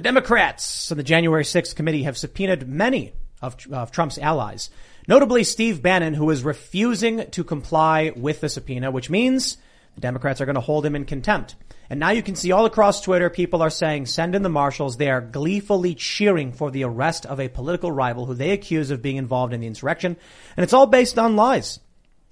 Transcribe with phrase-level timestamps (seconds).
[0.00, 3.12] The Democrats on the January 6th committee have subpoenaed many
[3.42, 4.70] of, of, Trump's allies,
[5.06, 9.58] notably Steve Bannon, who is refusing to comply with the subpoena, which means
[9.96, 11.54] the Democrats are going to hold him in contempt.
[11.90, 14.96] And now you can see all across Twitter, people are saying, send in the marshals.
[14.96, 19.02] They are gleefully cheering for the arrest of a political rival who they accuse of
[19.02, 20.16] being involved in the insurrection.
[20.56, 21.78] And it's all based on lies.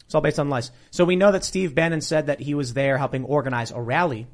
[0.06, 0.70] It's all based on lies.
[0.90, 4.26] So we know that Steve Bannon said that he was there helping organize a rally.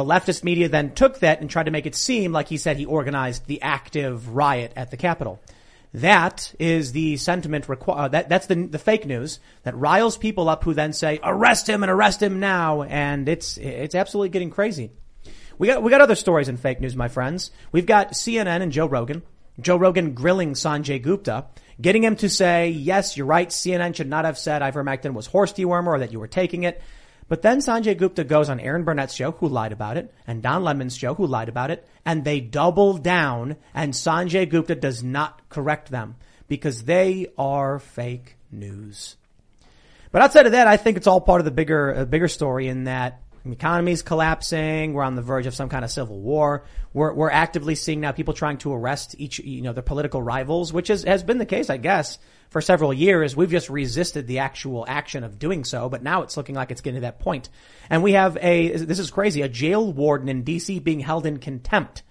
[0.00, 2.78] The leftist media then took that and tried to make it seem like he said
[2.78, 5.38] he organized the active riot at the Capitol.
[5.92, 10.48] That is the sentiment requ- uh, that that's the the fake news that riles people
[10.48, 14.48] up who then say arrest him and arrest him now and it's it's absolutely getting
[14.48, 14.90] crazy.
[15.58, 17.50] We got we got other stories in fake news, my friends.
[17.70, 19.22] We've got CNN and Joe Rogan.
[19.60, 21.44] Joe Rogan grilling Sanjay Gupta,
[21.78, 23.50] getting him to say, "Yes, you're right.
[23.50, 26.80] CNN should not have said ivermectin was horse dewormer or that you were taking it."
[27.30, 30.64] But then Sanjay Gupta goes on Erin Burnett's show, who lied about it, and Don
[30.64, 35.48] Lemon's show, who lied about it, and they double down, and Sanjay Gupta does not
[35.48, 36.16] correct them
[36.48, 39.14] because they are fake news.
[40.10, 42.66] But outside of that, I think it's all part of the bigger, uh, bigger story
[42.66, 44.92] in that the economy is collapsing.
[44.92, 46.64] We're on the verge of some kind of civil war.
[46.92, 50.72] We're, we're actively seeing now people trying to arrest each, you know, their political rivals,
[50.72, 52.18] which is, has been the case, I guess,
[52.50, 53.34] for several years.
[53.34, 56.80] We've just resisted the actual action of doing so, but now it's looking like it's
[56.80, 57.48] getting to that point.
[57.88, 61.38] And we have a, this is crazy, a jail warden in DC being held in
[61.38, 62.02] contempt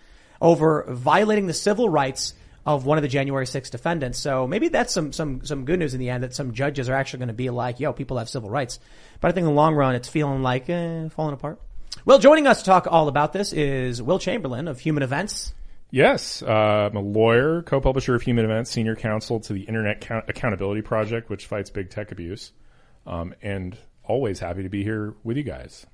[0.42, 2.34] over violating the civil rights
[2.70, 4.20] of one of the January 6th defendants.
[4.20, 6.94] So maybe that's some, some, some good news in the end that some judges are
[6.94, 8.80] actually going to be like, yo, people have civil rights.
[9.20, 11.60] But I think in the long run, it's feeling like, eh, falling apart.
[12.06, 15.56] Well, joining us to talk all about this is Will Chamberlain of Human Events.
[15.90, 20.26] Yes, uh, I'm a lawyer, co-publisher of Human Events, senior counsel to the Internet Count-
[20.30, 22.52] Accountability Project, which fights big tech abuse,
[23.08, 25.88] um, and always happy to be here with you guys.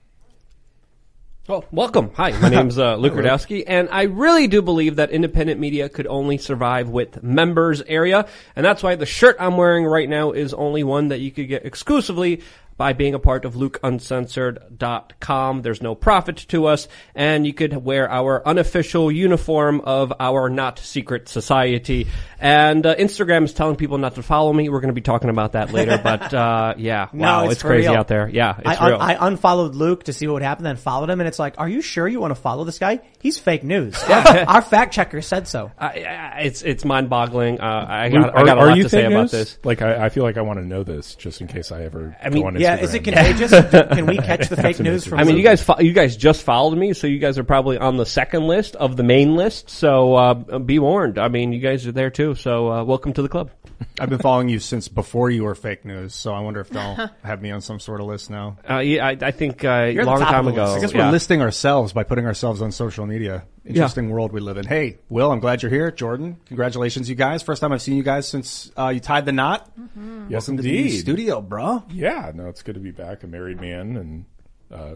[1.48, 2.10] Well, welcome.
[2.16, 6.08] Hi, my name's uh, Luke Rudowski, and I really do believe that independent media could
[6.08, 10.56] only survive with members area, and that's why the shirt I'm wearing right now is
[10.56, 12.42] only one that you could get exclusively
[12.78, 15.62] by being a part of LukeUncensored.com.
[15.62, 20.80] There's no profit to us, and you could wear our unofficial uniform of our not
[20.80, 22.08] secret society.
[22.40, 24.68] And uh, Instagram is telling people not to follow me.
[24.70, 27.64] We're going to be talking about that later, but uh, yeah, No, wow, it's it's,
[27.64, 27.98] crazy real.
[27.98, 28.28] out there.
[28.28, 28.98] Yeah, it's I, real.
[29.00, 31.70] I unfollowed Luke to see what would happen, then followed him, and it's like, are
[31.70, 33.00] you sure you want to follow this guy?
[33.22, 33.96] He's fake news.
[34.04, 35.72] Our fact checker said so.
[35.78, 37.60] I, I, it's it's mind boggling.
[37.60, 39.58] Uh, I Luke, got, I got a lot to say fake about this.
[39.64, 42.16] Like, I, I feel like I want to know this just in case I ever
[42.22, 43.52] I mean, go on Yeah, is it contagious?
[43.52, 46.44] Can we catch the fake news from I mean, you guys, fo- you guys just
[46.44, 49.70] followed me, so you guys are probably on the second list of the main list.
[49.70, 51.18] So uh, be warned.
[51.18, 52.36] I mean, you guys are there too.
[52.36, 53.52] So uh, welcome to the club.
[54.00, 57.10] I've been following you since before you were fake news, so I wonder if they'll
[57.24, 58.58] have me on some sort of list now.
[58.70, 60.64] Uh, yeah, I, I think uh, a long time ago.
[60.64, 60.78] list.
[60.78, 63.46] I guess we're listing ourselves by putting ourselves on social media.
[63.66, 64.66] Interesting world we live in.
[64.66, 65.90] Hey, Will, I'm glad you're here.
[65.92, 67.42] Jordan, congratulations, you guys.
[67.42, 69.72] First time I've seen you guys since uh, you tied the knot.
[69.76, 71.00] Yes, Welcome to the indeed.
[71.00, 71.84] studio, bro.
[71.90, 73.24] Yeah, no, it's good to be back.
[73.24, 74.26] A married man and
[74.72, 74.96] uh,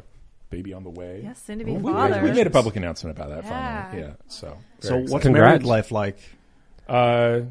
[0.51, 1.21] baby on the way.
[1.23, 2.21] Yes, soon to be we, father.
[2.21, 3.85] we made a public announcement about that Yeah.
[3.89, 4.03] finally.
[4.03, 4.13] Yeah.
[4.27, 5.31] So, So very what's excited.
[5.33, 6.19] married life like?
[6.87, 7.41] Uh,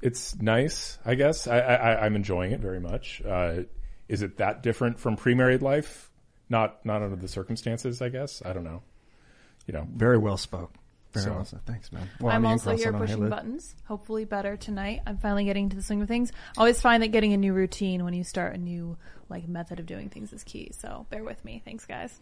[0.00, 1.46] it's nice, I guess.
[1.46, 3.20] I, I, I'm enjoying it very much.
[3.26, 3.64] Uh,
[4.08, 6.10] is it that different from pre-married life?
[6.48, 8.42] Not, not under the circumstances, I guess.
[8.44, 8.82] I don't know.
[9.66, 10.72] You know, Very well spoke.
[11.12, 11.60] Very So- well said.
[11.66, 12.08] Thanks, man.
[12.20, 13.74] Well, I'm Ian also here pushing buttons.
[13.84, 15.00] Hopefully better tonight.
[15.06, 16.32] I'm finally getting to the swing of things.
[16.56, 18.96] Always find that getting a new routine when you start a new
[19.28, 20.72] like method of doing things is key.
[20.78, 21.60] So bear with me.
[21.64, 22.18] Thanks, guys.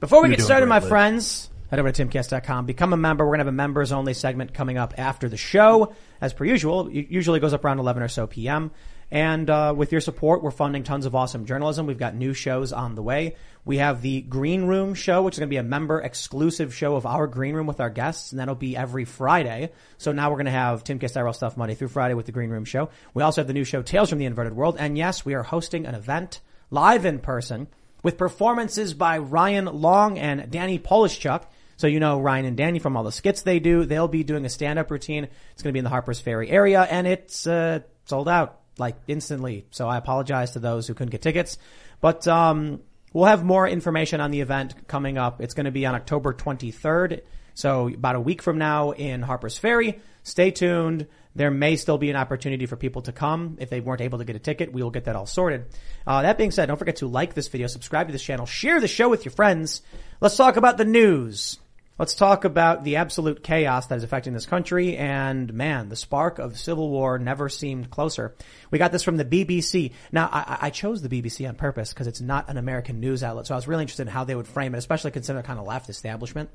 [0.00, 0.88] Before we You're get started, my Liv.
[0.88, 2.66] friends, head over to timcast.com.
[2.66, 3.24] Become a member.
[3.24, 5.94] We're going to have a members only segment coming up after the show.
[6.20, 8.72] As per usual, it usually goes up around 11 or so p.m.
[9.12, 11.86] And uh, with your support, we're funding tons of awesome journalism.
[11.86, 13.36] We've got new shows on the way.
[13.62, 16.96] We have the Green Room show, which is going to be a member exclusive show
[16.96, 19.70] of our Green Room with our guests, and that'll be every Friday.
[19.98, 22.48] So now we're going to have Tim IRL stuff Monday through Friday with the Green
[22.48, 22.88] Room show.
[23.12, 25.42] We also have the new show Tales from the Inverted World, and yes, we are
[25.42, 27.68] hosting an event live in person
[28.02, 31.44] with performances by Ryan Long and Danny Polishchuk.
[31.76, 33.84] So you know Ryan and Danny from all the skits they do.
[33.84, 35.24] They'll be doing a stand-up routine.
[35.52, 38.96] It's going to be in the Harper's Ferry area, and it's uh, sold out like
[39.06, 39.66] instantly.
[39.70, 41.58] So I apologize to those who couldn't get tickets,
[42.00, 42.80] but um,
[43.12, 45.40] we'll have more information on the event coming up.
[45.40, 47.22] It's going to be on October 23rd.
[47.54, 51.06] So about a week from now in Harper's Ferry, stay tuned.
[51.34, 53.56] There may still be an opportunity for people to come.
[53.60, 55.66] If they weren't able to get a ticket, we will get that all sorted.
[56.06, 58.80] Uh, that being said, don't forget to like this video, subscribe to this channel, share
[58.80, 59.82] the show with your friends.
[60.20, 61.58] Let's talk about the news.
[62.02, 64.96] Let's talk about the absolute chaos that is affecting this country.
[64.96, 68.34] And man, the spark of civil war never seemed closer.
[68.72, 69.92] We got this from the BBC.
[70.10, 73.46] Now, I, I chose the BBC on purpose because it's not an American news outlet.
[73.46, 75.64] So I was really interested in how they would frame it, especially considering kind of
[75.64, 76.50] left establishment.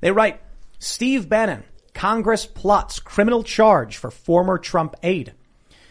[0.00, 0.40] They write,
[0.80, 1.62] Steve Bannon,
[1.94, 5.34] Congress plots criminal charge for former Trump aide.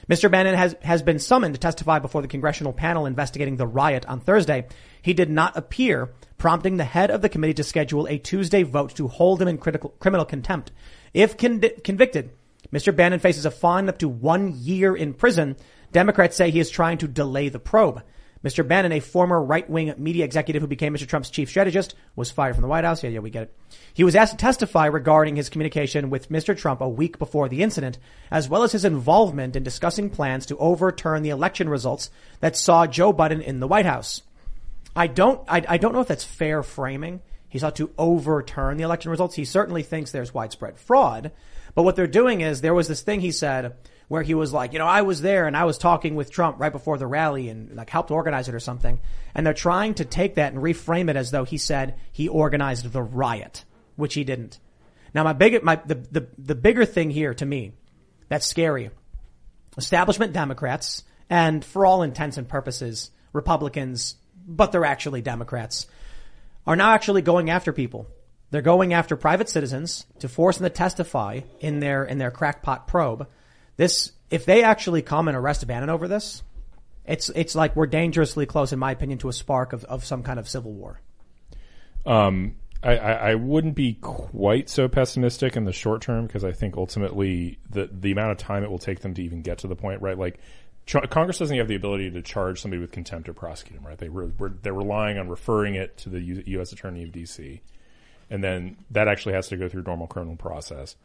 [0.09, 0.29] Mr.
[0.29, 4.19] Bannon has, has been summoned to testify before the congressional panel investigating the riot on
[4.19, 4.67] Thursday.
[5.01, 8.95] He did not appear, prompting the head of the committee to schedule a Tuesday vote
[8.95, 10.71] to hold him in critical, criminal contempt.
[11.13, 12.31] If con- convicted,
[12.73, 12.95] Mr.
[12.95, 15.55] Bannon faces a fine up to one year in prison.
[15.91, 18.03] Democrats say he is trying to delay the probe.
[18.43, 18.65] Mr.
[18.65, 21.07] Bannon, a former right-wing media executive who became Mr.
[21.07, 23.03] Trump's chief strategist, was fired from the White House.
[23.03, 23.55] Yeah, yeah, we get it.
[23.93, 26.57] He was asked to testify regarding his communication with Mr.
[26.57, 27.97] Trump a week before the incident,
[28.31, 32.09] as well as his involvement in discussing plans to overturn the election results
[32.39, 34.21] that saw Joe Biden in the White House.
[34.95, 37.21] I don't, I, I don't know if that's fair framing.
[37.49, 39.35] He sought to overturn the election results.
[39.35, 41.31] He certainly thinks there's widespread fraud.
[41.75, 43.75] But what they're doing is there was this thing he said
[44.09, 46.59] where he was like, you know, I was there and I was talking with Trump
[46.59, 48.99] right before the rally and like helped organize it or something.
[49.33, 52.91] And they're trying to take that and reframe it as though he said he organized
[52.91, 53.63] the riot,
[53.95, 54.59] which he didn't.
[55.13, 57.73] Now my big, my, the, the, the bigger thing here to me
[58.29, 58.89] that's scary.
[59.77, 64.15] Establishment Democrats and for all intents and purposes, Republicans,
[64.47, 65.85] but they're actually Democrats,
[66.65, 68.07] are now actually going after people.
[68.49, 72.87] They're going after private citizens to force them to testify in their, in their crackpot
[72.87, 73.27] probe
[73.79, 76.43] this, if they actually come and arrest Bannon over this,
[77.05, 80.21] it's, it's like we're dangerously close, in my opinion, to a spark of, of some
[80.21, 80.99] kind of civil war.
[82.05, 86.51] Um, I, I, I wouldn't be quite so pessimistic in the short term because I
[86.51, 89.67] think ultimately the the amount of time it will take them to even get to
[89.67, 90.17] the point, right?
[90.17, 90.39] Like
[91.09, 93.97] Congress doesn't have the ability to charge somebody with contempt or prosecute them, right?
[93.97, 96.73] They re- they're relying on referring it to the U- U.S.
[96.73, 97.61] Attorney of D.C.
[98.29, 100.97] and then that actually has to go through normal criminal process.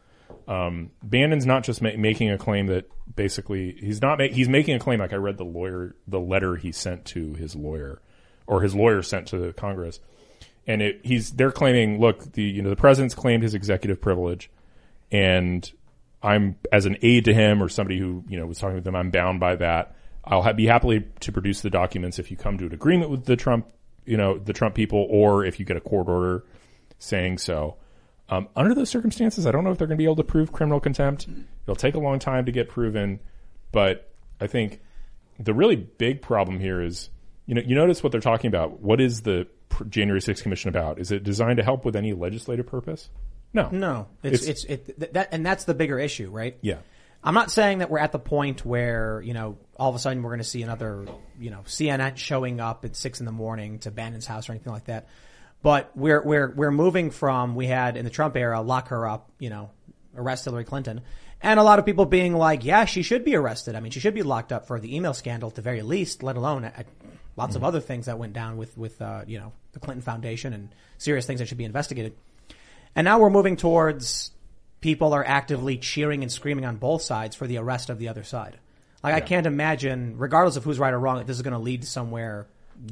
[0.47, 4.75] Um, Bannon's not just ma- making a claim that basically he's not ma- he's making
[4.75, 8.01] a claim like I read the lawyer the letter he sent to his lawyer
[8.47, 9.99] or his lawyer sent to the Congress,
[10.67, 14.51] and it, he's they're claiming look the you know the president's claimed his executive privilege,
[15.11, 15.71] and
[16.21, 18.95] I'm as an aide to him or somebody who you know was talking with them
[18.95, 19.95] I'm bound by that.
[20.23, 23.25] I'll ha- be happily to produce the documents if you come to an agreement with
[23.25, 23.71] the Trump
[24.05, 26.43] you know the Trump people or if you get a court order
[26.99, 27.77] saying so.
[28.27, 30.51] Um, under those circumstances, I don't know if they're going to be able to prove
[30.51, 31.27] criminal contempt.
[31.63, 33.19] It'll take a long time to get proven,
[33.71, 34.11] but
[34.41, 34.81] I think
[35.39, 37.09] the really big problem here is,
[37.45, 38.81] you know, you notice what they're talking about.
[38.81, 39.47] What is the
[39.89, 40.99] January 6th commission about?
[40.99, 43.09] Is it designed to help with any legislative purpose?
[43.53, 43.69] No.
[43.69, 44.07] No.
[44.23, 46.57] It's, it's, it's it, that, and that's the bigger issue, right?
[46.61, 46.77] Yeah.
[47.23, 50.21] I'm not saying that we're at the point where, you know, all of a sudden
[50.21, 51.05] we're going to see another,
[51.39, 54.73] you know, CNN showing up at six in the morning to Bannon's house or anything
[54.73, 55.07] like that.
[55.65, 59.31] But we're we're we're moving from we had in the Trump era lock her up,
[59.39, 59.71] you know,
[60.15, 61.01] arrest Hillary Clinton,
[61.41, 63.73] and a lot of people being like, yeah, she should be arrested.
[63.75, 66.21] I mean, she should be locked up for the email scandal at the very least,
[66.21, 66.85] let alone at,
[67.35, 67.57] lots mm-hmm.
[67.57, 70.69] of other things that went down with with uh, you know the Clinton Foundation and
[70.99, 72.13] serious things that should be investigated.
[72.95, 74.29] And now we're moving towards
[74.81, 78.23] people are actively cheering and screaming on both sides for the arrest of the other
[78.23, 78.59] side.
[79.03, 79.17] Like yeah.
[79.17, 81.85] I can't imagine, regardless of who's right or wrong, that this is going to lead
[81.85, 82.45] somewhere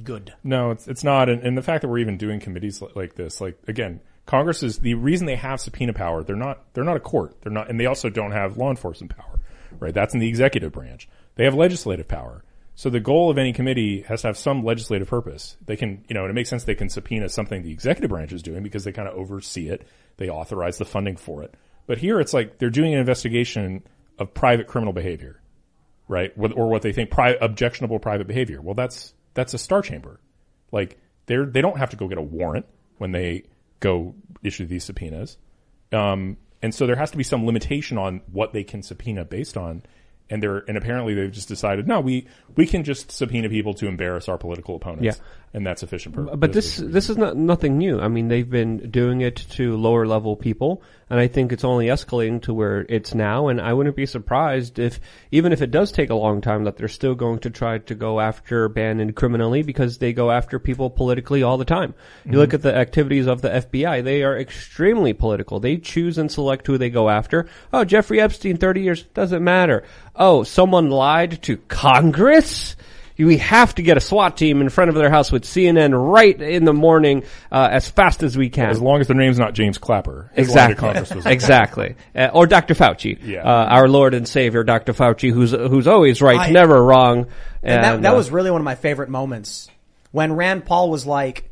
[0.03, 0.33] good.
[0.43, 1.29] No, it's it's not.
[1.29, 4.79] And, and the fact that we're even doing committees like, this, like again, Congress is
[4.79, 6.23] the reason they have subpoena power.
[6.23, 7.41] They're not they're not a court.
[7.41, 9.39] They're not, and they also don't have law enforcement power.
[9.79, 9.93] Right?
[9.93, 11.09] That's in the executive branch.
[11.35, 12.43] They have legislative power.
[12.75, 15.57] So the goal of any committee has to have some legislative purpose.
[15.65, 18.33] They can, you know, and it makes sense they can subpoena something the executive branch
[18.33, 19.87] is doing because they kind of oversee it.
[20.17, 21.53] They authorize the funding for it.
[21.85, 23.83] But here it's like they're doing an investigation
[24.17, 25.39] of private criminal behavior,
[26.07, 26.33] right?
[26.37, 28.61] Or what they think objectionable private behavior.
[28.61, 30.19] Well, that's that's a star chamber.
[30.71, 32.65] Like they're they don't have to go get a warrant
[32.97, 33.43] when they
[33.79, 35.37] go issue these subpoenas.
[35.91, 39.57] Um, and so there has to be some limitation on what they can subpoena based
[39.57, 39.83] on
[40.29, 42.25] and they're and apparently they've just decided no we
[42.55, 45.23] we can just subpoena people to embarrass our political opponents yeah.
[45.53, 46.15] And that's efficient.
[46.15, 46.35] purpose.
[46.35, 47.99] But this this is not nothing new.
[47.99, 51.87] I mean they've been doing it to lower level people and I think it's only
[51.87, 54.99] escalating to where it's now and I wouldn't be surprised if
[55.31, 57.95] even if it does take a long time that they're still going to try to
[57.95, 61.93] go after Bannon criminally because they go after people politically all the time.
[62.25, 62.39] You mm-hmm.
[62.39, 65.59] look at the activities of the FBI, they are extremely political.
[65.59, 67.47] They choose and select who they go after.
[67.71, 69.83] Oh, Jeffrey Epstein 30 years doesn't matter
[70.15, 72.75] oh, someone lied to Congress?
[73.17, 76.39] We have to get a SWAT team in front of their house with CNN right
[76.41, 78.69] in the morning uh, as fast as we can.
[78.69, 80.31] As long as their name's not James Clapper.
[80.33, 81.21] His line of Exactly.
[81.33, 81.95] Exactly.
[82.15, 82.73] Uh, or Dr.
[82.73, 83.17] Fauci.
[83.23, 83.43] Yeah.
[83.43, 84.93] Uh, our Lord and Savior, Dr.
[84.93, 87.27] Fauci, who's, who's always right, I- never wrong.
[87.61, 89.69] And that, that uh, was really one of my favorite moments
[90.11, 91.49] when Rand Paul was like,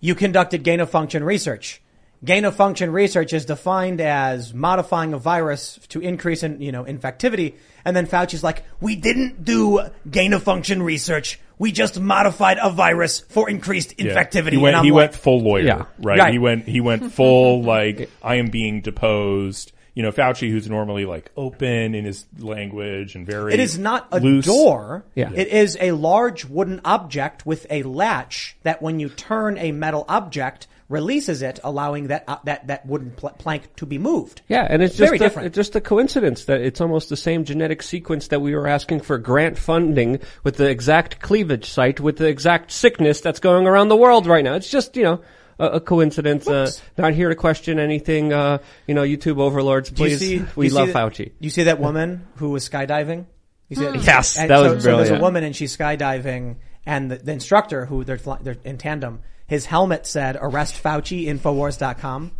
[0.00, 1.80] you conducted gain of function research.
[2.22, 6.84] Gain of function research is defined as modifying a virus to increase in, you know,
[6.84, 7.54] infectivity.
[7.84, 11.40] And then Fauci's like, we didn't do gain of function research.
[11.58, 14.12] We just modified a virus for increased Yeah.
[14.14, 14.50] infectivity.
[14.52, 14.68] He went.
[14.74, 15.62] and I'm He like, went full lawyer.
[15.62, 15.84] Yeah.
[15.98, 16.18] Right?
[16.18, 16.32] Right.
[16.32, 16.68] He went.
[16.68, 19.72] He went full like I am being deposed.
[19.94, 23.54] You know, Fauci, who's normally like open in his language and very.
[23.54, 24.44] It is not a loose.
[24.46, 25.04] door.
[25.14, 25.30] Yeah.
[25.34, 30.04] It is a large wooden object with a latch that when you turn a metal
[30.08, 34.42] object releases it, allowing that, uh, that, that wooden pl- plank to be moved.
[34.48, 35.46] Yeah, and it's just Very a, different.
[35.46, 39.00] it's just a coincidence that it's almost the same genetic sequence that we were asking
[39.00, 43.88] for grant funding with the exact cleavage site with the exact sickness that's going around
[43.88, 44.54] the world right now.
[44.54, 45.20] It's just you know
[45.58, 46.48] a, a coincidence.
[46.48, 48.32] Uh, not here to question anything.
[48.32, 50.18] Uh, you know, YouTube overlords, Do you please.
[50.18, 51.32] see- we you see love that- Fauci.
[51.38, 53.26] You see that woman who was skydiving?
[53.68, 54.02] You see that?
[54.02, 57.30] Yes, And that so, was so there's a woman and she's skydiving and the, the
[57.32, 59.20] instructor who they're, fly, they're in tandem,
[59.50, 62.30] his helmet said arrest Fauci, Infowars.com.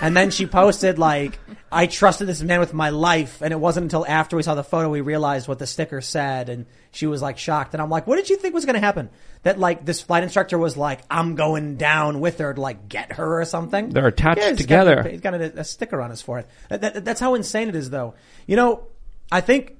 [0.00, 1.38] and then she posted like,
[1.70, 3.42] I trusted this man with my life.
[3.42, 6.48] And it wasn't until after we saw the photo we realized what the sticker said.
[6.48, 7.74] And she was like shocked.
[7.74, 9.10] And I'm like, what did you think was going to happen?
[9.42, 13.12] That like this flight instructor was like, I'm going down with her to like get
[13.12, 13.90] her or something.
[13.90, 14.96] They're attached Yeah, he's together.
[15.02, 16.46] Got, he's got a, a sticker on his forehead.
[16.70, 18.14] That, that- that's how insane it is, though.
[18.46, 18.86] You know,
[19.30, 19.74] I think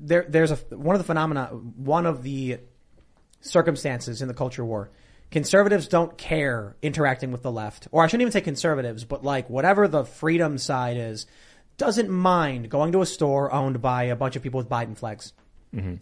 [0.00, 2.60] there, there's a one of the phenomena, one of the
[3.42, 4.90] circumstances in the culture war.
[5.32, 9.48] Conservatives don't care interacting with the left, or I shouldn't even say conservatives, but like
[9.50, 11.26] whatever the freedom side is,
[11.78, 15.32] doesn't mind going to a store owned by a bunch of people with Biden flags.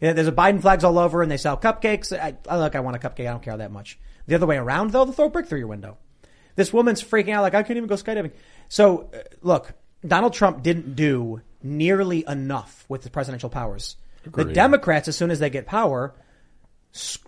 [0.00, 2.12] Yeah, there's a Biden flags all over, and they sell cupcakes.
[2.12, 3.28] I, I look, I want a cupcake.
[3.28, 4.00] I don't care that much.
[4.26, 5.96] The other way around, though, they'll throw a brick through your window.
[6.56, 8.32] This woman's freaking out, like I can't even go skydiving.
[8.68, 9.72] So, uh, look,
[10.04, 13.94] Donald Trump didn't do nearly enough with the presidential powers.
[14.24, 16.14] The Democrats, as soon as they get power,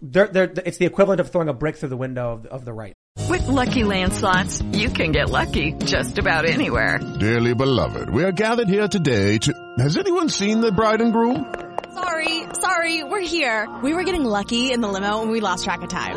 [0.01, 2.73] they're, they're, it's the equivalent of throwing a brick through the window of, of the
[2.73, 2.95] right.
[3.29, 6.99] With Lucky Land slots, you can get lucky just about anywhere.
[7.21, 9.75] Dearly beloved, we are gathered here today to.
[9.79, 11.55] Has anyone seen the bride and groom?
[11.95, 13.69] Sorry, sorry, we're here.
[13.83, 16.17] We were getting lucky in the limo and we lost track of time.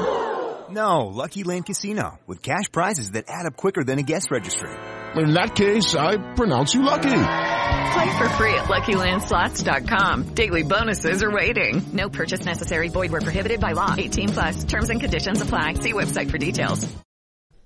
[0.69, 4.71] No, Lucky Land Casino with cash prizes that add up quicker than a guest registry.
[5.17, 7.03] In that case, I pronounce you lucky.
[7.03, 10.23] Play for free at LuckyLandSlots.com.
[10.35, 11.81] Daily bonuses are waiting.
[11.93, 12.89] No purchase necessary.
[12.89, 13.95] Void where prohibited by law.
[13.97, 14.63] 18 plus.
[14.65, 15.75] Terms and conditions apply.
[15.75, 16.93] See website for details.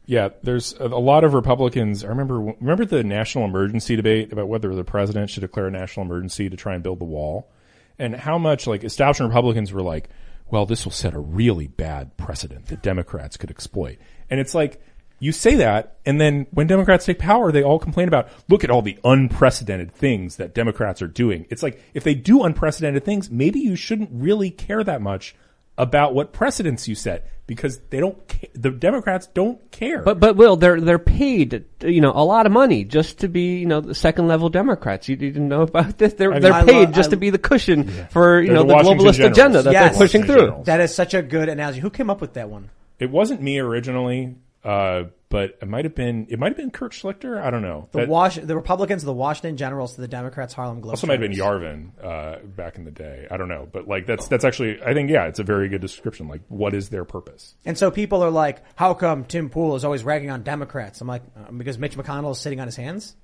[0.05, 2.03] Yeah, there's a, a lot of Republicans.
[2.03, 6.07] I remember remember the national emergency debate about whether the president should declare a national
[6.07, 7.51] emergency to try and build the wall,
[7.99, 10.09] and how much like establishment Republicans were like,
[10.49, 13.99] "Well, this will set a really bad precedent that Democrats could exploit."
[14.31, 14.81] And it's like
[15.19, 18.69] you say that, and then when Democrats take power, they all complain about, "Look at
[18.69, 23.29] all the unprecedented things that Democrats are doing." It's like if they do unprecedented things,
[23.29, 25.35] maybe you shouldn't really care that much
[25.77, 28.17] about what precedents you set because they don't.
[28.27, 30.01] Ca- the Democrats don't care.
[30.03, 33.59] But but Will, they're they're paid you know a lot of money just to be
[33.59, 35.07] you know the second level Democrats.
[35.07, 36.13] You didn't know about this?
[36.13, 38.55] They're I they're mean- paid lo- just I- to be the cushion for you They're
[38.55, 39.37] know the the, globalist Generals.
[39.37, 39.91] agenda that Yes.
[39.97, 40.45] they're pushing Washington through.
[40.47, 40.65] Generals.
[40.65, 41.79] That is such a good analogy.
[41.79, 42.69] Who came up with that one?
[42.99, 46.27] It wasn't me originally, uh, but it might have been.
[46.29, 47.39] It might have been Kurt Schlichter.
[47.41, 47.87] I don't know.
[47.91, 50.89] The That Wash, the Republicans, the Washington Generals, to the Democrats, Harlem Globetrotters.
[50.89, 53.27] also might have been Yarvin uh, back in the day.
[53.29, 54.81] I don't know, but like that's that's actually.
[54.81, 56.27] I think yeah, it's a very good description.
[56.27, 57.55] Like, what is their purpose?
[57.63, 60.99] And so people are like, how come Tim Pool is always ragging on Democrats?
[60.99, 63.15] I'm like, uh, because Mitch McConnell is sitting on his hands?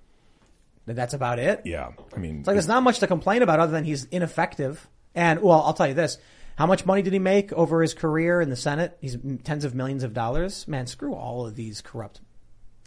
[0.85, 1.63] That's about it?
[1.65, 4.87] Yeah, I mean, It's like there's not much to complain about other than he's ineffective.
[5.15, 6.17] And, well, I'll tell you this.
[6.55, 8.97] How much money did he make over his career in the Senate?
[9.01, 10.67] He's tens of millions of dollars.
[10.67, 12.21] Man, screw all of these corrupt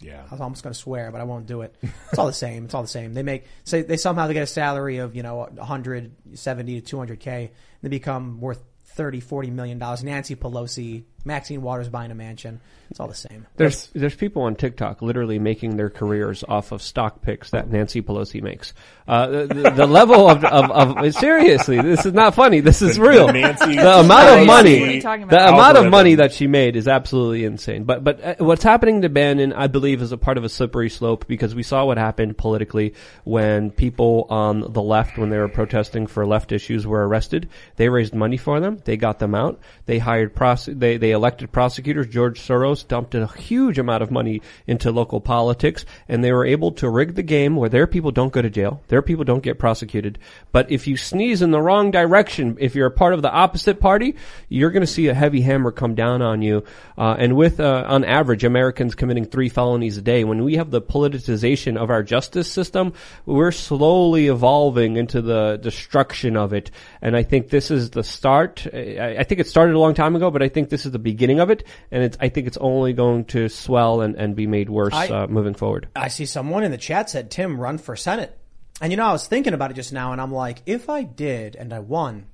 [0.01, 0.23] yeah.
[0.25, 1.75] I was almost going to swear, but I won't do it.
[1.81, 2.65] It's all the same.
[2.65, 3.13] It's all the same.
[3.13, 7.49] They make say they somehow they get a salary of you know 170 to 200k.
[7.81, 10.03] They become worth 30, 40 million dollars.
[10.03, 12.61] Nancy Pelosi, Maxine Waters buying a mansion.
[12.89, 13.45] It's all the same.
[13.55, 18.01] There's there's people on TikTok literally making their careers off of stock picks that Nancy
[18.01, 18.73] Pelosi makes.
[19.07, 22.61] Uh, the, the, the level of, of, of seriously, this is not funny.
[22.61, 23.27] This is The- real.
[23.27, 25.53] the Nancy the amount of money, What are you talking the about?
[25.53, 27.83] amount of money that she made is absolutely insane.
[27.83, 30.89] But but uh, what's happening to Bannon, I believe, is a part of a slippery
[30.89, 35.47] slope because we saw what happened politically when people on the left, when they were
[35.47, 37.49] protesting for left issues, were arrested.
[37.75, 38.79] They raised money for them.
[38.83, 39.59] They got them out.
[39.85, 40.65] They hired pros.
[40.65, 42.05] They they they elected prosecutors.
[42.05, 46.71] George Soros dumped a huge amount of money into local politics, and they were able
[46.73, 49.57] to rig the game where their people don't go to jail, their people don't get
[49.57, 50.19] prosecuted.
[50.51, 53.79] But if you sneeze in the wrong direction, if you're a part of the opposite
[53.79, 54.17] party,
[54.49, 56.63] you're going to see a heavy hammer come down on you.
[56.95, 60.69] Uh, and with, uh, on average, Americans committing three felonies a day, when we have
[60.69, 62.93] the politicization of our justice system,
[63.25, 66.69] we're slowly evolving into the destruction of it.
[67.01, 68.67] And I think this is the start.
[68.71, 70.98] I, I think it started a long time ago, but I think this is the
[70.99, 71.65] beginning of it.
[71.91, 75.07] And it's, I think it's only going to swell and, and be made worse I-
[75.07, 75.87] uh, moving forward.
[75.95, 78.37] I see someone in the chat said, Tim, run for Senate.
[78.81, 81.03] And you know, I was thinking about it just now and I'm like, if I
[81.03, 82.27] did and I won,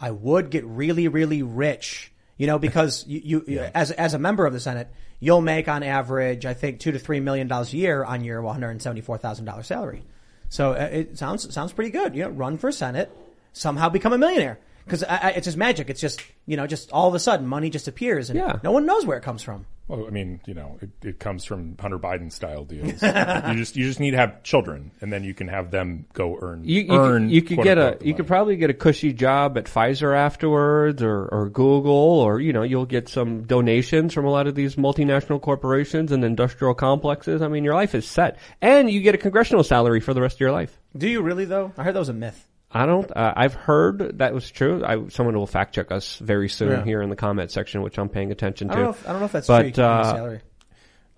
[0.00, 2.12] I would get really, really rich.
[2.36, 4.88] You know, because you, you as, as a member of the Senate,
[5.20, 8.42] you'll make on average, I think, two to three million dollars a year on your
[8.42, 10.02] $174,000 salary.
[10.48, 12.16] So uh, it sounds, sounds pretty good.
[12.16, 13.10] You know, run for Senate,
[13.52, 14.58] somehow become a millionaire.
[14.88, 15.90] Cause I, I, it's just magic.
[15.90, 18.58] It's just, you know, just all of a sudden money just appears and Yeah.
[18.62, 19.66] no one knows where it comes from.
[19.88, 22.86] Well, I mean, you know, it, it comes from Hunter Biden style deals.
[23.02, 26.38] you just you just need to have children, and then you can have them go
[26.40, 27.24] earn You, you, earn.
[27.24, 28.12] could, you could get a you money.
[28.14, 32.62] could probably get a cushy job at Pfizer afterwards or, or Google or you know
[32.62, 37.42] you'll get some donations from a lot of these multinational corporations and industrial complexes.
[37.42, 40.36] I mean your life is set and you get a congressional salary for the rest
[40.36, 40.78] of your life.
[40.96, 41.72] Do you really though?
[41.76, 42.46] I heard that was a myth.
[42.74, 43.10] I don't.
[43.14, 44.84] Uh, I've heard that was true.
[44.84, 46.84] I, someone will fact check us very soon Yeah.
[46.84, 48.76] here in the comment section, which I'm paying attention I to.
[48.76, 49.66] don't know if, I don't know if that's but, true.
[49.68, 50.38] You can get a uh.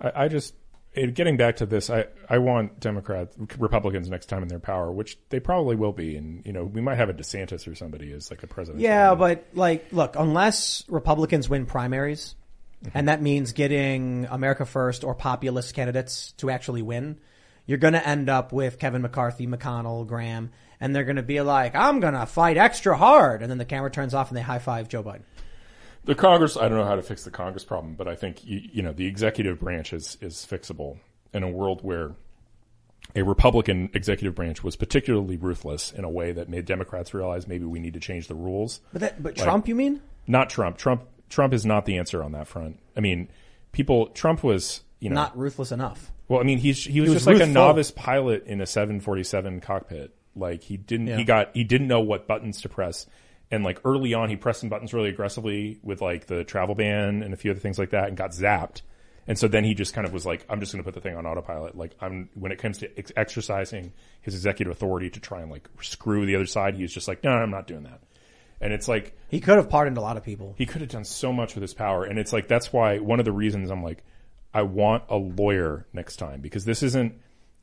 [0.00, 0.54] I, I just
[0.94, 1.90] it, getting back to this.
[1.90, 6.16] I I want Democrats, Republicans next time in their power, which they probably will be,
[6.16, 8.82] and you know we might have a DeSantis or somebody as like a president.
[8.82, 12.34] Yeah, but like, look, unless Republicans win primaries,
[12.92, 17.18] and that means getting America First or populist candidates to actually win,
[17.66, 20.50] you're going to end up with Kevin McCarthy, McConnell, Graham,
[20.80, 23.64] and they're going to be like, "I'm going to fight extra hard," and then the
[23.64, 25.22] camera turns off and they high five Joe Biden.
[26.04, 28.60] The Congress, I don't know how to fix the Congress problem, but I think you,
[28.72, 30.98] you know the executive branch is is fixable
[31.32, 32.12] in a world where
[33.16, 37.64] a Republican executive branch was particularly ruthless in a way that made Democrats realize maybe
[37.64, 38.80] we need to change the rules.
[38.92, 40.00] But that, but Like- Trump, you mean?
[40.26, 40.78] Not Trump.
[40.78, 42.78] Trump Trump is not the answer on that front.
[42.96, 43.28] I mean,
[43.72, 44.06] people.
[44.08, 46.12] Trump was you know Not ruthless enough.
[46.28, 49.60] well, I mean, he's he was, was just like a novice pilot in a 747
[49.60, 50.14] cockpit.
[50.36, 51.16] Like he didn't Yeah.
[51.16, 53.06] he got he didn't know what buttons to press.
[53.50, 57.22] And like early on he pressed some buttons really aggressively with like the travel ban
[57.22, 58.82] and a few other things like that and got zapped.
[59.26, 61.00] And so then he just kind of was like I'm just going to put the
[61.00, 61.76] thing on autopilot.
[61.76, 65.68] Like I'm when it comes to ex- exercising his executive authority to try and like
[65.80, 68.00] screw the other side, he's just like no, I'm not doing that.
[68.60, 70.54] And it's like He could have pardoned a lot of people.
[70.56, 72.04] he could have done so much with his power.
[72.04, 74.02] And it's like, that's why one of the reasons I'm like,
[74.54, 77.14] I want a lawyer next time because this isn't,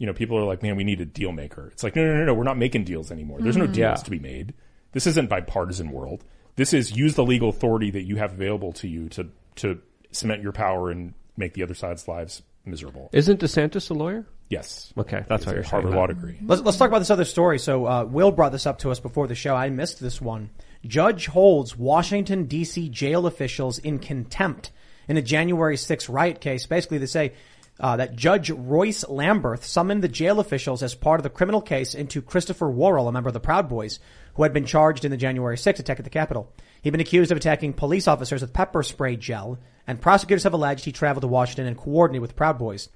[0.02, 1.70] you know, people are like, man, we need a deal maker.
[1.72, 3.38] It's like, no, no, no, no, we're not making deals anymore.
[3.40, 3.94] There's no deals Yeah.
[4.04, 4.56] to be made.
[4.94, 6.24] This isn't bipartisan world.
[6.56, 9.80] This is use the legal authority that you have available to you to, to
[10.12, 13.12] cement your power and make the other side's lives miserable.
[13.14, 14.26] Isn't DeSantis a lawyer?
[14.50, 14.92] Yes.
[14.98, 15.98] Okay, that's why you're a saying Harvard that.
[15.98, 16.40] law degree.
[16.46, 17.60] Let's, let's talk about this other story.
[17.60, 19.56] So, uh, Will brought this up to us before the show.
[19.56, 20.50] I missed this one.
[20.84, 24.72] Judge holds Washington DC jail officials in contempt
[25.08, 26.66] in a January 6 riot case.
[26.66, 27.34] Basically, they say,
[27.82, 31.96] uh, that Judge Royce Lamberth summoned the jail officials as part of the criminal case
[31.96, 34.00] into Christopher Worrell, a member of the Proud Boys,
[34.36, 36.54] who had been charged in the January 6 attack at the Capitol.
[36.84, 40.86] He'd been accused of attacking police officers with pepper spray gel, and prosecutors have alleged
[40.86, 42.88] he traveled to Washington and coordinated with Proud Boys.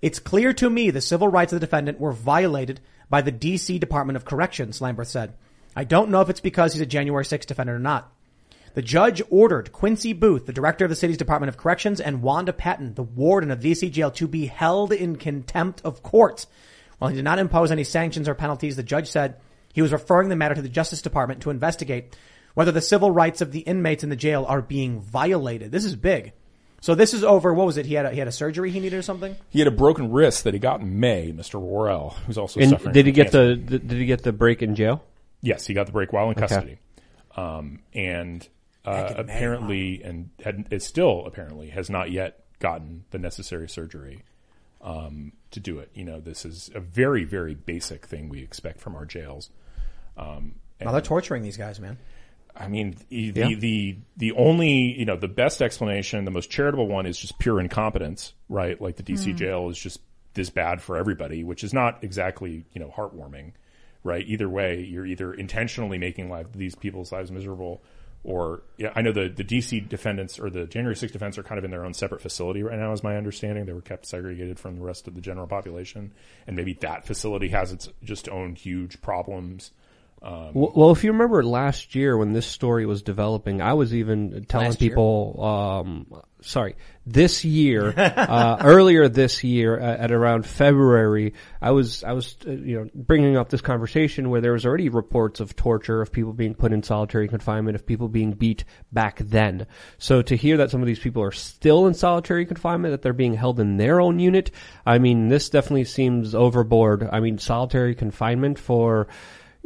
[0.00, 2.80] It's clear to me the civil rights of the defendant were violated
[3.10, 5.34] by the DC Department of Corrections, Lamberth said.
[5.74, 8.12] I don't know if it's because he's a January 6th defendant or not.
[8.74, 12.52] The judge ordered Quincy Booth, the director of the city's Department of Corrections, and Wanda
[12.52, 16.46] Patton, the warden of DC jail, to be held in contempt of court.
[16.98, 19.36] While he did not impose any sanctions or penalties, the judge said
[19.72, 22.16] he was referring the matter to the Justice Department to investigate
[22.54, 25.72] whether the civil rights of the inmates in the jail are being violated.
[25.72, 26.32] This is big.
[26.80, 27.52] So this is over.
[27.54, 27.86] What was it?
[27.86, 29.36] He had a, he had a surgery he needed or something.
[29.50, 31.60] He had a broken wrist that he got in May, Mr.
[31.60, 33.48] Worrell, who's also And suffering did he get cancer.
[33.50, 35.04] the did did he get the break in jail?
[35.42, 36.40] Yes, he got the break while in Okay.
[36.40, 36.78] custody,
[37.36, 38.46] um, and
[38.84, 44.22] uh, apparently, and had, it still apparently has not yet gotten the necessary surgery
[44.80, 45.90] um, to do it.
[45.94, 49.50] You know, this is a very, very basic thing we expect from our jails.
[50.16, 51.98] Um, and- Now they're torturing these guys, man.
[52.54, 53.46] I mean, the, Yeah.
[53.48, 57.38] the the the only you know the best explanation, the most charitable one, is just
[57.38, 58.78] pure incompetence, right?
[58.78, 60.00] Like the DC jail is just
[60.34, 63.52] this bad for everybody, which is not exactly you know heartwarming,
[64.04, 64.22] right?
[64.28, 67.82] Either way, you're either intentionally making life these people's lives miserable,
[68.24, 71.58] or yeah, I know the the DC defendants or the January 6th defendants are kind
[71.58, 73.66] of in their own separate facility right now, is my understanding.
[73.66, 76.12] They were kept segregated from the rest of the general population,
[76.46, 79.72] and maybe that facility has its just own huge problems
[80.54, 84.44] Well, well, if you remember last year when this story was developing, I was even
[84.48, 84.90] telling Last year?
[84.90, 86.06] people, um,
[86.42, 86.76] sorry,
[87.06, 92.50] this year, uh, earlier this year uh, at around February, I was, I was, uh,
[92.50, 96.32] you know, bringing up this conversation where there was already reports of torture, of people
[96.32, 99.66] being put in solitary confinement, of people being beat back then.
[99.98, 103.12] So to hear that some of these people are still in solitary confinement, that they're
[103.12, 104.50] being held in their own unit,
[104.86, 107.08] I mean, this definitely seems overboard.
[107.10, 109.08] I mean, solitary confinement for,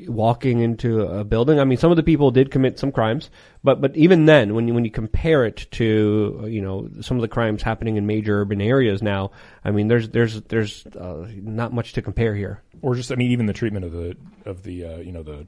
[0.08, 1.58] walking into a building.
[1.58, 3.30] I mean, some of the people did commit some crimes,
[3.64, 7.22] but but even then, when you when you compare it to you know some of
[7.22, 9.30] the crimes happening in major urban areas now,
[9.64, 12.62] I mean, there's there's there's uh, not much to compare here.
[12.82, 15.46] or just I mean even the treatment of the of the uh, you know the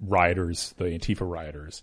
[0.00, 1.82] rioters, the Antifa rioters,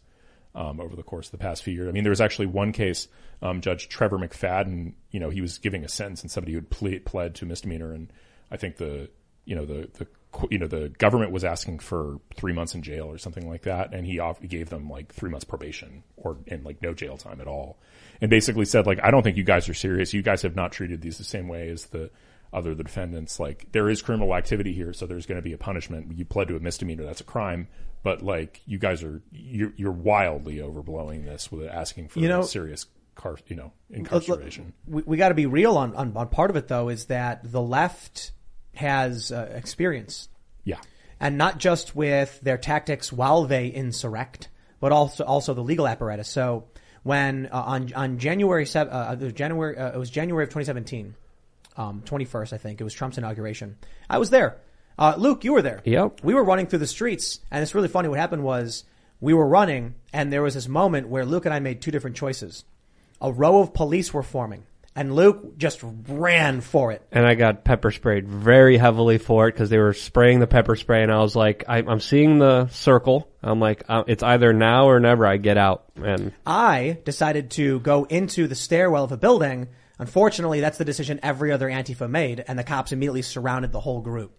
[0.56, 1.88] um, over the course of the past few years.
[1.88, 3.08] I mean, there was actually one case,
[3.42, 6.70] um, Judge Trevor McFadden, you know, he was giving a sentence and somebody who had
[6.70, 8.12] ple- pled to misdemeanor, and
[8.52, 9.10] I think the
[9.46, 10.08] you know the the
[10.50, 13.94] you know the government was asking for three months in jail or something like that,
[13.94, 17.18] and he off- he gave them like three months probation or and like no jail
[17.18, 17.78] time at all,
[18.22, 20.14] and basically said like I don't think you guys are serious.
[20.14, 22.10] You guys have not treated these the same way as the
[22.54, 23.40] other the defendants.
[23.40, 26.18] Like there is criminal activity here, so there's going to be a punishment.
[26.18, 27.68] You pled to a misdemeanor, that's a crime.
[28.04, 32.42] But like you guys are you're, you're wildly overblowing this with asking for You know-
[32.42, 34.74] serious car you know incarceration.
[34.88, 37.42] we, we got to be real on, on on part of it though is that
[37.52, 38.32] the left
[38.74, 40.30] has uh, experience
[40.64, 40.80] Yeah.
[41.20, 46.28] and not just with their tactics while they insurrect, but also also the legal apparatus.
[46.30, 46.66] So
[47.04, 51.16] when uh, on on January uh, was January uh, it was January of 2017,
[51.78, 53.78] um, 21st I think it was Trump's inauguration.
[54.10, 54.58] I was there.
[54.98, 55.82] Uh, Luke, you were there.
[55.86, 56.22] Yep.
[56.24, 58.08] We were running through the streets, and it's really funny.
[58.08, 58.84] What happened was
[59.20, 62.16] we were running, and there was this moment where Luke and I made two different
[62.18, 62.66] choices.
[63.20, 64.64] A row of police were forming,
[64.96, 67.02] and Luke just ran for it.
[67.12, 70.76] And I got pepper sprayed very heavily for it because they were spraying the pepper
[70.76, 73.30] spray, and I was like, I, I'm seeing the circle.
[73.42, 75.26] I'm like, uh, it's either now or never.
[75.26, 79.70] I get out, and I decided to go into the stairwell of a building.
[79.98, 84.02] Unfortunately, that's the decision every other Antifa made, and the cops immediately surrounded the whole
[84.02, 84.34] group.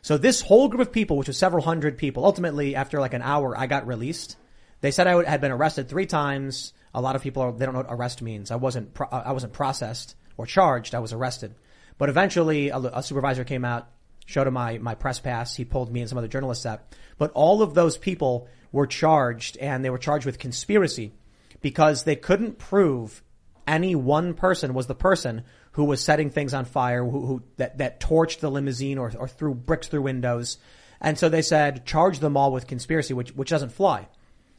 [0.00, 3.22] So this whole group of people, which was several hundred people, ultimately after like an
[3.22, 4.36] hour, I got released.
[4.80, 6.72] They said I would- had been arrested three times.
[6.94, 8.50] A lot of people are, they don't know what arrest means.
[8.50, 10.94] I wasn't pro- uh, I wasn't processed or charged.
[10.94, 11.54] I was arrested.
[11.98, 13.88] But eventually, a, a supervisor came out,
[14.26, 15.56] showed him my my press pass.
[15.56, 16.82] He pulled me and some other journalists out.
[17.18, 21.12] But all of those people were charged, and they were charged with conspiracy
[21.60, 23.22] because they couldn't prove
[23.66, 27.78] any one person was the person who was setting things on fire, who, who that,
[27.78, 30.58] that torched the limousine or, or threw bricks through windows.
[31.00, 34.08] And so they said, charge them all with conspiracy, which, which doesn't fly.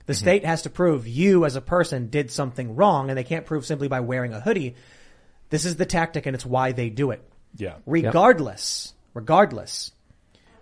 [0.06, 3.46] The state has to prove you as a person did something wrong, and they can't
[3.46, 4.76] prove simply by wearing a hoodie.
[5.50, 7.24] This is the tactic, and it's why they do it.
[7.56, 7.76] Yeah.
[7.86, 9.92] Regardless, regardless,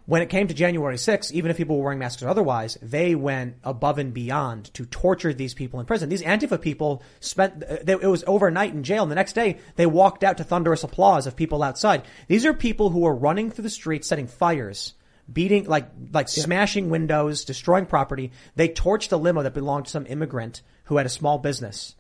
[0.05, 3.15] when it came to January 6th, even if people were wearing masks or otherwise, they
[3.15, 6.09] went above and beyond to torture these people in prison.
[6.09, 9.59] These Antifa people spent, uh, they, it was overnight in jail and the next day
[9.75, 12.03] they walked out to thunderous applause of people outside.
[12.27, 14.95] These are people who were running through the streets, setting fires,
[15.31, 18.31] beating, like, like smashing windows, destroying property.
[18.55, 21.95] They torched a limo that belonged to some immigrant who had a small business.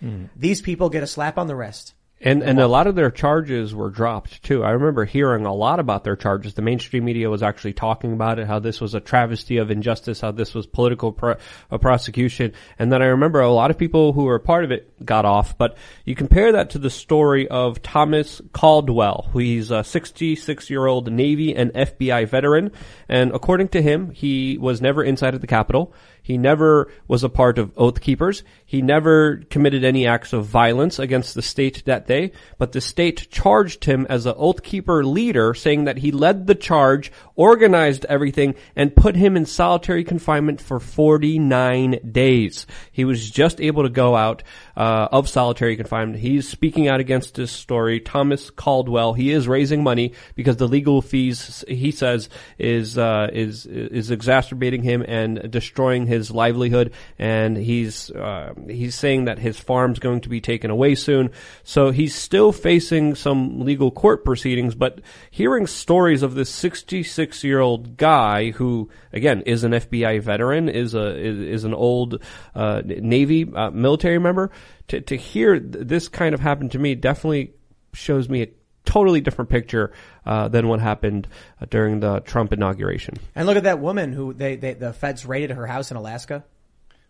[0.00, 0.26] Hmm.
[0.36, 1.94] These people get a slap on the wrist.
[2.18, 4.64] And and a lot of their charges were dropped too.
[4.64, 6.54] I remember hearing a lot about their charges.
[6.54, 10.22] The mainstream media was actually talking about it, how this was a travesty of injustice,
[10.22, 11.36] how this was political pro-
[11.78, 12.54] prosecution.
[12.78, 15.26] And then I remember a lot of people who were a part of it got
[15.26, 15.58] off.
[15.58, 15.76] But
[16.06, 21.12] you compare that to the story of Thomas Caldwell, who he's a 66 year old
[21.12, 22.72] Navy and FBI veteran.
[23.10, 25.92] And according to him, he was never inside of the Capitol.
[26.26, 28.42] He never was a part of Oath Keepers.
[28.64, 33.28] He never committed any acts of violence against the state that day, but the state
[33.30, 38.56] charged him as an Oath Keeper leader, saying that he led the charge, organized everything,
[38.74, 42.66] and put him in solitary confinement for 49 days.
[42.90, 44.42] He was just able to go out
[44.76, 46.18] uh, of solitary confinement.
[46.18, 48.00] He's speaking out against this story.
[48.00, 53.64] Thomas Caldwell, he is raising money because the legal fees, he says, is uh, is
[53.64, 56.92] is exacerbating him and destroying his livelihood.
[57.18, 61.30] And he's uh, he's saying that his farm's going to be taken away soon.
[61.64, 64.74] So he's still facing some legal court proceedings.
[64.74, 65.00] But
[65.30, 70.94] hearing stories of this 66 year old guy who, again, is an FBI veteran, is
[70.94, 72.22] a is, is an old
[72.54, 74.50] uh, Navy uh, military member,
[74.88, 77.52] to to hear th- this kind of happen to me definitely
[77.92, 78.48] shows me
[78.86, 79.92] totally different picture
[80.24, 81.28] uh, than what happened
[81.60, 83.14] uh, during the Trump inauguration.
[83.34, 86.44] And look at that woman who they, they the feds raided her house in Alaska.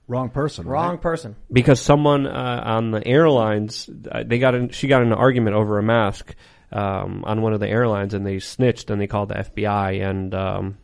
[0.08, 0.66] Wrong person.
[0.66, 1.00] Wrong Right?
[1.00, 1.36] person.
[1.52, 5.56] because someone uh, on the airlines uh, they got in, she got in an argument
[5.56, 6.34] over a mask
[6.72, 10.32] um, on one of the airlines, and they snitched and they called the FBI, and
[10.34, 10.78] um,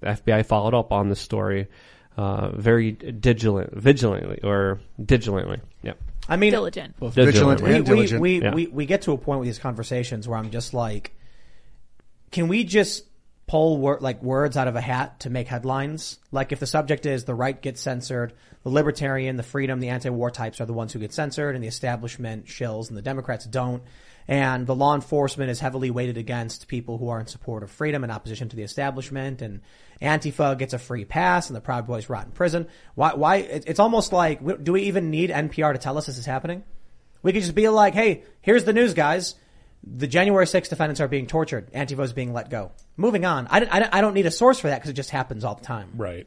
[0.00, 1.68] the FBI followed up on this story
[2.18, 5.60] uh, very diligent, vigilantly or digitally.
[5.82, 5.92] Yeah.
[6.28, 6.98] I mean, Diligent.
[6.98, 7.34] Both Diligent.
[7.34, 8.20] vigilant we, and we, diligent.
[8.20, 8.54] we, Yeah.
[8.54, 11.12] we, we get to a point with these conversations where I'm just like,
[12.32, 13.04] can we just
[13.46, 16.18] pull wor- like words out of a hat to make headlines?
[16.32, 18.32] Like if the subject is the right gets censored,
[18.64, 21.68] the libertarian, the freedom, the anti-war types are the ones who get censored, and the
[21.68, 23.82] establishment shills, and the Democrats don't.
[24.28, 28.02] And the law enforcement is heavily weighted against people who are in support of freedom
[28.02, 29.40] and opposition to the establishment.
[29.40, 29.60] And
[30.02, 32.66] Antifa gets a free pass, and the Proud Boys rot in prison.
[32.94, 33.14] Why?
[33.14, 33.36] Why?
[33.36, 36.64] It's almost like, do we even need NPR to tell us this is happening?
[37.22, 39.36] We could just be like, hey, here's the news, guys.
[39.84, 41.72] The January 6th defendants are being tortured.
[41.72, 42.72] Antifa is being let go.
[42.96, 43.46] Moving on.
[43.48, 45.64] I, I, I don't need a source for that because it just happens all the
[45.64, 45.90] time.
[45.94, 46.26] Right.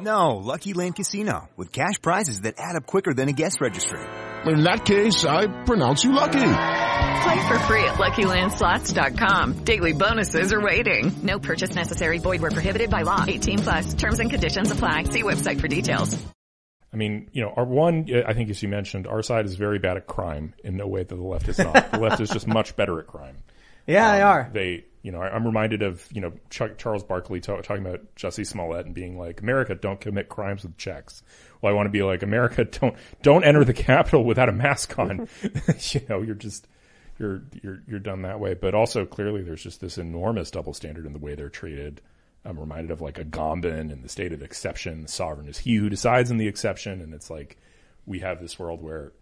[0.00, 4.00] No, Lucky Land Casino, with cash prizes that add up quicker than a guest registry.
[4.46, 6.38] In that case, I pronounce you lucky.
[7.22, 9.64] Play for free at LuckyLandSlots.com.
[9.64, 11.12] Daily bonuses are waiting.
[11.22, 12.18] No purchase necessary.
[12.18, 13.24] Void where prohibited by law.
[13.26, 13.94] 18 plus.
[13.94, 15.04] Terms and conditions apply.
[15.04, 16.16] See website for details.
[16.92, 19.78] I mean, you know, our one, I think as you mentioned, our side is very
[19.78, 21.90] bad at crime in no way that the left is not.
[21.90, 23.36] the left is just much better at crime.
[23.88, 24.50] Yeah, they um, are.
[24.52, 28.14] They, you know, I- I'm reminded of, you know, Chuck, Charles Barkley ta- talking about
[28.14, 31.22] Jussie Smollett and being like, America, don't commit crimes with checks.
[31.62, 34.98] Well, I want to be like, America, don't, don't enter the Capitol without a mask
[34.98, 35.26] on.
[35.92, 36.68] you know, you're just,
[37.18, 38.52] you're, you're, you're done that way.
[38.52, 42.02] But also clearly there's just this enormous double standard in the way they're treated.
[42.44, 45.04] I'm reminded of like a Agamben and the state of exception.
[45.04, 47.00] The sovereign is he who decides in the exception.
[47.00, 47.56] And it's like,
[48.04, 49.12] we have this world where,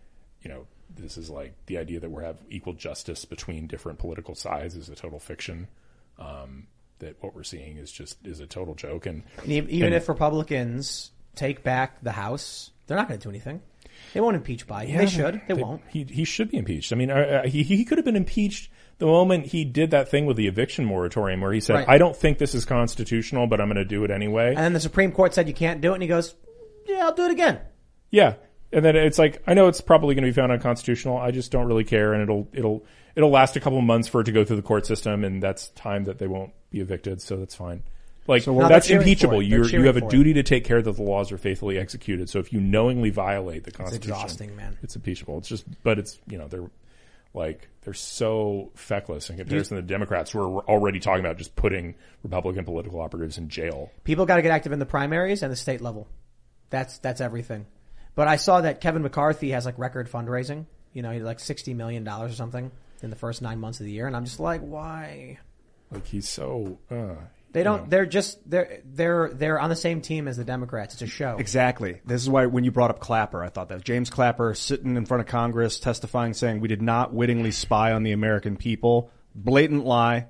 [0.43, 0.67] you know,
[0.97, 4.89] this is like the idea that we have equal justice between different political sides is
[4.89, 5.69] a total fiction.
[6.19, 6.67] Um,
[6.99, 9.05] that what we're seeing is just is a total joke.
[9.07, 13.29] And, And even and- if Republicans take back the House, they're not going to do
[13.31, 13.61] anything.
[14.15, 14.91] They won't impeach Biden.
[14.91, 15.43] Yeah, they should.
[15.49, 15.83] They, won't.
[15.89, 16.93] He he should be impeached.
[16.93, 20.11] I mean, uh, uh, he he could have been impeached the moment he did that
[20.11, 21.89] thing with the eviction moratorium, where he said, Right.
[21.89, 24.73] "I don't think this is constitutional, but I'm going to do it anyway." And then
[24.75, 26.35] the Supreme Court said you can't do it, and he goes,
[26.87, 27.61] "Yeah, I'll do it again."
[28.11, 28.35] Yeah,
[28.77, 31.17] and then it's like I know it's probably going to be found unconstitutional.
[31.17, 32.85] I just don't really care, and it'll it'll
[33.15, 35.43] it'll last a couple of months for it to go through the court system, and
[35.43, 37.23] that's time that they won't be evicted.
[37.23, 37.85] So that's fine.
[38.27, 39.43] Like So that's they're cheering for impeachable.
[39.43, 40.11] You're, you have a it.
[40.11, 42.29] duty to take care that the laws are faithfully executed.
[42.29, 44.77] So if you knowingly violate the Constitution, exhausting, man.
[44.83, 45.39] It's impeachable.
[45.39, 46.69] It's just, but it's you know they're
[47.33, 51.57] like they're so feckless in comparison to the Democrats who are already talking about just
[51.57, 53.91] putting Republican political operatives in jail.
[54.05, 56.07] People got to get active in the primaries and the state level.
[56.69, 57.65] That's that's everything.
[58.17, 60.67] But I saw that Kevin McCarthy has like record fundraising.
[60.93, 63.79] You know, he had like sixty million dollars or something in the first nine months
[63.79, 65.39] of the year, and I'm just like, why?
[65.93, 66.79] Like he's so.
[66.91, 67.15] Uh,
[67.53, 67.83] They don't.
[67.83, 67.89] know.
[67.91, 70.95] They're just they're they're they're on the same team as the Democrats.
[70.95, 71.37] It's a show.
[71.39, 72.01] Exactly.
[72.07, 75.05] This is why when you brought up Clapper, I thought that James Clapper sitting in
[75.07, 79.11] front of Congress testifying saying we did not wittingly spy on the American people.
[79.35, 80.27] Blatant lie.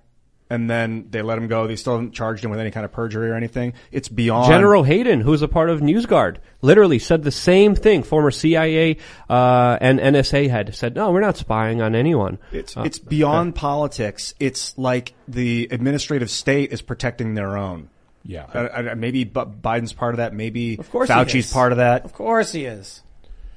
[0.48, 1.66] And then they let him go.
[1.66, 3.72] They still haven't charged him with any kind of perjury or anything.
[3.90, 8.04] It's beyond General Hayden, who's a part of NewsGuard, literally said the same thing.
[8.04, 12.82] Former CIA uh, and NSA head said, "No, we're not spying on anyone." It's Uh,
[12.82, 14.34] it's beyond politics.
[14.38, 17.90] It's like the administrative state is protecting their own.
[18.24, 18.46] Yeah.
[18.52, 20.34] Uh, uh, maybe B- Biden's part of that.
[20.34, 22.04] Maybe Of course, Fauci's part of that.
[22.04, 23.02] Of course he is.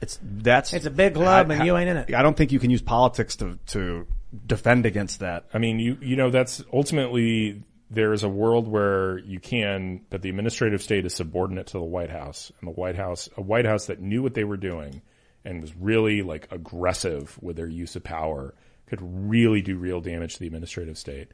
[0.02, 2.14] It's that's It's a big club, and you ain't in it.
[2.14, 4.08] I don't think you can use politics to to
[4.46, 5.46] defend against that.
[5.54, 10.22] I mean, you you know that's ultimately there is a world where you can, but
[10.22, 13.66] the administrative state is subordinate to the White House, and the White House, a White
[13.66, 15.02] House that knew what they were doing
[15.44, 18.54] and was really like aggressive with their use of power,
[18.88, 21.30] could really do real damage to the administrative state.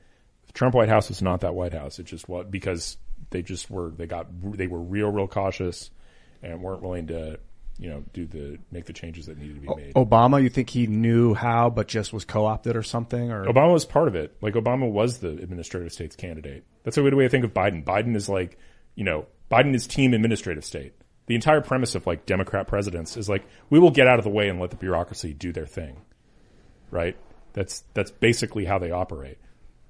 [0.48, 2.00] The Trump White House was not that White House.
[2.00, 2.98] It just was because
[3.32, 4.28] they just were they got
[4.58, 5.90] they were real real cautious
[6.42, 7.40] and weren't willing to
[7.78, 9.94] you know do the make the changes that needed to be made.
[9.96, 13.32] Obama, you think he knew how, but just was co-opted or something?
[13.32, 14.36] Or Obama was part of it.
[14.42, 16.64] Like Obama was the administrative state's candidate.
[16.84, 17.84] That's a way the way I think of Biden.
[17.84, 18.58] Biden is like,
[18.96, 20.94] you know, Biden is team administrative state.
[21.28, 24.32] The entire premise of like Democrat presidents is like, we will get out of the
[24.32, 26.02] way and let the bureaucracy do their thing.
[26.92, 27.18] Right?
[27.54, 29.38] That's that's basically how they operate.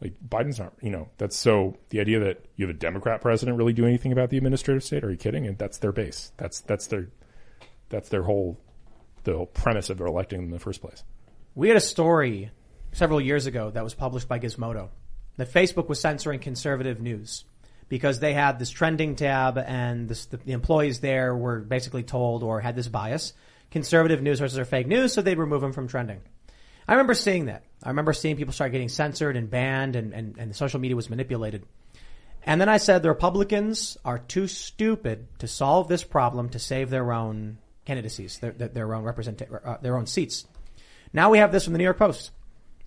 [0.01, 3.57] Like Biden's not, you know, that's so the idea that you have a Democrat president
[3.57, 5.03] really do anything about the administrative state?
[5.03, 5.45] Are you kidding?
[5.47, 6.31] And that's their base.
[6.37, 7.09] That's that's their
[7.95, 8.59] that's their whole
[9.23, 11.03] the whole premise of electing them in the first place.
[11.55, 12.51] We had a story
[12.91, 14.89] several years ago that was published by Gizmodo
[15.37, 17.43] that Facebook was censoring conservative news
[17.89, 22.43] because they had this trending tab and this, the, the employees there were basically told
[22.43, 23.33] or had this bias.
[23.71, 26.21] Conservative news sources are fake news, so they'd remove them from trending.
[26.87, 27.63] I remember seeing that.
[27.83, 31.09] I remember seeing people start getting censored and banned and, and, and social media was
[31.09, 31.65] manipulated.
[32.43, 36.89] And then I said the Republicans are too stupid to solve this problem to save
[36.89, 40.45] their own candidacies, their, their, their own represent, uh, their own seats.
[41.13, 42.31] Now we have this from the New York Post.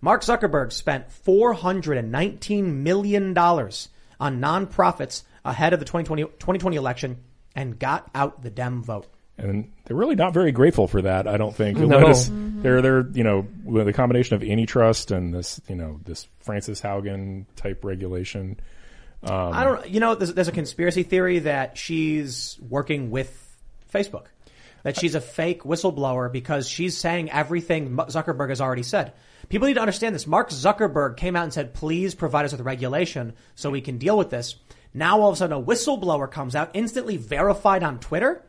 [0.01, 7.17] Mark Zuckerberg spent $419 million on nonprofits ahead of the 2020, 2020 election
[7.55, 9.07] and got out the Dem vote.
[9.37, 11.29] And they're really not very grateful for that.
[11.29, 11.79] I don't think.
[11.79, 12.01] You'll No.
[12.01, 13.47] notice they're they're you know
[13.85, 18.59] the combination of antitrust and this you know this Frances Haugen type regulation.
[19.23, 23.57] Um, I don't, you know, there's, there's a conspiracy theory that she's working with
[23.93, 24.27] Facebook.
[24.85, 29.13] That she's a fake whistleblower because she's saying everything Zuckerberg has already said.
[29.49, 30.27] People need to understand this.
[30.27, 34.17] Mark Zuckerberg came out and said, please provide us with regulation so we can deal
[34.17, 34.57] with this.
[34.95, 38.45] Now all of a sudden a whistleblower comes out, instantly verified on Twitter.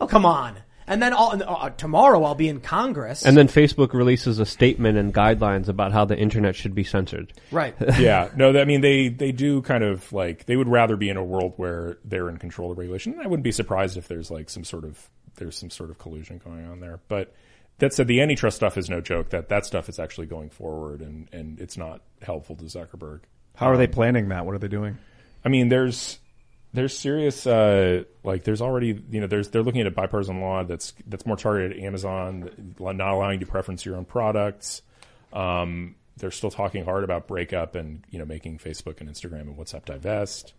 [0.00, 0.58] Oh, come on.
[0.86, 3.26] And then all, uh, tomorrow I'll be in Congress.
[3.26, 7.32] And then Facebook releases a statement and guidelines about how the internet should be censored.
[7.50, 7.74] right.
[7.98, 11.18] yeah, no, I mean they they do kind of like they would rather be in
[11.18, 13.18] a world where they're in control of regulation.
[13.22, 16.40] I wouldn't be surprised if there's like some sort of there's some sort of collusion
[16.44, 17.00] going on there.
[17.08, 17.34] But
[17.78, 19.30] that said, the antitrust stuff is no joke.
[19.30, 23.20] That that stuff is actually going forward, and and it's not helpful to Zuckerberg.
[23.54, 24.46] How are they planning that?
[24.46, 24.98] What are they doing?
[25.44, 26.18] I mean, there's
[26.74, 30.64] there's serious uh, like there's already you know there's they're looking at a bipartisan law
[30.64, 34.82] that's that's more targeted at Amazon, not allowing you to preference your own products.
[35.32, 39.56] Um, they're still talking hard about breakup and you know making Facebook and Instagram and
[39.56, 40.52] WhatsApp divest.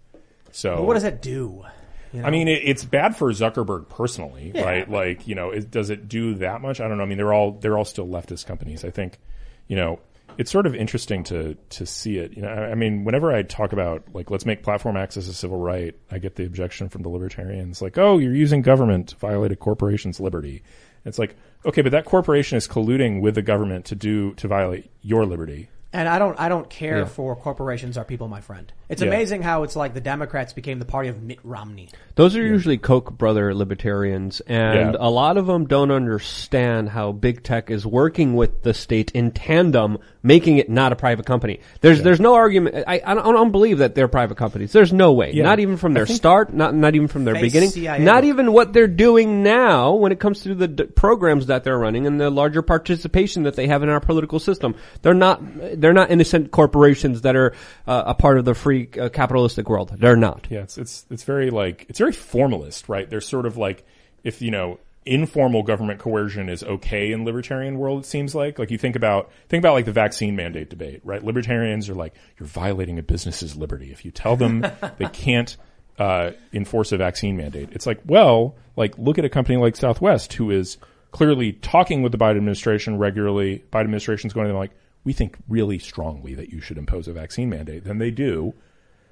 [0.51, 1.65] So But what does that do?
[2.11, 2.27] You know?
[2.27, 4.89] I mean, it, it's bad for Zuckerberg personally, right?
[4.89, 6.79] Like, you know, it, does it do that much?
[6.79, 7.03] I don't know.
[7.03, 8.83] I mean, they're all they're all still leftist companies.
[8.83, 9.19] I think,
[9.67, 9.99] you know,
[10.37, 12.35] it's sort of interesting to to see it.
[12.35, 15.33] You know, I, I mean, whenever I talk about like let's make platform access a
[15.33, 19.15] civil right, I get the objection from the libertarians, like, oh, you're using government to
[19.17, 20.63] violate a corporation's liberty.
[21.05, 24.89] It's like, okay, but that corporation is colluding with the government to do to violate
[25.01, 25.69] your liberty.
[25.91, 28.71] And I don't, I don't care for corporations are people, my friend.
[28.89, 29.07] It's Yeah.
[29.07, 31.89] amazing how it's like the Democrats became the party of Mitt Romney.
[32.15, 34.97] Those are usually Koch brother libertarians, and Yeah.
[34.99, 39.31] a lot of them don't understand how big tech is working with the state in
[39.31, 41.59] tandem, making it not a private company.
[41.81, 42.83] There's there's no argument.
[42.87, 44.71] I, I, don't, I don't believe that they're private companies.
[44.71, 45.31] There's no way.
[45.33, 45.43] Yeah.
[45.43, 46.53] Not even from their start.
[46.53, 47.69] Not not even from their beginning.
[47.69, 47.99] CIA.
[47.99, 51.77] Not even what they're doing now when it comes to the d- programs that they're
[51.79, 54.75] running and the larger participation that they have in our political system.
[55.01, 55.41] They're not
[55.79, 57.53] they're not innocent corporations that are
[57.87, 59.93] uh, a part of the free uh, capitalistic world.
[59.97, 60.47] They're not.
[60.49, 63.09] Yeah, it's it's it's very like it's very formalist, right?
[63.09, 63.85] They're sort of like
[64.23, 68.03] if you know informal government coercion is okay in libertarian world.
[68.03, 71.23] It seems like like you think about think about like the vaccine mandate debate, right?
[71.23, 74.65] Libertarians are like you're violating a business's liberty if you tell them
[74.97, 75.57] they can't
[75.97, 77.69] uh, enforce a vaccine mandate.
[77.71, 80.77] It's like well, like look at a company like Southwest who is
[81.11, 83.63] clearly talking with the Biden administration regularly.
[83.71, 84.71] Biden administration's going to them like
[85.03, 87.83] we think really strongly that you should impose a vaccine mandate.
[87.83, 88.53] Then they do.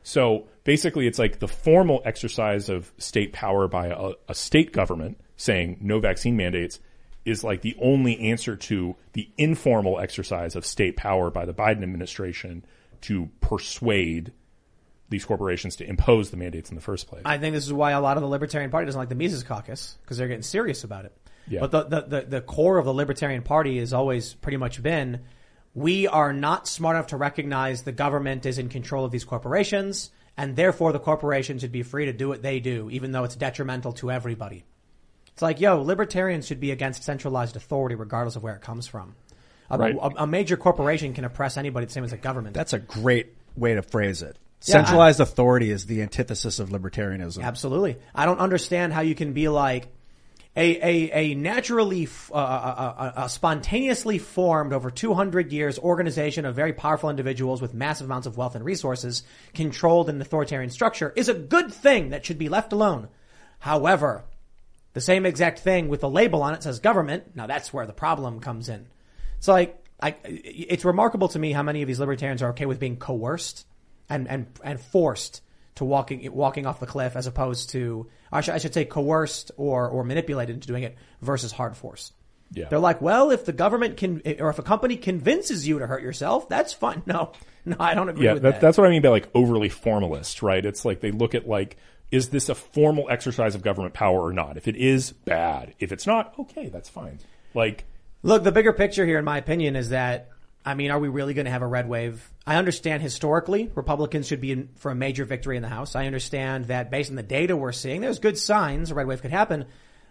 [0.04, 5.19] So basically, it's like the formal exercise of state power by a, a state government
[5.36, 6.80] saying no vaccine mandates
[7.26, 11.84] is like the only answer to the informal exercise of state power by the Biden
[11.84, 12.63] administration
[13.02, 14.32] to persuade
[15.10, 17.21] these corporations to impose the mandates in the first place.
[17.26, 19.43] I think this is why a lot of the Libertarian Party doesn't like the Mises
[19.43, 21.17] Caucus because they're getting serious about it.
[21.47, 21.62] Yeah.
[21.62, 25.21] But the, the, the, the core of the Libertarian Party has always pretty much been
[25.78, 30.10] we are not smart enough to recognize the government is in control of these corporations
[30.36, 33.36] and therefore the corporations should be free to do what they do even though it's
[33.36, 34.66] detrimental to everybody.
[35.28, 39.13] It's like, yo, libertarians should be against centralized authority regardless of where it comes from.
[39.70, 39.96] A, Right.
[39.96, 42.56] a, a major corporation can oppress anybody the same as a government.
[42.56, 44.36] That's a great way to phrase it.
[44.66, 47.44] Yeah, I- Centralized authority is the antithesis of libertarianism.
[47.44, 47.98] Absolutely.
[48.16, 49.90] I don't understand how you can be like
[50.58, 56.56] a a, a naturally uh, a, a, a spontaneously formed over 200 years organization of
[56.56, 61.13] very powerful individuals with massive amounts of wealth and resources controlled in an authoritarian structure
[61.15, 63.08] is a good thing that should be left alone.
[63.60, 64.26] However,
[64.93, 67.36] the same exact thing with the label on it says government.
[67.36, 68.88] Now that's where the problem comes in.
[69.38, 72.79] It's like I, it's remarkable to me how many of these libertarians are okay with
[72.79, 73.67] being coerced
[74.10, 75.44] and and and forced
[75.75, 79.52] to walking walking off the cliff as opposed to I should, I should say coerced
[79.58, 82.12] or or manipulated into doing it versus hard force.
[82.52, 82.69] Yeah.
[82.69, 86.02] They're like, well, if the government can, or if a company convinces you to hurt
[86.02, 87.04] yourself, that's fine.
[87.08, 87.34] No,
[87.65, 88.62] no, I don't agree yeah, with that, that.
[88.62, 90.63] that's what I mean by like overly formalist, right?
[90.63, 91.75] It's like they look at like,
[92.12, 94.56] is this a formal exercise of government power or not?
[94.56, 95.73] If it is, bad.
[95.80, 97.19] If it's not, okay, that's fine.
[97.54, 97.84] Like,
[98.23, 100.30] Look, the bigger picture here, in my opinion, is that
[100.68, 102.30] I mean, are we really going to have a red wave?
[102.46, 105.96] I understand historically Republicans should be in for a major victory in the House.
[105.96, 109.22] I understand that based on the data we're seeing, there's good signs a red wave
[109.22, 109.63] could happen.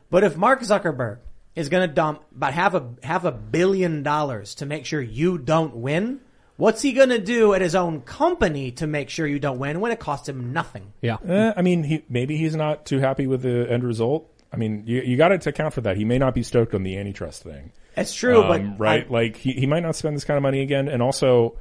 [0.08, 1.18] But if Mark Zuckerberg
[1.54, 5.36] is going to dump about half a half a billion dollars to make sure you
[5.36, 6.20] don't win,
[6.56, 9.80] what's he going to do at his own company to make sure you don't win
[9.80, 10.90] when it costs him nothing?
[11.02, 11.18] Yeah.
[11.28, 14.32] eh, I mean, he, maybe he's not too happy with the end result.
[14.50, 15.98] I mean, you, you got to account for that.
[15.98, 17.72] He may not be stoked on the antitrust thing.
[17.96, 19.06] It's true, Um, but right?
[19.06, 20.88] I- like he, he might not spend this kind of money again.
[20.88, 21.56] And also,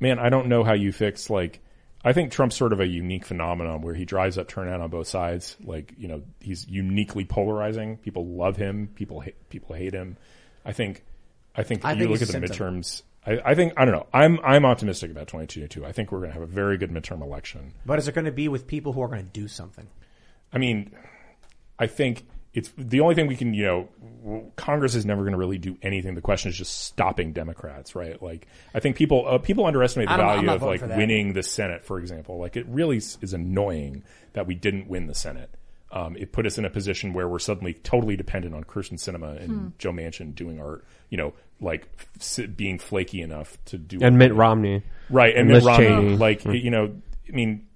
[0.00, 1.60] man, I don't know how you fix like.
[2.04, 5.08] I think Trump's sort of a unique phenomenon where he drives up turnout on both
[5.08, 5.56] sides.
[5.64, 7.96] Like you know, he's uniquely polarizing.
[7.98, 8.88] People love him.
[8.94, 10.16] People ha- people hate him.
[10.64, 11.04] I think.
[11.56, 13.02] I think I you think look at the midterms.
[13.26, 14.06] I, I think I don't know.
[14.14, 15.84] I'm I'm optimistic about 2022.
[15.84, 17.72] I think we're going to have a very good midterm election.
[17.84, 19.88] but is it going to be with people who are going to do something?
[20.52, 20.92] I mean,
[21.80, 25.38] I think it's the only thing we can, you know, Congress is never going to
[25.38, 26.14] really do anything.
[26.14, 28.20] The question is just stopping Democrats, right?
[28.22, 30.80] Like, I think people uh, people underestimate the I don't- I'm value not of like
[30.96, 32.38] winning the Senate, for example.
[32.38, 35.50] Like, it really is annoying that we didn't win the Senate.
[35.90, 39.42] Um, it put us in a position where we're suddenly totally dependent on Kyrsten Sinema
[39.42, 41.32] and Joe Manchin doing our, you know,
[41.62, 41.88] like
[42.18, 44.82] s- being flaky enough to do And Mitt Romney.
[45.08, 46.16] Right, and, And Mitt Romney, Cheney.
[46.16, 46.94] like you know,
[47.26, 47.67] I mean,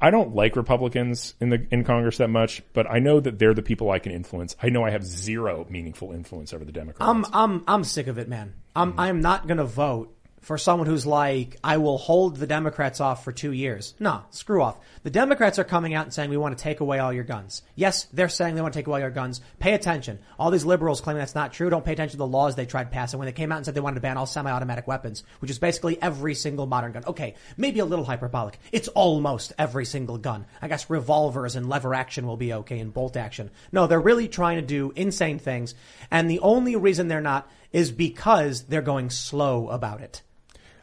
[0.00, 3.54] I don't like Republicans in the in Congress that much, but I know that they're
[3.54, 4.54] the people I can influence.
[4.62, 7.08] I know I have zero meaningful influence over the Democrats.
[7.08, 8.54] I'm I'm I'm sick of it, man.
[8.74, 10.14] I'm I'm not gonna vote
[10.46, 13.94] for someone who's like, I will hold the Democrats off for two years.
[13.98, 14.78] No, screw off.
[15.02, 17.62] The Democrats are coming out and saying we want to take away all your guns.
[17.74, 19.40] Yes, they're saying they want to take away your guns.
[19.58, 20.20] Pay attention.
[20.38, 21.68] All these liberals claiming that's not true.
[21.68, 23.74] Don't pay attention to the laws they tried passing when they came out and said
[23.74, 27.04] they wanted to ban all semi-automatic weapons, which is basically every single modern gun.
[27.06, 28.60] Okay, maybe a little hyperbolic.
[28.70, 30.46] It's almost every single gun.
[30.62, 33.50] I guess revolvers and lever action will be okay and bolt action.
[33.72, 35.74] No, they're really trying to do insane things.
[36.08, 40.22] And the only reason they're not is because they're going slow about it.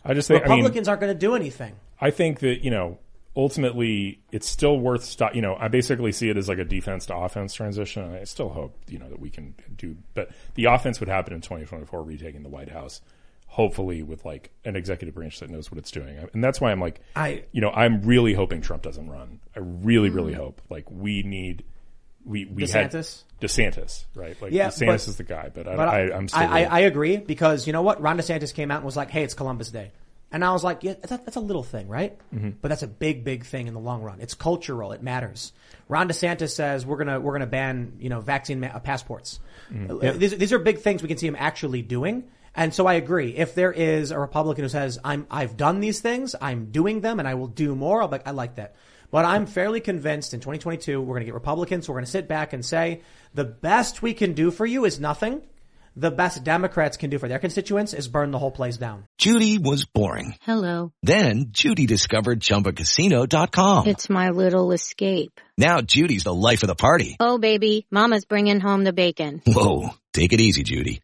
[0.05, 1.75] I just think I mean, Republicans aren't going to do anything.
[1.99, 2.99] I think that you know
[3.35, 5.35] ultimately it's still worth stop.
[5.35, 8.13] You know, I basically see it as like a defense to offense transition.
[8.13, 11.41] I still hope you know that we can do, but the offense would happen in
[11.41, 13.01] 2024, retaking the White House.
[13.47, 16.79] Hopefully, with like an executive branch that knows what it's doing, and that's why I'm
[16.79, 19.41] like, I- you know, I'm really hoping Trump doesn't run.
[19.55, 20.37] I really, really mm.
[20.37, 20.59] hope.
[20.71, 21.63] Like, we need,
[22.25, 23.23] we we DeSantis?
[23.39, 24.39] had DeSantis, right?
[24.41, 26.39] Like, Yeah, DeSantis but- is the guy, but, But I, I, I'm still.
[26.41, 28.01] I, I, agree because you know what?
[28.01, 29.91] Ron DeSantis came out and was like, "Hey, it's Columbus Day,"
[30.31, 32.17] and I was like, "Yeah, that's a, that's a little thing, right?
[32.33, 32.51] Mm-hmm.
[32.61, 34.19] But that's a big, big thing in the long run.
[34.21, 34.91] It's cultural.
[34.93, 35.51] It matters."
[35.89, 39.39] Ron DeSantis says we're gonna we're gonna ban you know vaccine ma- uh, passports.
[39.71, 40.05] Mm-hmm.
[40.07, 42.23] Uh, These, these are big things we can see him actually doing.
[42.55, 43.35] And so I agree.
[43.35, 47.17] If there is a Republican who says, I'm, I've done these things, I'm doing them,
[47.17, 48.75] and I will do more, I'll be like, I like that.
[49.13, 52.27] But I'm fairly convinced in 2022, we're going to get Republicans, we're going to sit
[52.27, 53.01] back and say,
[53.35, 55.43] the best we can do for you is nothing.
[55.95, 59.05] The best Democrats can do for their constituents is burn the whole place down.
[59.19, 60.33] Judy was boring.
[60.41, 60.93] Hello.
[61.03, 63.85] Then Judy discovered ChumbaCasino.com.
[63.85, 65.39] It's my little escape.
[65.59, 67.15] Now Judy's the life of the party.
[67.19, 69.43] Oh, baby, Mama's bringing home the bacon.
[69.45, 71.03] Whoa, take it easy, Judy.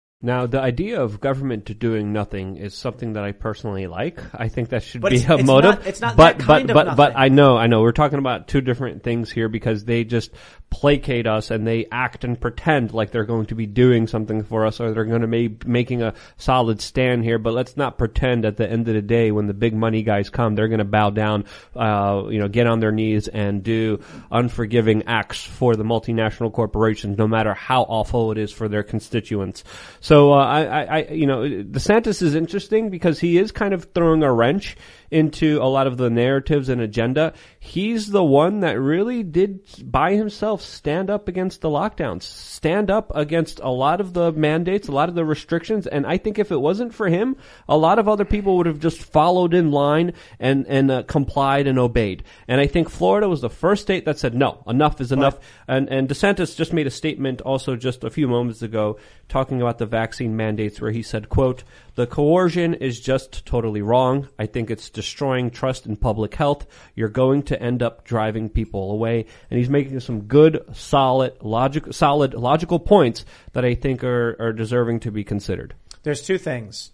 [0.23, 4.21] Now, the idea of government doing nothing is something that I personally like.
[4.35, 5.71] I think that should But be it's- a it's motive.
[5.79, 7.13] not- it's not but that but kind of but but.
[7.15, 10.31] I know I know we're talking about two different things here because they just
[10.71, 14.65] placate us and they act and pretend like they're going to be doing something for
[14.65, 17.37] us or they're going to be making a solid stand here.
[17.37, 20.29] But let's not pretend at the end of the day when the big money guys
[20.29, 21.45] come, they're going to bow down,
[21.75, 23.99] uh, you know, get on their knees and do
[24.31, 29.65] unforgiving acts for the multinational corporations, no matter how awful it is for their constituents.
[29.99, 33.89] So uh, I, I, I, you know, DeSantis is interesting because he is kind of
[33.93, 34.77] throwing a wrench
[35.11, 37.33] into a lot of the narratives and agenda.
[37.59, 43.11] He's the one that really did by himself stand up against the lockdowns, stand up
[43.13, 45.85] against a lot of the mandates, a lot of the restrictions.
[45.85, 47.35] And I think if it wasn't for him,
[47.67, 51.67] a lot of other people would have just followed in line and, and uh, complied
[51.67, 52.23] and obeyed.
[52.47, 55.39] And I think Florida was the first state that said, no, enough is enough.
[55.67, 58.97] And, and DeSantis just made a statement also just a few moments ago
[59.27, 61.63] talking about the vaccine mandates where he said, quote,
[61.95, 64.29] the coercion is just totally wrong.
[64.39, 66.65] I think it's destroying trust in public health.
[66.95, 69.25] You're going to end up driving people away.
[69.49, 74.53] And he's making some good, solid, logic, solid, logical points that I think are, are
[74.53, 75.73] deserving to be considered.
[76.03, 76.91] There's two things.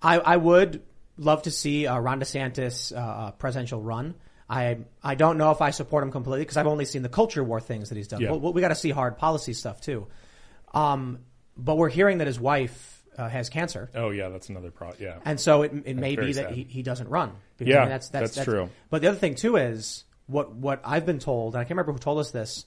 [0.00, 0.82] I, I would
[1.16, 4.14] love to see uh, Ron DeSantis uh, presidential run.
[4.50, 7.44] I I don't know if I support him completely because I've only seen the culture
[7.44, 8.22] war things that he's done.
[8.22, 8.30] Yeah.
[8.30, 10.06] Well, we got to see hard policy stuff too.
[10.72, 11.18] Um,
[11.56, 13.90] but we're hearing that his wife uh, has cancer.
[13.94, 14.92] Oh yeah, that's another pro.
[14.98, 17.32] Yeah, And so it, it may be that he, he doesn't run.
[17.56, 18.70] Because, Yeah, I mean, that's, that's, that's true.
[18.88, 21.92] But the other thing too is what, what I've been told, and I can't remember
[21.92, 22.64] who told us this.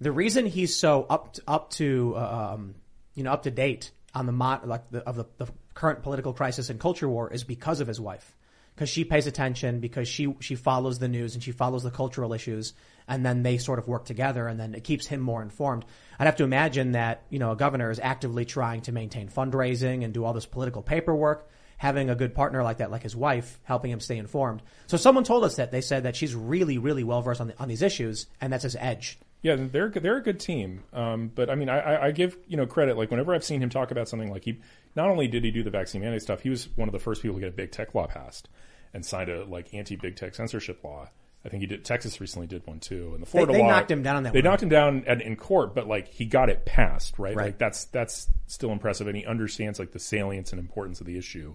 [0.00, 2.74] The reason he's so up to, up to, uh, um,
[3.14, 6.32] you know, up to date on the mod, like the, of the, the current political
[6.32, 8.34] crisis and culture war is because of his wife.
[8.80, 12.32] Because she pays attention, because she, she follows the news and she follows the cultural
[12.32, 12.72] issues,
[13.06, 15.84] and then they sort of work together, and then it keeps him more informed.
[16.18, 20.02] I'd have to imagine that, you know, a governor is actively trying to maintain fundraising
[20.02, 23.60] and do all this political paperwork having a good partner like that, like his wife,
[23.64, 24.62] helping him stay informed.
[24.86, 27.58] So someone told us that they said that she's really, really well versed on, the,
[27.60, 29.18] on these issues, and that's his edge.
[29.42, 30.84] Yeah, they're they're a good team.
[30.94, 32.96] Um, but I mean, I, I- give you know credit.
[32.96, 34.60] Like whenever I've seen him talk about something, like he
[34.96, 37.20] not only did he do the vaccine mandate stuff, he was one of the first
[37.20, 38.48] people to get a big tech law passed
[38.94, 41.08] and signed a like anti big tech censorship law.
[41.44, 41.84] I think he did.
[41.86, 43.58] Texas recently did one too, and the Florida law.
[43.58, 43.70] they law.
[43.70, 44.44] knocked him down on that They one.
[44.44, 47.34] knocked him down at, in court, but like he got it passed, right?
[47.34, 47.46] Right.
[47.46, 51.16] Like that's that's still impressive, and he understands like the salience and importance of the
[51.16, 51.54] issue,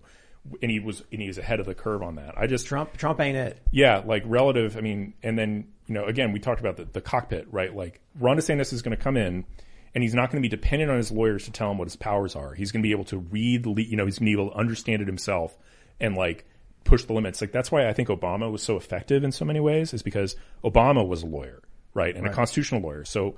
[0.62, 2.36] and he was and he was ahead of the curve on that.
[2.36, 3.60] I just Trump, Trump ain't it.
[3.72, 4.76] yeah, like relative.
[4.76, 7.76] I mean, and then you know, again, we talked about the, the cockpit, right?
[7.76, 9.46] Like Ron DeSantis is going to come in,
[9.94, 11.96] and he's not going to be dependent on his lawyers to tell him what his
[11.96, 12.56] powers are.
[12.56, 14.58] He's going to be able to read, you know, he's going to be able to
[14.58, 15.56] understand it himself
[16.00, 16.44] and like
[16.86, 17.42] push the limits.
[17.42, 20.38] Like that's why I think Obama was so effective in so many ways, is because
[20.64, 21.62] Obama was a lawyer,
[21.94, 22.32] right, and Right.
[22.32, 23.04] a constitutional lawyer.
[23.04, 23.36] So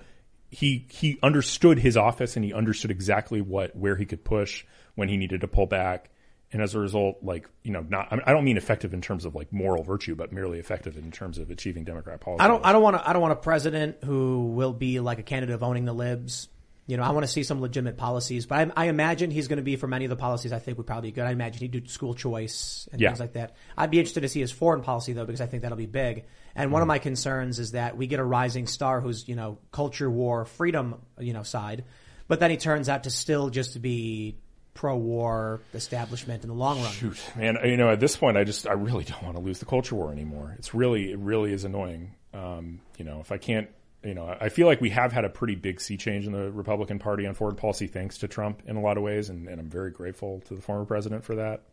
[0.52, 4.64] he he understood his office and he understood exactly what where he could push
[4.96, 6.12] when he needed to pull back.
[6.54, 9.36] And as a result, like you know, not I, don't mean effective in terms of
[9.36, 12.42] like moral virtue, but merely effective in terms of achieving Democrat policy.
[12.42, 12.66] I don't.
[12.66, 13.10] I don't want to.
[13.10, 16.48] I don't want a president who will be like a candidate of owning the libs.
[16.88, 19.58] You know, I want to see some legitimate policies, but I, I imagine he's going
[19.58, 21.26] to be for many of the policies I think would probably be good.
[21.26, 23.10] I imagine he'd do school choice and Yeah.
[23.10, 23.56] things like that.
[23.78, 26.26] I'd be interested to see his foreign policy though, because I think that'll be big.
[26.56, 26.88] And one of Mm-hmm.
[26.88, 30.96] my concerns is that we get a rising star who's you know culture war, freedom,
[31.20, 31.84] you know, side,
[32.30, 34.38] but then he turns out to still just be
[34.74, 36.92] pro-war establishment in the long run.
[36.94, 39.60] Shoot, man, you know, at this point, I just I really don't want to lose
[39.60, 40.56] the culture war anymore.
[40.58, 42.14] It's really it really is annoying.
[42.34, 43.68] Um, you know, if I can't,
[44.04, 46.52] you know, I feel like we have had a pretty big sea change in the
[46.52, 49.60] Republican Party on foreign policy thanks to Trump in a lot of ways, and, and
[49.60, 51.64] I'm very grateful to the former president for that.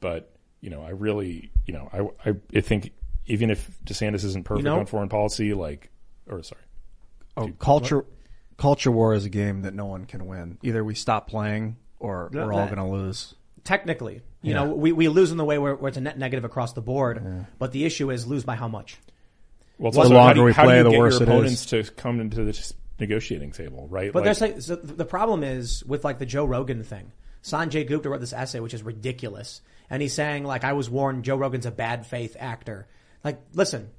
[0.00, 1.88] But you know, I really, you know,
[2.24, 2.92] I I, I think
[3.26, 5.90] even if DeSantis isn't perfect know- on foreign policy, like,
[6.28, 6.60] or sorry,
[7.36, 8.04] Oh, Dude, culture,
[8.58, 10.58] culture war is a game that no one can win.
[10.62, 13.34] Either we stop playing or No, we're all going to lose.
[13.64, 14.64] Technically, you Yeah.
[14.64, 16.82] know, we, we lose in the way where, where it's a net negative across the
[16.82, 18.98] board, but the issue is lose by how much?
[19.78, 20.98] Well, it's The also how longer do you, we how do play, you the get
[20.98, 21.28] worse your it is.
[21.34, 24.12] opponents to come into this negotiating table, right?
[24.12, 27.12] But Like- there's like so the problem is with like the Joe Rogan thing.
[27.42, 29.60] Sanjay Gupta wrote this essay which is ridiculous,
[29.90, 32.86] and he's saying like I was warned Joe Rogan's a bad faith actor.
[33.24, 33.90] Like, listen,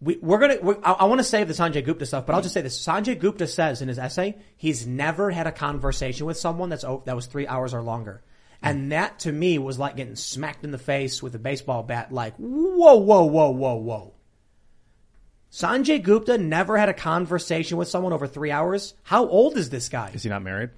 [0.00, 0.58] we, we're gonna.
[0.60, 2.78] we I, I want to save the Sanjay Gupta stuff, but I'll just say this:
[2.84, 7.02] Sanjay Gupta says in his essay he's never had a conversation with someone that's o-
[7.06, 8.22] that was three hours or longer.
[8.62, 12.12] And that to me was like getting smacked in the face with a baseball bat.
[12.12, 14.12] Like, whoa, whoa, whoa, whoa, whoa.
[15.52, 18.94] Sanjay Gupta never had a conversation with someone over three hours.
[19.04, 20.10] How old is this guy?
[20.12, 20.70] Is he not married?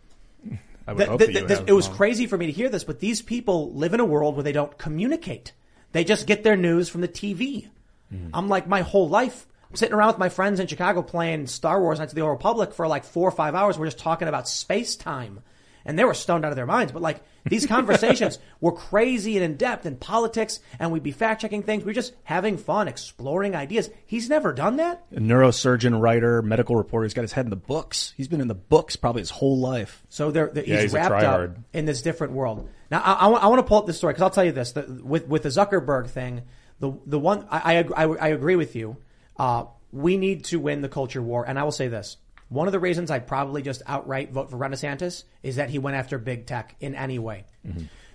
[0.87, 2.53] I would Th- hope th- that you this- it was long- crazy for me to
[2.53, 5.53] hear this, but these people live in a world where they don't communicate.
[5.93, 7.69] They just get their news from the TV.
[8.11, 8.29] Hmm.
[8.33, 11.81] I'm like, my whole life, I'm sitting around with my friends in Chicago playing Star
[11.81, 13.79] Wars Knights of the Old Republic for like four or five hours.
[13.79, 15.41] We're just talking about space time.
[15.85, 16.93] And they were stoned out of their minds.
[16.93, 21.41] But like, these conversations were crazy and in depth in politics, and we'd be fact
[21.41, 21.85] checking things.
[21.85, 23.91] We were just having fun, exploring ideas.
[24.07, 25.05] He's never done that.
[25.13, 27.05] A neurosurgeon, writer, medical reporter.
[27.05, 28.15] He's got his head in the books.
[28.17, 30.05] He's been in the books probably his whole life.
[30.09, 31.41] So they're, they're- Yeah, he's, he's wrapped up
[31.73, 32.69] in this different world.
[32.91, 35.01] Now, I, I, want to pull up this story because I'll tell you this: the,
[35.05, 36.43] with with the Zuckerberg thing,
[36.81, 38.97] the the one I I, I, I agree with you.
[39.37, 42.17] Uh, we need to win the culture war, and I will say this:
[42.49, 45.79] one of the reasons I'd probably just outright vote for Ron DeSantis is that he
[45.79, 47.45] went after big tech in any way.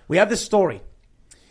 [0.08, 0.82] We have this story.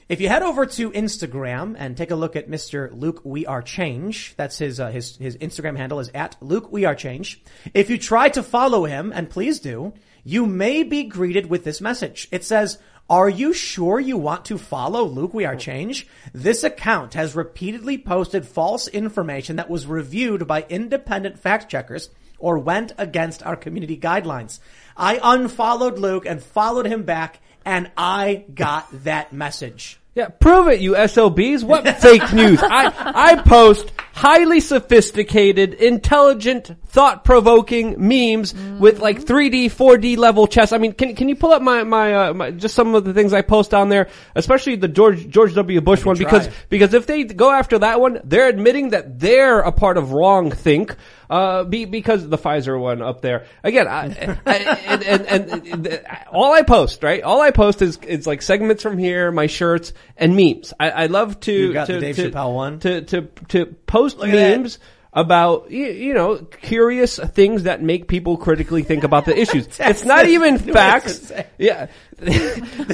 [0.10, 2.90] If you head over to Instagram and take a look at Mr.
[2.94, 6.84] Luke We Are Change, that's his uh, his his Instagram handle is at Luke We
[6.86, 7.42] Are Change.
[7.74, 9.94] If you try to follow him, and please do,
[10.26, 12.28] you may be greeted with this message.
[12.32, 12.80] It says,
[13.10, 16.06] "Are you sure you want to follow Luke We Are Change?
[16.34, 22.10] This account has repeatedly posted false information that was reviewed by independent fact checkers."
[22.44, 24.60] Or went against our community guidelines.
[24.98, 30.00] I unfollowed Luke and followed him back and I got that message.
[30.16, 31.64] Yeah, prove it, you SOBs.
[31.64, 32.60] What fake news?
[32.62, 40.72] I, I post highly sophisticated, intelligent, thought-provoking memes with like 3D, 4D level chess.
[40.72, 43.14] I mean, can, can you pull up my, my, uh, my, just some of the
[43.14, 45.82] things I post on there, especially the George, George W.
[45.82, 46.26] Bush one, try.
[46.26, 50.14] because, because if they go after that one, they're admitting that they're a part of
[50.14, 50.96] wrong think.
[51.34, 54.04] Uh, be, because the Pfizer one up there again, I,
[54.46, 54.54] I,
[54.86, 57.24] and, and, and, and all I post, right?
[57.24, 60.76] All I post is, is like segments from here, my shirts and memes.
[60.80, 62.80] I, I love to, You got to, the Dave to, Chappelle one?
[62.82, 64.78] to, to, to post Look memes
[65.12, 69.68] about you, know curious things that make people critically think about the issues.
[69.80, 71.44] it's not even Knew what I was facts.
[71.58, 71.88] Yeah.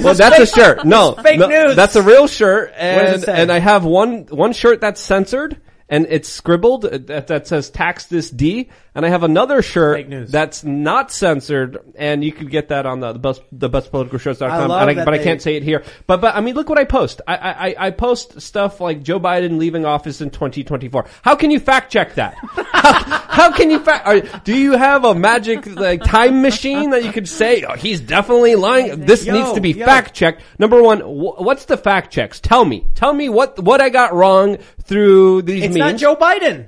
[0.02, 0.86] well, that's a shirt.
[0.86, 1.76] No, fake no, news.
[1.76, 5.02] that's a real shirt, What does it and and I have one one shirt that's
[5.02, 5.60] censored.
[5.90, 10.06] And it's scribbled uh, that, that says tax this D, and I have another shirt
[10.30, 14.58] that's not censored, and you could get that on the, the best the bestpoliticalshirts.com, I
[14.60, 15.82] and love I, that but I can't say it here.
[16.06, 17.20] But but I mean, look what I post.
[17.26, 21.06] I I, I post stuff like Joe Biden leaving office in 2024.
[21.22, 22.34] How can you fact check that?
[22.72, 24.06] how, how can you fact?
[24.06, 28.00] Are, do you have a magic like time machine that you could say oh, he's
[28.00, 29.00] definitely lying?
[29.06, 29.86] This Yo, needs to be yo.
[29.86, 30.42] fact checked.
[30.58, 32.40] Number one, wh- what's the fact checks?
[32.40, 32.86] Tell me.
[32.94, 35.92] Tell me what what I got wrong through these It's memes.
[35.92, 36.66] not Joe Biden.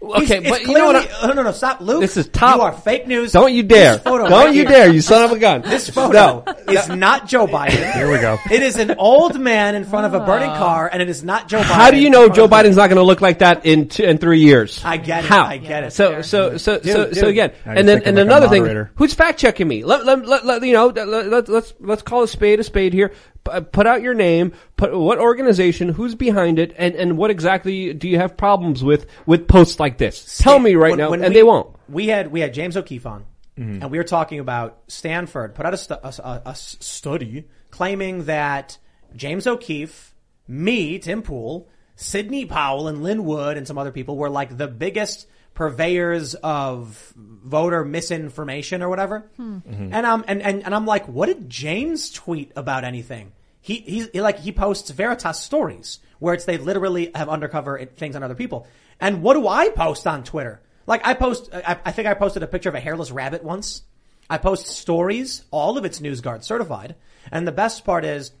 [0.00, 0.96] Okay, He's- but it's you know what?
[0.96, 2.00] clearly- no, oh, no, no, stop, Luke.
[2.00, 2.56] This is top.
[2.56, 3.32] You are fake news.
[3.32, 3.94] Don't you dare!
[3.94, 4.70] This photo Don't right you here.
[4.70, 4.92] dare!
[4.92, 5.62] You son of a gun!
[5.68, 6.72] This photo No.
[6.72, 7.92] is not Joe Biden.
[7.94, 8.38] Here we go.
[8.50, 10.58] It is an old man in front of a burning ah.
[10.58, 11.64] car, and it is not Joe Biden.
[11.64, 14.18] How do you know Joe Biden's not going to look like that in two, in
[14.18, 14.80] three years?
[14.84, 15.28] I get it.
[15.28, 15.44] How?
[15.44, 15.92] I get it.
[15.92, 17.30] So so so so Dude, so dude.
[17.30, 19.84] again, Now and then and like another thing, who's fact checking me?
[19.84, 22.92] Let, let, let, let- you know, let, let, let's let's call a spade a spade
[22.92, 23.12] here.
[23.48, 24.52] P- uh, Put out your name.
[24.76, 25.88] Put what organization?
[25.88, 26.74] Who's behind it?
[26.76, 30.38] And and what exactly do you have problems with with posts like this?
[30.38, 31.74] Tell me right When- now, when and we- they won't.
[31.88, 33.24] We had we had James O'Keefe on,
[33.58, 33.82] Mm-hmm.
[33.82, 37.48] and we were talking about Stanford put out a, stu- a, a- a s- study
[37.70, 38.78] claiming that
[39.16, 40.14] James O'Keefe,
[40.46, 44.68] me, Tim Pool, Sidney Powell, and Lin Wood, and some other people were like the
[44.68, 49.28] biggest purveyors of voter misinformation or whatever.
[49.38, 53.32] And um and, and and I'm like, what did James tweet about anything?
[53.68, 58.16] He he's he, like he posts Veritas stories where it's they literally have undercover things
[58.16, 58.66] on other people.
[58.98, 60.62] And what do I post on Twitter?
[60.86, 63.82] Like I post, I, I think I posted a picture of a hairless rabbit once.
[64.30, 66.94] I post stories, all of it's NewsGuard certified.
[67.30, 68.32] And the best part is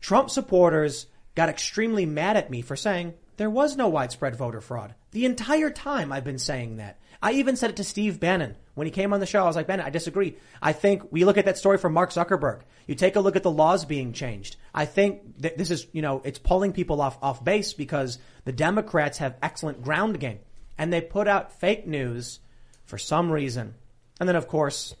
[0.00, 4.94] Trump supporters got extremely mad at me for saying there was no widespread voter fraud.
[5.10, 6.98] The entire time I've been saying that.
[7.22, 9.42] I even said it to Steve Bannon when he came on the show.
[9.42, 10.36] I was like, Bannon, I disagree.
[10.62, 12.60] I think we look at that story from Mark Zuckerberg.
[12.86, 14.56] You take a look at the laws being changed.
[14.72, 18.52] I think that this is, you know, it's pulling people off, off base because the
[18.52, 20.38] Democrats have excellent ground game
[20.78, 22.38] and they put out fake news
[22.84, 23.74] for some reason.
[24.20, 24.94] And then of course,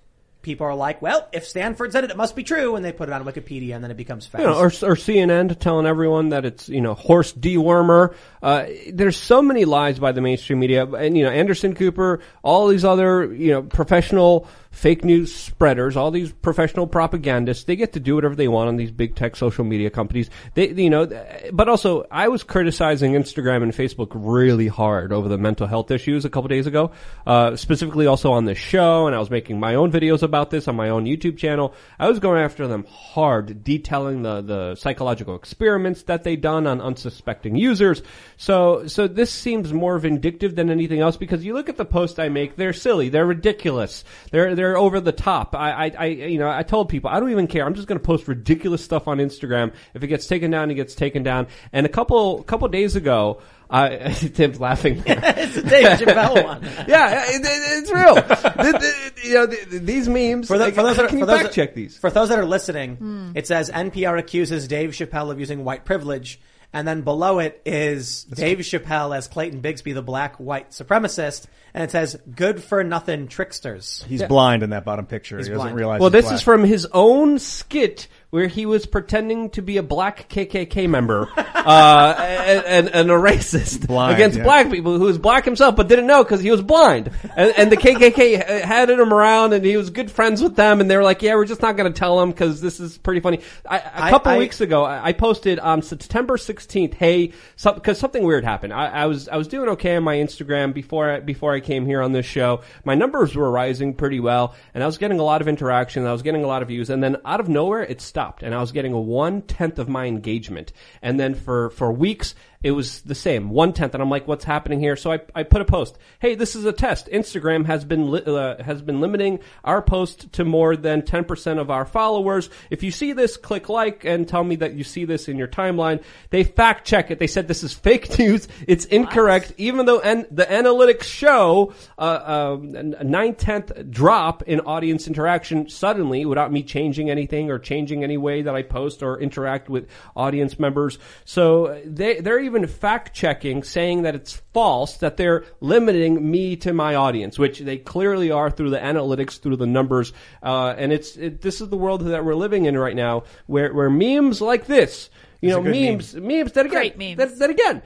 [0.46, 2.76] people are like, well, if Stanford said it, it must be true.
[2.76, 4.42] And they put it on Wikipedia and then it becomes fact.
[4.42, 8.14] You know, or, or CNN telling everyone that it's you know horse dewormer.
[8.40, 12.68] Uh, there's so many lies by the mainstream media, and you know Anderson Cooper, all
[12.68, 17.64] these other you know professional fake news spreaders, all these professional propagandists.
[17.64, 20.28] They get to do whatever they want on these big tech social media companies.
[20.52, 21.06] They you know,
[21.50, 26.26] but also I was criticizing Instagram and Facebook really hard over the mental health issues
[26.26, 26.92] a couple days ago,
[27.26, 30.68] uh, specifically also on this show, and I was making my own videos about this
[30.68, 31.74] on my own YouTube channel.
[31.98, 36.82] I was going after them hard, detailing the, the psychological experiments that they done on
[36.82, 38.02] unsuspecting users.
[38.36, 42.18] So, so this seems more vindictive than anything else because you look at the posts
[42.18, 45.54] I make, they're silly, they're ridiculous, they're, they're over the top.
[45.54, 47.66] I, I, I you know, I told people, I don't even care.
[47.66, 49.74] I'm just going to post ridiculous stuff on Instagram.
[49.92, 51.48] If it gets taken down, it gets taken down.
[51.72, 53.88] And a couple, couple days ago, uh,
[54.34, 55.02] Tim's laughing.
[55.06, 56.62] it's a Dave Chappelle one.
[56.88, 58.14] yeah, it, it, it's real.
[58.14, 60.48] The- the- you know, the- these memes.
[60.48, 61.98] For, the, like, for those that are, can for you those fact that- check these?
[61.98, 66.40] For those that are listening, it says NPR accuses Dave Chappelle of using white privilege,
[66.76, 71.82] and then below it is Dave Chappelle as Clayton Bigsby, the black white supremacist, and
[71.82, 75.38] it says "good for nothing tricksters." He's blind in that bottom picture.
[75.38, 75.76] He's he doesn't blind.
[75.76, 76.00] realize.
[76.00, 76.34] Well, he's this black.
[76.34, 81.28] is from his own skit where he was pretending to be a black KKK member
[81.36, 84.44] uh, and, and, and a racist Blind, against yeah.
[84.44, 87.10] black people who was black himself but didn't know because he was blind.
[87.36, 90.90] And, and the KKK had him around and he was good friends with them and
[90.90, 93.20] they were like, yeah, we're just not going to tell him because this is pretty
[93.20, 93.40] funny.
[93.68, 98.44] I, a couple I- weeks ago, I posted on September 16th, hey, because something weird
[98.44, 98.72] happened.
[98.72, 101.86] I, I was I was doing okay on my Instagram before I, before I came
[101.86, 102.62] here on this show.
[102.84, 106.06] My numbers were rising pretty well, and I was getting a lot of interaction.
[106.06, 108.54] I was getting a lot of views, and then out of nowhere, it stopped, and
[108.54, 110.72] I was getting a one tenth of my engagement.
[111.02, 114.44] And then for for weeks, it was the same one tenth, and I'm like, what's
[114.44, 114.96] happening here?
[114.96, 115.98] So I, I put a post.
[116.18, 117.06] Hey, this is a test.
[117.08, 121.58] Instagram has been li- uh, has been limiting our post to more than ten percent
[121.58, 122.50] of our followers.
[122.70, 125.48] If you see this, click like and tell me that you see this in your
[125.48, 126.02] timeline.
[126.30, 127.18] They fact check it.
[127.18, 128.48] They said this is fake news.
[128.66, 134.60] It's incorrect, even though an- the analytics show uh, um, a nine tenth drop in
[134.60, 139.20] audience interaction suddenly without me changing anything or changing any way that I post or
[139.20, 140.98] interact with audience members.
[141.24, 146.72] So they they're even fact checking, saying that it's false, that they're limiting me to
[146.72, 151.16] my audience, which they clearly are through the analytics, through the numbers, uh, and it's
[151.16, 154.66] it, this is the world that we're living in right now, where where memes like
[154.66, 155.10] this.
[155.42, 157.16] You know, are good memes, memes that again, Great memes.
[157.18, 157.82] That, that again,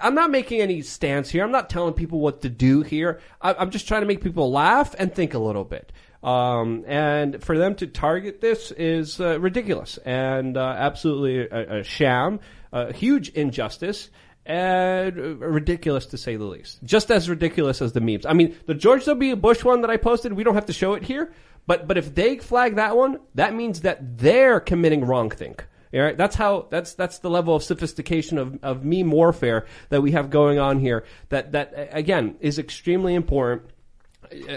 [0.00, 1.42] I'm not making any stance here.
[1.42, 3.20] I'm not telling people what to do here.
[3.40, 5.92] I, I'm just trying to make people laugh and think a little bit.
[6.22, 11.82] Um, and for them to target this is uh, ridiculous and uh, absolutely a, a
[11.82, 12.38] sham,
[12.72, 14.10] a huge injustice.
[14.44, 16.82] And ridiculous to say the least.
[16.82, 18.26] Just as ridiculous as the memes.
[18.26, 19.36] I mean, the George W.
[19.36, 21.32] Bush one that I posted, we don't have to show it here.
[21.66, 25.60] But but if they flag that one, that means that they're committing wrongthink.
[25.94, 30.00] All right, that's how that's that's the level of sophistication of, of meme warfare that
[30.00, 31.04] we have going on here.
[31.28, 33.70] That that again is extremely important.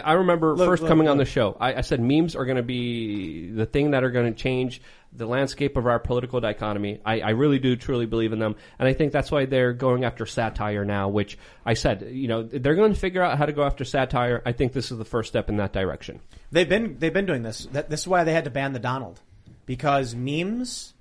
[0.04, 2.58] I remember Look, first look, coming on the show, I, I said memes are going
[2.58, 4.82] to be the thing that are going to change
[5.18, 7.00] the landscape of our political dichotomy.
[7.06, 10.04] I, I really do truly believe in them, and I think that's why they're going
[10.04, 11.10] after satire now.
[11.10, 14.42] Which I said, you know, they're going to figure out how to go after satire.
[14.46, 16.20] I think this is the first step in that direction.
[16.52, 17.68] They've been they've been doing this.
[17.72, 19.20] That, this is why they had to ban the Donald
[19.66, 20.94] because memes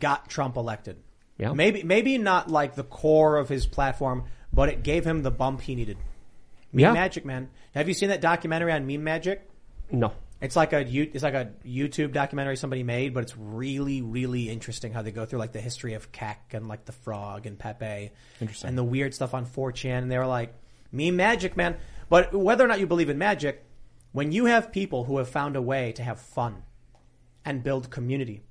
[0.00, 0.96] got Trump elected.
[1.38, 1.52] Yeah.
[1.52, 5.60] Maybe maybe not like the core of his platform, but it gave him the bump
[5.60, 5.96] he needed.
[6.72, 6.92] Meme Yeah.
[6.92, 7.50] Magic, man.
[7.74, 9.48] Have you seen that documentary on Meme Magic?
[9.90, 10.12] No.
[10.42, 14.50] It's like a you- it's like a YouTube documentary somebody made, but it's really really
[14.50, 17.58] interesting how they go through like the history of Kek and like the frog and
[17.58, 18.68] Pepe, Interesting.
[18.68, 19.98] and the weird stuff on 4chan.
[20.02, 20.52] And they were like,
[20.90, 21.76] "Me magic, man."
[22.08, 23.64] But whether or not you believe in magic,
[24.10, 26.64] when you have people who have found a way to have fun
[27.44, 28.42] and build community,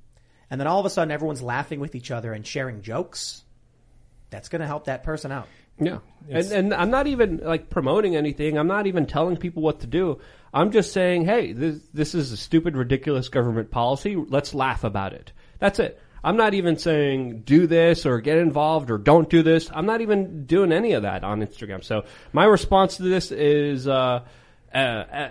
[0.49, 3.43] and then all of a sudden everyone's laughing with each other and sharing jokes,
[4.29, 5.47] that's going to help that person out.
[5.79, 5.99] Yeah.
[6.29, 8.57] And, and I'm not even like promoting anything.
[8.57, 10.19] I'm not even telling people what to do.
[10.53, 14.15] I'm just saying, hey, this, this is a stupid, ridiculous government policy.
[14.15, 15.31] Let's laugh about it.
[15.59, 15.99] That's it.
[16.23, 19.69] I'm not even saying do this or get involved or don't do this.
[19.73, 21.83] I'm not even doing any of that on Instagram.
[21.83, 24.23] So my response to this is, uh,
[24.73, 25.29] uh, uh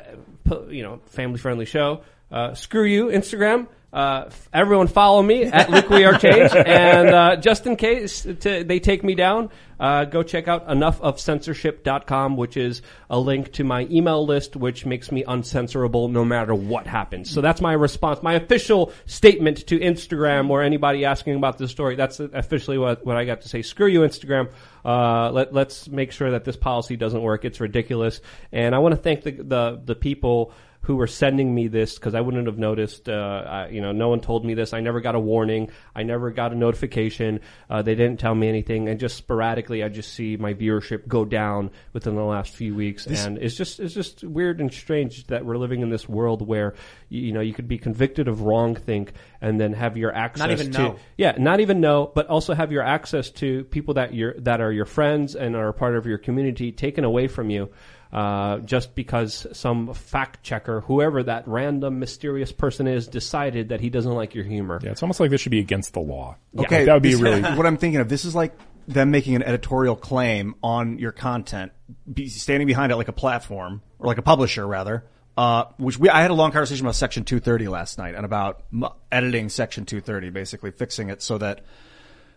[0.69, 2.03] you know, family friendly show.
[2.31, 3.69] Uh, screw you, Instagram.
[3.93, 6.53] Uh, f- everyone follow me at Luke We Are Change.
[6.55, 9.51] and, uh, just in case to, they take me down,
[9.81, 15.11] uh, go check out enoughofcensorship.com, which is a link to my email list, which makes
[15.11, 17.31] me uncensorable no matter what happens.
[17.31, 21.97] So that's my response, my official statement to Instagram or anybody asking about this story.
[21.97, 23.63] That's officially what, what I got to say.
[23.63, 24.51] Screw you, Instagram.
[24.85, 27.47] Uh, let, let's make sure that this policy doesn't work.
[27.47, 28.21] It's ridiculous.
[28.53, 30.53] And I want to thank the, the, the people
[30.83, 33.09] who were sending me this because I wouldn't have noticed.
[33.09, 34.73] Uh, I, you know, no one told me this.
[34.73, 35.71] I never got a warning.
[35.95, 37.41] I never got a notification.
[37.69, 41.25] Uh, they didn't tell me anything, and just sporadically, I just see my viewership go
[41.25, 45.27] down within the last few weeks, This- and it's just it's just weird and strange
[45.27, 46.75] that we're living in this world where
[47.09, 49.11] you, you know you could be convicted of wrong wrongthink
[49.41, 50.97] and then have your access not even to know.
[51.17, 54.73] yeah, not even know, but also have your access to people that you're that are
[54.73, 57.71] your friends and are a part of your community taken away from you.
[58.13, 63.89] Uh, just because some fact checker, whoever that random mysterious person is, decided that he
[63.89, 64.81] doesn't like your humor.
[64.83, 66.37] Yeah, it's almost like this should be against the law.
[66.59, 67.41] Okay, Like, that would be this- really.
[67.57, 68.09] what I'm thinking of.
[68.09, 68.53] This is like
[68.89, 71.71] them making an editorial claim on your content,
[72.13, 75.05] be, standing behind it like a platform or like a publisher rather.
[75.37, 78.65] Uh, which we, I had a long conversation about Section 230 last night and about
[78.73, 81.61] m- editing Section 230, basically fixing it so that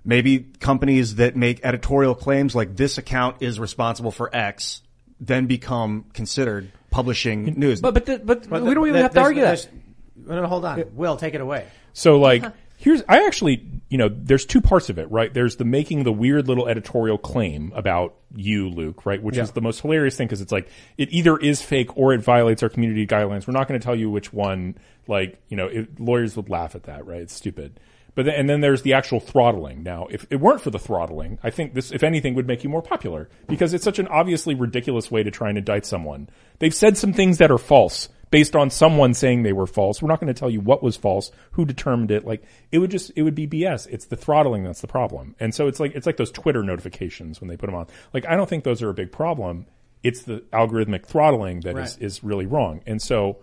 [0.05, 4.83] maybe companies that make editorial claims like this account is responsible for X
[5.19, 7.81] then become considered publishing news.
[7.81, 9.47] But but the, but, But we don't the- even have to argue that.
[9.47, 9.67] there's-
[10.15, 10.83] No, no, hold on.
[10.95, 11.65] Will, take it away.
[11.93, 12.43] So like
[12.77, 15.33] Here's, I actually, you know, there's two parts of it, right?
[15.33, 19.23] There's the making the weird little editorial claim about you, Luke, right?
[19.23, 19.43] Which Yeah.
[19.43, 22.61] is the most hilarious thing because it's like, it either is fake or it violates
[22.61, 23.47] our community guidelines.
[23.47, 24.75] We're not going to tell you which one,
[25.07, 27.21] like, you know, it, lawyers would laugh at that, right?
[27.21, 27.79] It's stupid.
[28.15, 29.81] But then, and then there's the actual throttling.
[29.83, 32.69] Now, if it weren't for the throttling, I think this, if anything, would make you
[32.69, 36.29] more popular because it's such an obviously ridiculous way to try and indict someone.
[36.59, 40.01] They've said some things that are false based on someone saying they were false.
[40.01, 42.25] We're not going to tell you what was false, who determined it.
[42.25, 43.87] Like it would just, it would be BS.
[43.89, 45.35] It's the throttling that's the problem.
[45.39, 47.87] And so it's like, it's like those Twitter notifications when they put them on.
[48.13, 49.65] Like I don't think those are a big problem.
[50.03, 52.01] It's the algorithmic throttling that is Right.
[52.01, 52.81] is really wrong.
[52.85, 53.37] And so,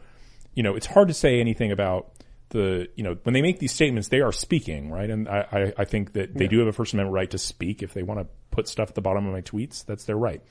[0.55, 2.11] you know, it's hard to say anything about
[2.51, 5.09] the, you know, when they make these statements, they are speaking, right?
[5.11, 6.51] And I, I, I think that they Yeah.
[6.51, 7.83] do have a First Amendment right to speak.
[7.83, 10.43] If they want to put stuff at the bottom of my tweets, that's their right.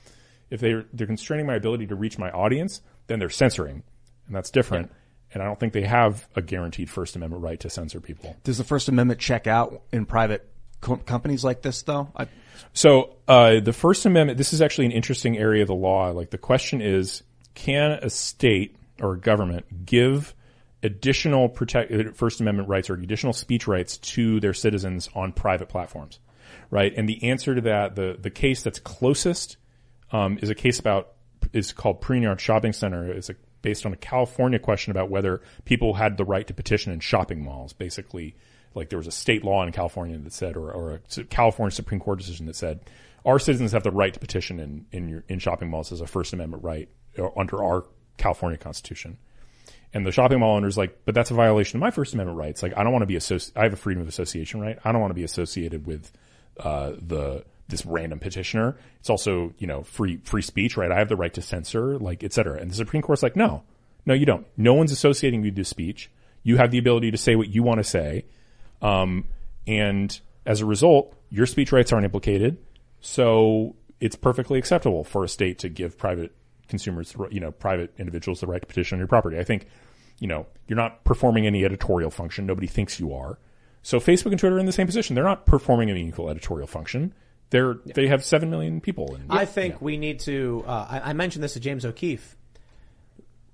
[0.50, 3.82] If they're, they're constraining my ability to reach my audience, then they're censoring.
[4.26, 4.90] And that's different.
[5.32, 8.36] And I don't think they have a guaranteed First Amendment right to censor people.
[8.42, 10.48] Does the First Amendment check out in private
[10.80, 12.10] co- companies like this, though?
[12.16, 12.26] I,
[12.72, 14.38] So uh, the First Amendment.
[14.38, 16.08] This is actually an interesting area of the law.
[16.10, 17.22] Like the question is,
[17.54, 20.34] can a state or a government give
[20.82, 26.18] additional protect First Amendment rights or additional speech rights to their citizens on private platforms,
[26.70, 26.92] right?
[26.96, 29.56] And the answer to that, the the case that's closest,
[30.12, 31.12] um, is a case about
[31.52, 33.10] is called Pruneyard Shopping Center.
[33.10, 36.92] It's a, based on a California question about whether people had the right to petition
[36.92, 37.72] in shopping malls.
[37.72, 38.36] Basically,
[38.74, 42.00] like there was a state law in California that said, or, or a California Supreme
[42.00, 42.80] Court decision that said,
[43.26, 46.06] our citizens have the right to petition in in, your, in shopping malls as a
[46.06, 46.88] First Amendment right
[47.36, 47.84] under our
[48.16, 49.18] California Constitution.
[49.92, 52.62] And the shopping mall owner's like, but that's a violation of my First Amendment rights.
[52.62, 53.58] Like, I don't want to be associated.
[53.58, 54.78] I have a freedom of association right.
[54.84, 56.12] I don't want to be associated with
[56.58, 58.76] uh, the this random petitioner.
[58.98, 60.92] It's also you know free free speech, right?
[60.92, 62.60] I have the right to censor, like et cetera.
[62.60, 63.62] And the Supreme Court's like, no,
[64.06, 64.46] no, you don't.
[64.56, 66.10] No one's associating you to speech.
[66.42, 68.26] You have the ability to say what you want to say,
[68.82, 69.26] um,
[69.66, 72.58] and as a result, your speech rights aren't implicated.
[73.00, 76.32] So it's perfectly acceptable for a state to give private
[76.70, 79.38] consumers, you know, private individuals the right to petition on your property.
[79.38, 79.66] I think,
[80.18, 82.46] you know, you're not performing any editorial function.
[82.46, 83.38] Nobody thinks you are.
[83.82, 85.14] So Facebook and Twitter are in the same position.
[85.14, 87.14] They're not performing a meaningful editorial function.
[87.50, 89.14] They're they have seven million people.
[89.14, 90.64] And, I think we need to.
[90.66, 92.36] Uh, I, I mentioned this to James O'Keefe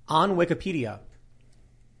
[0.07, 0.99] on Wikipedia.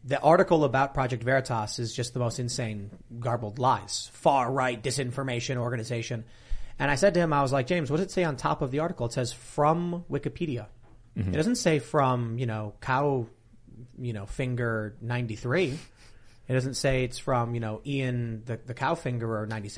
[0.03, 5.57] The article about Project Veritas is just the most insane, garbled lies, far right disinformation
[5.57, 6.23] organization.
[6.79, 8.61] And I said to him, I was like, James, what does it say on top
[8.61, 9.07] of the article?
[9.07, 10.67] It says from Wikipedia.
[11.17, 11.29] Mhm.
[11.33, 13.25] It doesn't say from you know cow,
[13.97, 15.77] you know finger ninety three.
[16.47, 19.73] It doesn't say it's from you know Ian the the cow fingerer ninety It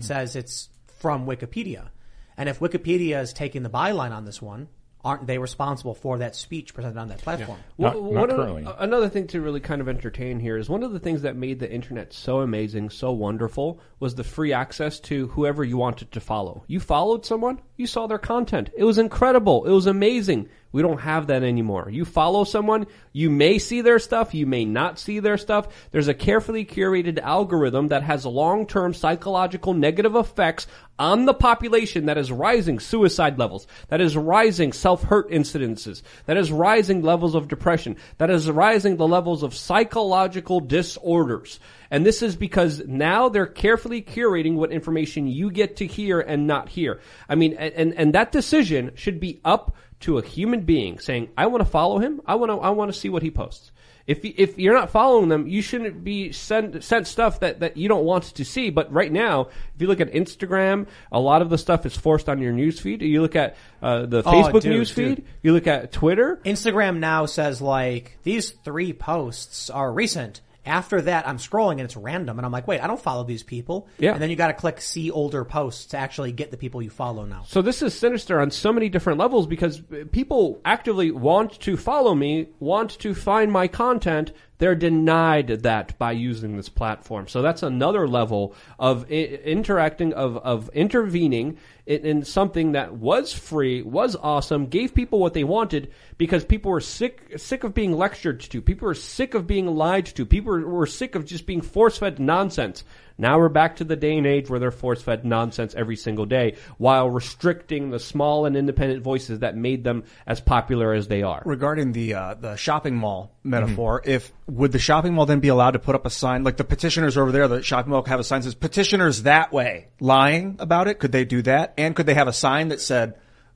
[0.00, 0.04] Mhm.
[0.04, 1.88] says it's from Wikipedia.
[2.36, 4.68] And if Wikipedia is taking the byline on this one,
[5.04, 7.58] aren't they responsible for that speech presented on that platform?
[7.76, 10.98] Well, one of- another thing to really kind of entertain here is one of the
[10.98, 15.62] things that made the internet so amazing, so wonderful, was the free access to whoever
[15.62, 16.64] you wanted to follow.
[16.66, 18.70] You followed someone, you saw their content.
[18.74, 19.64] It was incredible.
[19.66, 20.48] It was amazing.
[20.74, 21.88] We don't have that anymore.
[21.88, 25.68] You follow someone, you may see their stuff, you may not see their stuff.
[25.92, 30.66] There's a carefully curated algorithm that has long-term psychological negative effects
[30.98, 36.50] on the population that is rising suicide levels, that is rising self-hurt incidences, that is
[36.50, 41.60] rising levels of depression, that is rising the levels of psychological disorders.
[41.88, 46.48] And this is because now they're carefully curating what information you get to hear and
[46.48, 47.00] not hear.
[47.28, 51.46] I mean, and, and that decision should be up to a human being saying, I
[51.46, 52.20] want to follow him.
[52.26, 53.72] I want to, I want to see what he posts.
[54.06, 57.88] If, if you're not following them, you shouldn't be sent, sent stuff that, that you
[57.88, 58.68] don't want to see.
[58.68, 62.28] But right now, if you look at Instagram, a lot of the stuff is forced
[62.28, 63.00] on your newsfeed.
[63.00, 64.94] You look at uh, the Oh, Facebook dude, newsfeed.
[65.16, 65.24] dude.
[65.42, 66.38] You look at Twitter.
[66.44, 70.42] Instagram now says like these three posts are recent.
[70.66, 73.42] After that, I'm scrolling and it's random, and I'm like, wait, I don't follow these
[73.42, 73.88] people.
[73.98, 74.12] Yeah.
[74.12, 76.90] And then you got to click see older posts to actually get the people you
[76.90, 77.44] follow now.
[77.46, 82.14] So this is sinister on so many different levels because people actively want to follow
[82.14, 84.32] me, want to find my content.
[84.58, 87.26] They're denied that by using this platform.
[87.26, 93.32] So that's another level of I- interacting, of, of intervening in, in something that was
[93.32, 97.92] free, was awesome, gave people what they wanted because people were sick, sick of being
[97.92, 98.62] lectured to.
[98.62, 100.24] People were sick of being lied to.
[100.24, 102.84] People were, were sick of just being force-fed nonsense.
[103.16, 106.56] Now we're back to the day and age where they're force-fed nonsense every single day
[106.78, 111.42] while restricting the small and independent voices that made them as popular as they are.
[111.44, 115.72] Regarding the uh, the shopping mall metaphor, if would the shopping mall then be allowed
[115.72, 117.46] to put up a sign like the petitioners over there?
[117.46, 120.98] The shopping mall have a sign that says petitioners that way, lying about it.
[120.98, 121.74] Could they do that?
[121.78, 123.14] And could they have a sign that said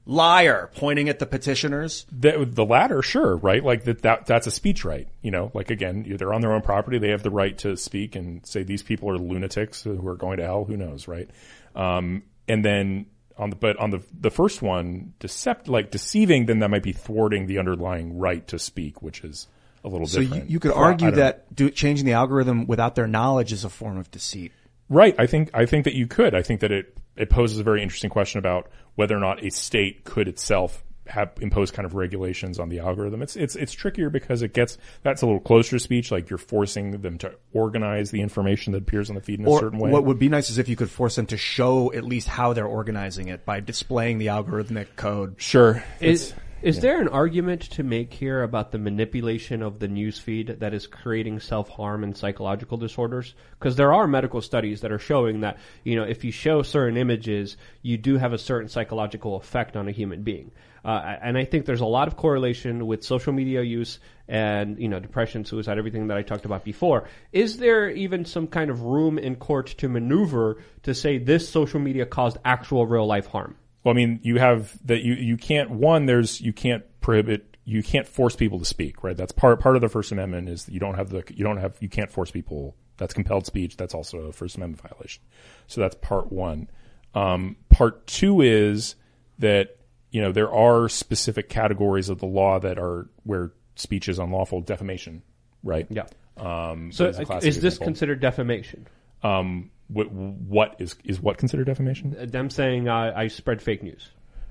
[0.09, 2.07] liar, pointing at the petitioners.
[2.11, 3.63] The, the latter, sure, right?
[3.63, 5.07] Like that, that, that's a speech right.
[5.23, 6.99] You know, like again, they're on their own property.
[6.99, 10.39] They have the right to speak and say these people are lunatics who are going
[10.39, 10.65] to hell.
[10.65, 11.31] Who knows, right?
[11.77, 13.07] Um, and then
[13.37, 16.93] on the, but on the, the first one, decept, like deceiving, then that might be
[16.93, 19.47] thwarting the underlying right to speak, which is
[19.85, 20.51] a little bit So you, different.
[20.51, 24.11] you could argue that do, changing the algorithm without their knowledge is a form of
[24.11, 24.53] deceit.
[24.89, 25.15] Right.
[25.19, 26.35] I think I think that you could.
[26.35, 29.51] I think that it it poses a very interesting question about whether or not a
[29.51, 33.23] state could itself have impose kind of regulations on the algorithm.
[33.23, 36.11] It's it's it's trickier because it gets that's a little closer to speech.
[36.11, 39.59] Like you're forcing them to organize the information that appears on the feed in a
[39.59, 39.91] certain way.
[39.91, 42.53] what would be nice is if you could force them to show at least how
[42.53, 45.37] they're organizing it by displaying the algorithmic code.
[45.39, 45.83] Sure.
[46.01, 46.83] Is is yeah.
[46.83, 50.87] there an argument to make here about the manipulation of the news feed that is
[50.87, 53.35] creating self harm and psychological disorders?
[53.59, 56.97] Because there are medical studies that are showing that you know if you show certain
[56.97, 60.51] images, you do have a certain psychological effect on a human being.
[60.85, 64.89] Uh, and I think there's a lot of correlation with social media use and you
[64.89, 67.09] know depression, suicide, everything that I talked about before.
[67.33, 71.81] Is there even some kind of room in court to maneuver to say this social
[71.81, 73.57] media caused actual real life harm?
[73.85, 76.07] Well, I mean, you have that you you can't one.
[76.07, 77.57] There's you can't prohibit.
[77.64, 79.16] You can't force people to speak, right?
[79.16, 81.59] That's part part of the First Amendment is that you don't have the you don't
[81.59, 82.76] have you can't force people.
[82.97, 83.76] That's compelled speech.
[83.76, 85.22] That's also a First Amendment violation.
[85.68, 86.68] So that's part one.
[87.14, 88.97] Um, part two is
[89.39, 89.76] that
[90.11, 94.61] you know there are specific categories of the law that are where speech is unlawful.
[94.61, 95.22] Defamation,
[95.62, 95.87] right?
[95.91, 96.07] Yeah.
[96.37, 97.85] Um, So a uh, is this example.
[97.87, 98.87] considered defamation?
[99.22, 102.16] Um, what, what is is what considered defamation?
[102.18, 104.09] Uh, Them saying I, I spread fake news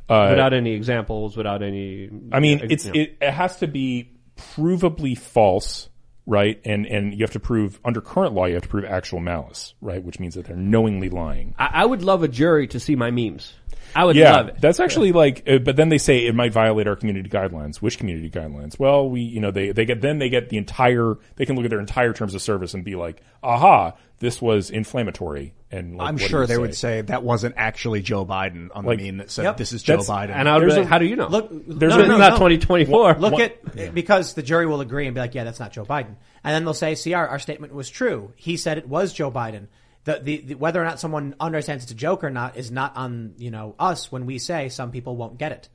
[0.09, 2.09] Uh, without any examples, without any.
[2.31, 2.99] I mean, it's you know.
[2.99, 5.89] it, it has to be provably false,
[6.25, 6.59] right?
[6.65, 9.73] And and you have to prove under current law you have to prove actual malice,
[9.81, 10.03] right?
[10.03, 11.55] Which means that they're knowingly lying.
[11.57, 13.53] I, I would love a jury to see my memes.
[13.97, 14.61] I would yeah, love it.
[14.61, 17.77] that's actually like, uh, but then they say it might violate our community guidelines.
[17.77, 18.77] Which community guidelines?
[18.77, 21.65] Well, we, you know, they, they get, then they get the entire, they can look
[21.65, 25.55] at their entire terms of service and be like, aha, this was inflammatory.
[25.71, 26.57] And like, I'm sure they say?
[26.59, 29.57] would say that wasn't actually Joe Biden on Like- the meme that said Yep.
[29.57, 30.35] this is Joe That's- Biden.
[30.35, 31.27] And I would There's like, a- how do you know?
[31.27, 32.47] Look, There's no, a- no, not no.
[32.49, 33.15] 2024.
[33.15, 35.85] Look One- at because the jury will agree and be like, yeah, that's not Joe
[35.85, 38.31] Biden, and then they'll say, see, our, our statement was true.
[38.35, 39.67] He said it was Joe Biden.
[40.07, 42.95] The, the, the whether or not someone understands it's a joke or not is not
[42.95, 45.67] on you know us when we say some people won't get it.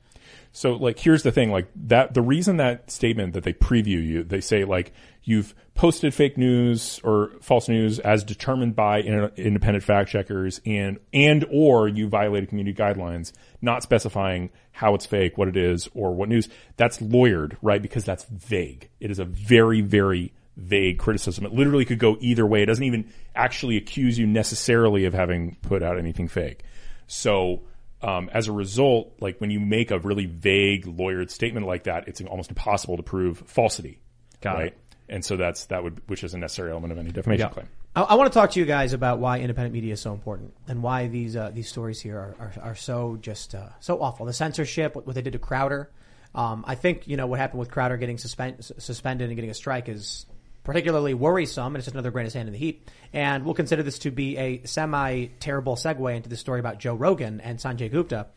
[0.51, 4.23] So like here's the thing like that the reason that statement that they preview you
[4.23, 9.83] they say like you've posted fake news or false news as determined by in- independent
[9.83, 15.47] fact checkers and and or you violated community guidelines not specifying how it's fake what
[15.47, 16.49] it is or what news.
[16.75, 17.83] That's lawyered right?
[17.83, 18.89] Because that's vague.
[18.99, 22.83] It is a very very vague criticism it literally could go either way it doesn't
[22.83, 26.63] even actually accuse you necessarily of having put out anything fake
[27.07, 27.63] so
[28.03, 32.07] um, as a result, like when you make a really vague lawyered statement like that,
[32.07, 33.99] it's almost impossible to prove falsity,
[34.41, 34.67] Got right?
[34.67, 34.77] it.
[35.09, 37.53] And so that's that would which is a necessary element of any defamation Yeah.
[37.53, 37.67] claim.
[37.95, 40.53] I, I want to talk to you guys about why independent media is so important
[40.67, 44.25] and why these uh, these stories here are, are, are so just uh, so awful.
[44.25, 45.89] The censorship, what, what they did to Crowder.
[46.35, 49.53] Um, I think you know what happened with Crowder getting suspend, suspended and getting a
[49.53, 50.25] strike is
[50.63, 52.89] particularly worrisome, and it's just another grain of sand in the heap.
[53.11, 56.95] And we'll consider this to be a semi terrible segue into the story about Joe
[56.95, 58.27] Rogan and Sanjay Gupta.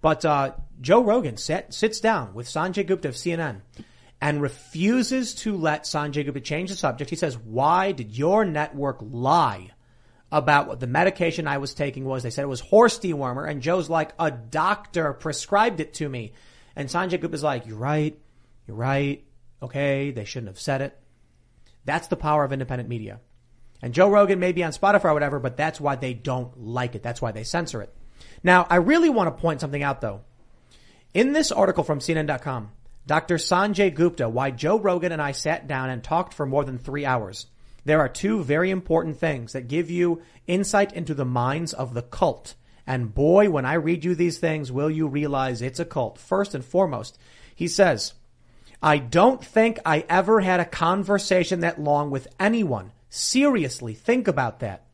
[0.00, 3.62] But uh, Joe Rogan sat, sits down with Sanjay Gupta of CNN
[4.20, 7.10] and refuses to let Sanjay Gupta change the subject.
[7.10, 9.70] He says, "Why did your network lie
[10.32, 13.62] about what the medication I was taking was?" They said it was horse dewormer, and
[13.62, 16.32] Joe's like, "A doctor prescribed it to me,"
[16.74, 18.18] and Sanjay Gupta's like, "You're right,
[18.66, 19.24] you're right.
[19.62, 20.98] Okay, they shouldn't have said it."
[21.86, 23.20] That's the power of independent media.
[23.80, 26.94] And Joe Rogan may be on Spotify or whatever, but that's why they don't like
[26.94, 27.02] it.
[27.02, 27.94] That's why they censor it.
[28.42, 30.22] Now, I really want to point something out though.
[31.14, 32.72] In this article from CNN.com,
[33.06, 33.36] Dr.
[33.36, 37.06] Sanjay Gupta, why Joe Rogan and I sat down and talked for more than three
[37.06, 37.46] hours.
[37.84, 42.02] There are two very important things that give you insight into the minds of the
[42.02, 42.54] cult.
[42.84, 46.18] And boy, when I read you these things, will you realize it's a cult.
[46.18, 47.16] First and foremost,
[47.54, 48.14] he says,
[48.82, 52.92] I don't think I ever had a conversation that long with anyone.
[53.08, 54.84] Seriously, think about that.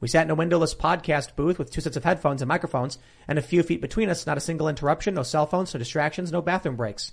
[0.00, 3.38] We sat in a windowless podcast booth with two sets of headphones and microphones and
[3.38, 6.42] a few feet between us, not a single interruption, no cell phones, no distractions, no
[6.42, 7.12] bathroom breaks.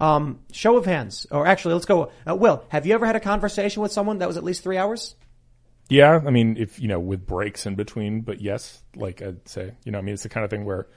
[0.00, 2.10] Um, show of hands, or actually, let's go.
[2.28, 4.76] Uh, Will, have you ever had a conversation with someone that was at least three
[4.76, 5.14] hours?
[5.88, 9.74] Yeah, I mean, if you know, with breaks in between, but yes, like I'd say,
[9.84, 10.88] you know, I mean, it's the kind of thing where,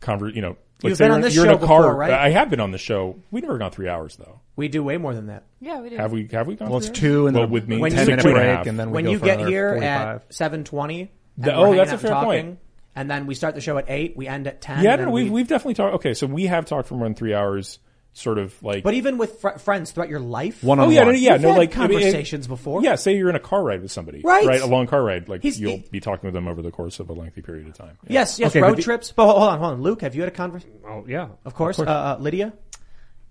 [0.00, 1.82] conver- you know, like You've say been you're, on this you're show in a car.
[1.82, 2.10] before, right?
[2.12, 3.16] I have been on the show.
[3.30, 4.40] We never gone three hours though.
[4.56, 5.44] We do way more than that.
[5.60, 5.96] Yeah, we do.
[5.96, 6.28] Have we?
[6.32, 6.68] Have we gone?
[6.68, 8.66] Well, it's three two and well, then with me, when six you- and a break,
[8.66, 10.16] and then we when go you for get another here 45.
[10.16, 12.58] at seven twenty, The- oh, that's a fair point.
[12.94, 14.16] and then we start the show at eight.
[14.16, 14.82] We end at ten.
[14.84, 15.94] Yeah, and no, then we've we- we've definitely talked.
[15.96, 17.78] Okay, so we have talked for more than three hours.
[18.14, 21.00] Sort of like, But even with fr- friends throughout your life, One oh on yeah,
[21.02, 21.18] no, one.
[21.18, 22.82] yeah, You've no, had like I mean, it- conversations before.
[22.82, 24.44] Yeah, say you're in a car ride with somebody, Right.
[24.44, 25.28] Right, a long car ride.
[25.28, 27.68] Like He's- you'll he- be talking with them over the course of a lengthy period
[27.68, 27.96] of time.
[28.08, 28.14] Yeah.
[28.20, 29.12] Yes, yes, Okay, road but the- trips.
[29.12, 29.82] But hold on, hold on.
[29.82, 30.78] Luke, have you had a conversation?
[30.88, 31.78] Oh yeah, Of course.
[31.78, 32.54] Uh, uh, Lydia?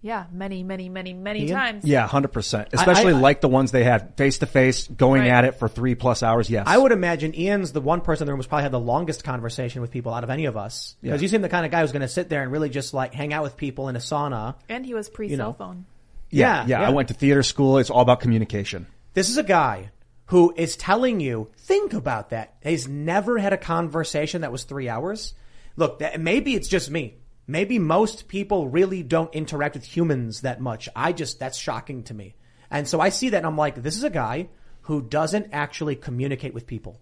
[0.07, 1.49] Yeah, many, many, many, many Ian?
[1.55, 1.83] times.
[1.85, 2.69] Yeah, hundred percent.
[2.71, 5.31] Especially I- like the ones they had face to face, going Right.
[5.31, 6.49] at it for three plus hours.
[6.49, 8.79] Yes, I would imagine Ian's the one person in the room who's probably had the
[8.79, 10.95] longest conversation with people out of any of us.
[11.01, 11.23] Because Yeah.
[11.23, 13.13] you seem the kind of guy who's going to sit there and really just like
[13.13, 14.55] hang out with people in a sauna.
[14.69, 15.43] And he was pre You know.
[15.45, 15.85] cell phone.
[16.29, 16.87] Yeah, Yeah, yeah, yeah.
[16.87, 17.77] I went to theater school.
[17.77, 18.87] It's all about communication.
[19.13, 19.91] This is a guy
[20.27, 22.53] who is telling you, think about that.
[22.63, 25.33] He's never had a conversation that was three hours.
[25.75, 27.15] Look, that, maybe it's just me.
[27.47, 30.89] Maybe most people really don't interact with humans that much.
[30.95, 32.35] I just, that's shocking to me.
[32.69, 34.49] And so I see that and I'm like, this is a guy
[34.81, 36.99] who doesn't actually communicate with people.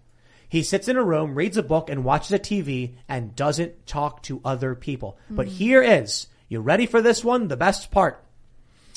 [0.48, 4.22] He sits in a room, reads a book and watches a TV and doesn't talk
[4.24, 5.18] to other people.
[5.30, 5.52] But mm.
[5.52, 7.48] here is, you ready for this one?
[7.48, 8.24] The best part.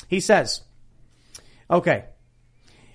[0.07, 0.61] He says,
[1.69, 2.05] okay,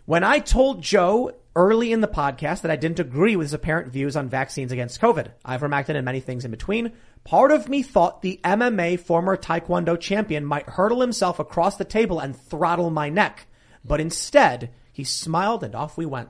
[0.05, 3.92] when I told Joe early in the podcast that I didn't agree with his apparent
[3.92, 6.92] views on vaccines against COVID, I've reacted in many things in between.
[7.25, 12.20] Part of me thought the MMA former Taekwondo champion might hurtle himself across the table
[12.20, 13.47] and throttle my neck.
[13.83, 16.29] But instead, he smiled and off we went.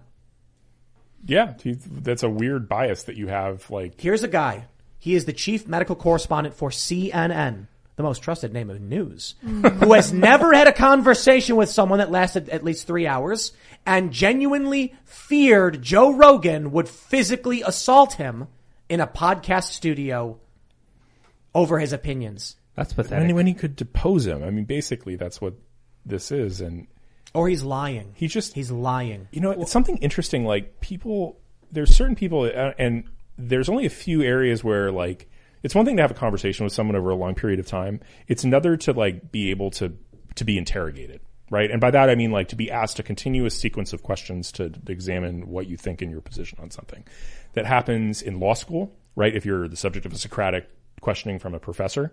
[1.26, 3.68] Yeah, he- that's a weird bias that you have.
[3.70, 4.66] Like, Here's a guy.
[4.98, 7.66] He is the chief medical correspondent for CNN,
[7.96, 9.70] the most trusted name of news, mm.
[9.80, 13.52] who has never had a conversation with someone that lasted at least three hours
[13.84, 18.46] and genuinely feared Joe Rogan would physically assault him
[18.88, 20.38] in a podcast studio
[21.54, 22.56] over his opinions.
[22.74, 23.28] That's pathetic.
[23.28, 24.42] when, when he could depose him.
[24.42, 25.54] I mean, basically, that's what
[26.04, 26.60] this is.
[26.60, 26.88] And
[27.32, 28.12] Or he's lying.
[28.16, 29.28] he just He's lying.
[29.30, 30.44] You know, it's something interesting.
[30.44, 31.38] Like people,
[31.70, 33.04] there's certain people, uh, and
[33.38, 35.28] there's only a few areas where like
[35.62, 38.00] it's one thing to have a conversation with someone over a long period of time.
[38.28, 39.96] It's another to like be able to
[40.34, 41.70] to be interrogated, right?
[41.70, 44.72] And by that I mean like to be asked a continuous sequence of questions to
[44.88, 47.04] examine what you think in your position on something.
[47.54, 49.34] That happens in law school, right?
[49.34, 50.68] If you're the subject of a Socratic
[51.00, 52.12] questioning from a professor.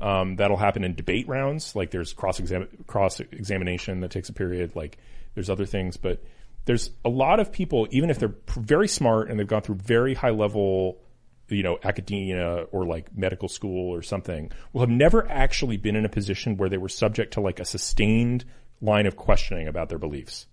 [0.00, 1.76] Um, that'll happen in debate rounds.
[1.76, 2.40] Like there's cross
[2.86, 4.74] cross examination that takes a period.
[4.74, 4.98] Like
[5.34, 6.22] there's other things, but
[6.64, 10.14] there's a lot of people, even if they're very smart and they've gone through very
[10.14, 10.98] high level,
[11.48, 16.04] you know, academia or like medical school or something, will have never actually been in
[16.04, 18.44] a position where they were subject to like a sustained
[18.80, 20.46] line of questioning about their beliefs.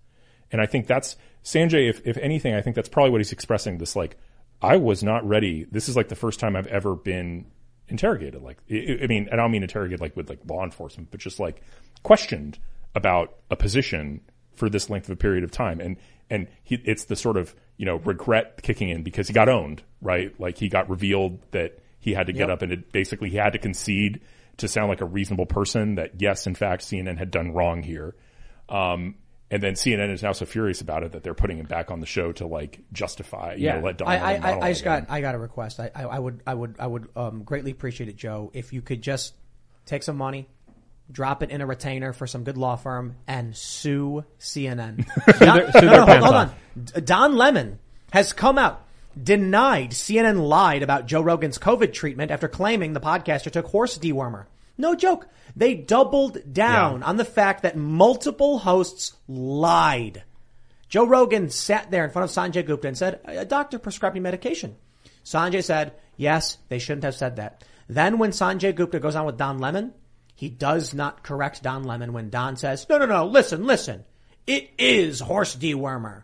[0.51, 1.89] And I think that's Sanjay.
[1.89, 3.77] If if anything, I think that's probably what he's expressing.
[3.77, 4.17] This like,
[4.61, 5.65] I was not ready.
[5.71, 7.45] This is like the first time I've ever been
[7.89, 8.41] interrogated.
[8.41, 11.61] Like, I mean, I don't mean interrogated like with like law enforcement, but just like
[12.03, 12.59] questioned
[12.95, 14.21] about a position
[14.53, 15.79] for this length of a period of time.
[15.79, 15.97] And
[16.29, 19.83] and he, it's the sort of you know regret kicking in because he got owned,
[20.01, 20.37] right?
[20.39, 22.49] Like he got revealed that he had to get Yep.
[22.49, 24.21] up and it, basically he had to concede
[24.57, 28.15] to sound like a reasonable person that yes, in fact, CNN had done wrong here.
[28.67, 29.15] Um,
[29.51, 31.99] and then CNN is now so furious about it that they're putting him back on
[31.99, 34.81] the show to like justify, you know, let Don I, I, Lemon I, I just
[34.81, 35.01] again.
[35.01, 35.79] got I got a request.
[35.79, 38.81] I, I, I would I would I would um, greatly appreciate it, Joe, if you
[38.81, 39.33] could just
[39.85, 40.47] take some money,
[41.11, 45.07] drop it in a retainer for some good law firm, and sue CNN.
[45.39, 46.51] Don, sue no, no, hold, hold on.
[47.03, 47.79] Don Lemon
[48.11, 48.85] has come out
[49.21, 54.45] denied CNN lied about Joe Rogan's COVID treatment after claiming the podcaster took horse dewormer.
[54.79, 55.27] No joke.
[55.55, 60.23] They doubled down on the fact that multiple hosts lied.
[60.87, 64.21] Joe Rogan sat there in front of Sanjay Gupta and said, a doctor prescribed me
[64.21, 64.77] medication.
[65.25, 67.63] Sanjay said, yes, they shouldn't have said that.
[67.89, 69.93] Then when Sanjay Gupta goes on with Don Lemon,
[70.33, 74.05] he does not correct Don Lemon when Don says, no, no, no, listen, listen.
[74.47, 76.23] It is horse dewormer.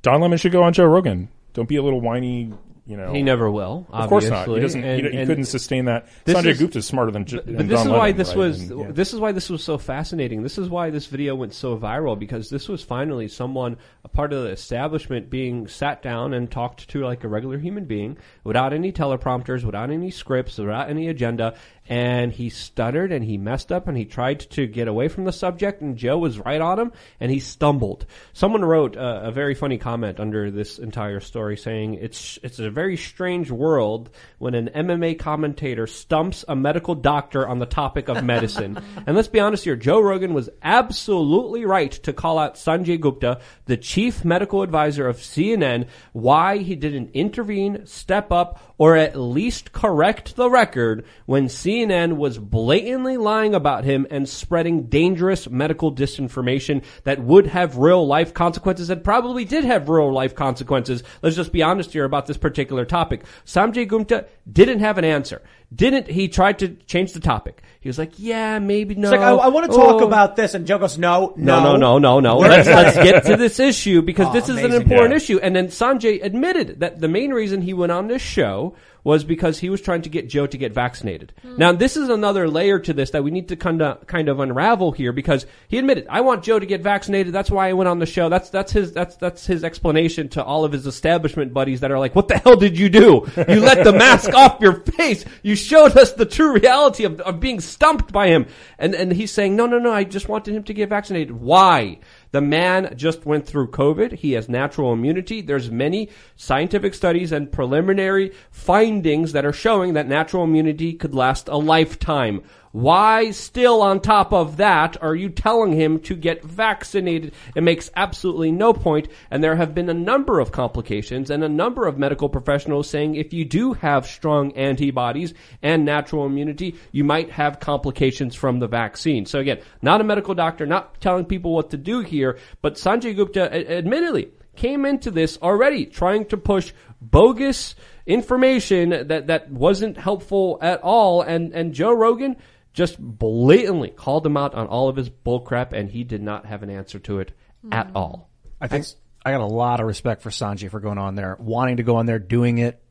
[0.00, 1.28] Don Lemon should go on Joe Rogan.
[1.52, 2.52] Don't be a little whiny,
[2.90, 3.12] you know.
[3.12, 3.86] He never will.
[3.90, 4.48] Of course not.
[4.48, 4.82] He doesn't.
[4.82, 6.06] And- he, he couldn't sustain that.
[6.26, 7.24] Sanjay is- Gupta's smarter than.
[7.24, 8.36] J- But, than this Don is why Lemon, this right?
[8.36, 8.86] was And, yeah.
[8.90, 10.42] this is why this was so fascinating.
[10.42, 14.32] This is why this video went so viral because this was finally someone a part
[14.32, 18.72] of the establishment being sat down and talked to like a regular human being without
[18.72, 21.54] any teleprompters, without any scripts, without any agenda.
[21.90, 25.32] And he stuttered and he messed up and he tried to get away from the
[25.32, 28.06] subject and Joe was right on him and he stumbled.
[28.32, 32.70] Someone wrote uh, a very funny comment under this entire story saying it's it's a
[32.70, 38.22] very strange world when an MMA commentator stumps a medical doctor on the topic of
[38.22, 38.78] medicine.
[39.06, 43.40] and let's be honest here, Joe Rogan was absolutely right to call out Sanjay Gupta,
[43.66, 49.72] the chief medical advisor of CNN, why he didn't intervene, step up, or at least
[49.72, 56.82] correct the record when CNN was blatantly lying about him and spreading dangerous medical disinformation
[57.04, 61.02] that would have real life consequences and probably did have real life consequences.
[61.20, 63.24] Let's just be honest here about this particular topic.
[63.44, 65.42] Sanjay Gupta didn't have an answer.
[65.74, 67.62] Didn't he tried to change the topic?
[67.80, 70.06] He was like, "Yeah, maybe no." It's like, I, I want to talk Oh.
[70.06, 70.54] about this.
[70.54, 71.76] And Joe goes, no, No, no.
[71.76, 72.38] no, no, no, no.
[72.38, 75.16] Let's, let's get to this issue because Oh, this is an important Yeah.
[75.16, 75.38] issue.
[75.40, 79.58] And then Sanjay admitted that the main reason he went on this show was because
[79.58, 81.32] he was trying to get Joe to get vaccinated.
[81.40, 81.56] Hmm.
[81.56, 84.40] Now, this is another layer to this that we need to kind of kind of
[84.40, 87.32] unravel here because he admitted, "I want Joe to get vaccinated.
[87.32, 90.44] That's why I went on the show." That's that's his that's that's his explanation to
[90.44, 93.26] all of his establishment buddies that are like, "What the hell did you do?
[93.48, 95.24] You let the mask off your face.
[95.42, 98.46] You showed us the true reality of, of being stumped by him."
[98.78, 99.92] And and he's saying, "No, no, no.
[99.92, 101.32] I just wanted him to get vaccinated.
[101.32, 101.98] Why?"
[102.32, 104.12] The man just went through COVID.
[104.12, 105.40] He has natural immunity.
[105.40, 111.48] There's many scientific studies and preliminary findings that are showing that natural immunity could last
[111.48, 112.42] a lifetime.
[112.72, 117.34] Why still on top of that are you telling him to get vaccinated?
[117.56, 119.08] It makes absolutely no point.
[119.28, 123.16] And there have been a number of complications and a number of medical professionals saying
[123.16, 128.68] if you do have strong antibodies and natural immunity, you might have complications from the
[128.68, 129.26] vaccine.
[129.26, 133.16] So again, not a medical doctor, not telling people what to do here, but Sanjay
[133.16, 137.74] Gupta admittedly came into this already trying to push bogus
[138.06, 141.22] information that, that wasn't helpful at all.
[141.22, 142.36] And, and Joe Rogan
[142.72, 146.62] just blatantly called him out on all of his bullcrap and he did not have
[146.62, 147.32] an answer to it
[147.70, 147.96] at mm.
[147.96, 148.30] all.
[148.60, 148.86] I think
[149.24, 151.96] I got a lot of respect for Sanjay for going on there, wanting to go
[151.96, 152.82] on there, doing it,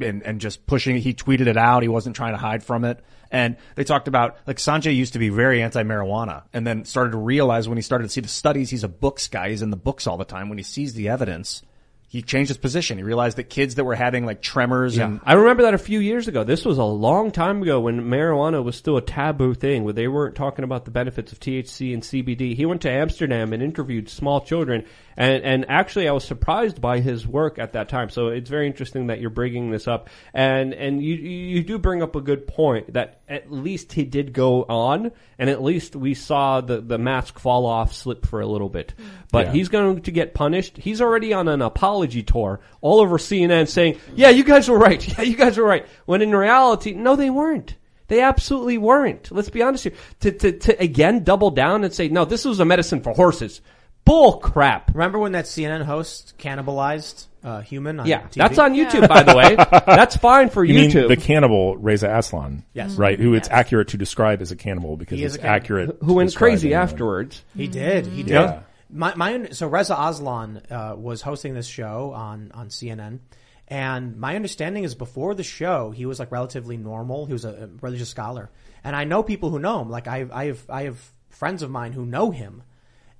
[0.00, 1.00] and, and just pushing it.
[1.00, 1.82] He tweeted it out.
[1.82, 3.04] He wasn't trying to hide from it.
[3.30, 7.18] And they talked about, like, Sanjay used to be very anti-marijuana and then started to
[7.18, 9.50] realize when he started to see the studies, he's a books guy.
[9.50, 10.48] He's in the books all the time.
[10.48, 11.62] When he sees the evidence,
[12.10, 12.96] he changed his position.
[12.96, 16.00] He realized that kids that were having like tremors and I remember that a few
[16.00, 16.42] years ago.
[16.42, 20.08] This was a long time ago when marijuana was still a taboo thing, where they
[20.08, 22.56] weren't talking about the benefits of THC and CBD.
[22.56, 24.86] He went to Amsterdam and interviewed small children,
[25.18, 28.08] and and actually I was surprised by his work at that time.
[28.08, 32.02] So it's very interesting that you're bringing this up, and and you you do bring
[32.02, 36.14] up a good point that at least he did go on, and at least we
[36.14, 39.04] saw the the mask fall off, slip for a little bit, mm.
[39.32, 39.52] but Yeah.
[39.52, 40.76] he's going to get punished.
[40.76, 45.04] He's already on an apology tour all over CNN saying, yeah, you guys were right.
[45.18, 45.84] Yeah, you guys were right.
[46.06, 47.74] When in reality, no, they weren't.
[48.06, 49.32] They absolutely weren't.
[49.32, 49.94] Let's be honest here.
[50.20, 53.60] To, to, to again double down and say, no, this was a medicine for horses.
[54.08, 54.90] Bull crap.
[54.94, 58.34] Remember when that CNN host cannibalized a human on Yeah, TV?
[58.34, 59.54] that's on YouTube, by the way.
[59.86, 61.08] That's fine for You mean YouTube.
[61.08, 62.64] the cannibal Reza Aslan?
[62.72, 62.94] Yes.
[62.96, 65.56] Right, who it's accurate to describe as a cannibal because He is it's a cannibal.
[65.62, 65.96] accurate.
[66.02, 66.82] Who went describe crazy anyone.
[66.82, 67.44] afterwards.
[67.54, 68.06] He did.
[68.06, 68.32] He did.
[68.32, 68.60] Yeah.
[68.90, 73.20] My, my, so Reza Aslan uh, was hosting this show on, on CNN.
[73.68, 77.26] And my understanding is before the show, he was like relatively normal.
[77.26, 78.50] He was a, a religious scholar.
[78.82, 79.90] And I know people who know him.
[79.90, 80.98] Like I, I have, I have
[81.28, 82.62] friends of mine who know him.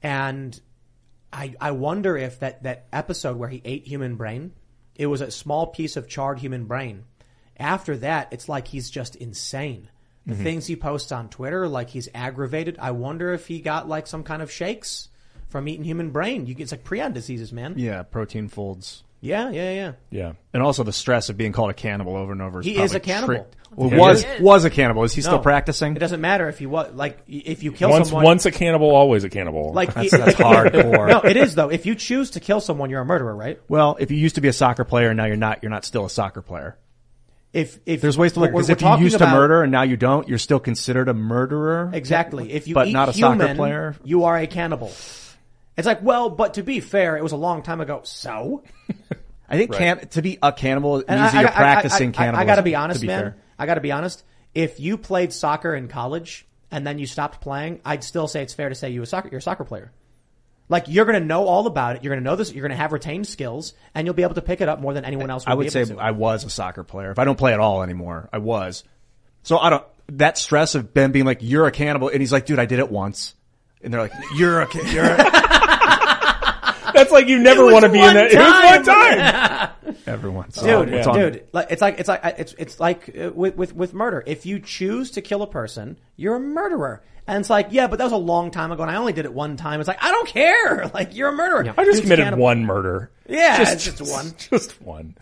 [0.02, 0.59] And
[1.33, 4.53] I, I wonder if that, that episode where he ate human brain,
[4.95, 7.05] it was a small piece of charred human brain.
[7.59, 9.89] After that, it's like he's just insane.
[10.27, 10.43] The Mhm.
[10.43, 12.77] things he posts on Twitter, like he's aggravated.
[12.81, 15.09] I wonder if he got like some kind of shakes
[15.49, 16.47] from eating human brain.
[16.47, 17.75] You, it's like prion diseases, man.
[17.79, 19.05] yeah, protein folds.
[19.20, 19.93] Yeah, yeah, yeah.
[20.11, 20.32] Yeah.
[20.55, 22.61] And also the stress of being called a cannibal over and over.
[22.62, 23.35] He is a cannibal.
[23.35, 24.40] tricked- Well, Yeah, was he is.
[24.40, 25.03] was a cannibal.
[25.05, 25.27] Is he No.
[25.27, 25.95] still practicing?
[25.97, 28.24] It doesn't matter if you what like if you kill Once, someone.
[28.24, 29.73] once a cannibal, always a cannibal.
[29.73, 31.09] like That's- i- that's hardcore.
[31.11, 31.69] No, it is though.
[31.69, 33.61] If you choose to kill someone, you're a murderer, right?
[33.69, 35.85] Well, if you used to be a soccer player and now you're not, you're not
[35.85, 36.78] still a soccer player.
[37.53, 39.36] If if There's ways to look we're- because we're if you talking used about- to
[39.36, 41.90] murder and now you don't, you're still considered a murderer.
[41.93, 42.53] Exactly.
[42.53, 43.97] If you but eat not a human, soccer player.
[44.05, 44.93] you are a cannibal.
[45.79, 48.01] It's like, well, but to be fair, it was a long time ago.
[48.05, 48.65] So,
[49.49, 49.79] I think Right.
[50.01, 52.41] can, to be a cannibal means And that I, I- I- practicing I, I, cannibalism.
[52.43, 53.23] I, got to be honest, be man.
[53.23, 53.37] fair.
[53.59, 54.25] I got to be honest.
[54.55, 58.53] If you played soccer in college and then you stopped playing, I'd still say it's
[58.55, 59.93] fair to say you a soccer, you're a soccer player.
[60.69, 62.05] Like you're going to know all about it.
[62.05, 62.53] You're going to know this.
[62.53, 64.93] You're going to have retained skills, and you'll be able to pick it up more
[64.93, 65.47] than anyone else.
[65.47, 65.87] Would I would say.
[65.97, 67.11] I was a soccer player.
[67.11, 68.85] If I don't play at all anymore, I was.
[69.45, 69.85] So I don't.
[70.13, 72.81] That stress of Ben being like, "You're a cannibal," and he's like, "Dude, I did
[72.81, 73.35] it once,"
[73.83, 75.19] and they're like, "You're a ca- you're." A-
[76.95, 78.33] That's like you never want to be in one that.
[78.33, 79.97] It was one time.
[80.07, 83.57] Everyone, dude, it's on- dude, like, it's like it's like it's it's like uh, with,
[83.57, 84.23] with with murder.
[84.27, 87.03] If you choose to kill a person, you're a murderer.
[87.27, 89.27] And it's like, yeah, but that was a long time ago, and I only did
[89.27, 89.81] it one time.
[89.81, 90.91] It's like, I don't care.
[90.95, 91.61] Like, you're a murderer.
[91.77, 92.43] I just Dude's committed cannibal.
[92.45, 93.11] one murder.
[93.29, 94.33] Yeah, it's just one.
[94.39, 95.15] Just one.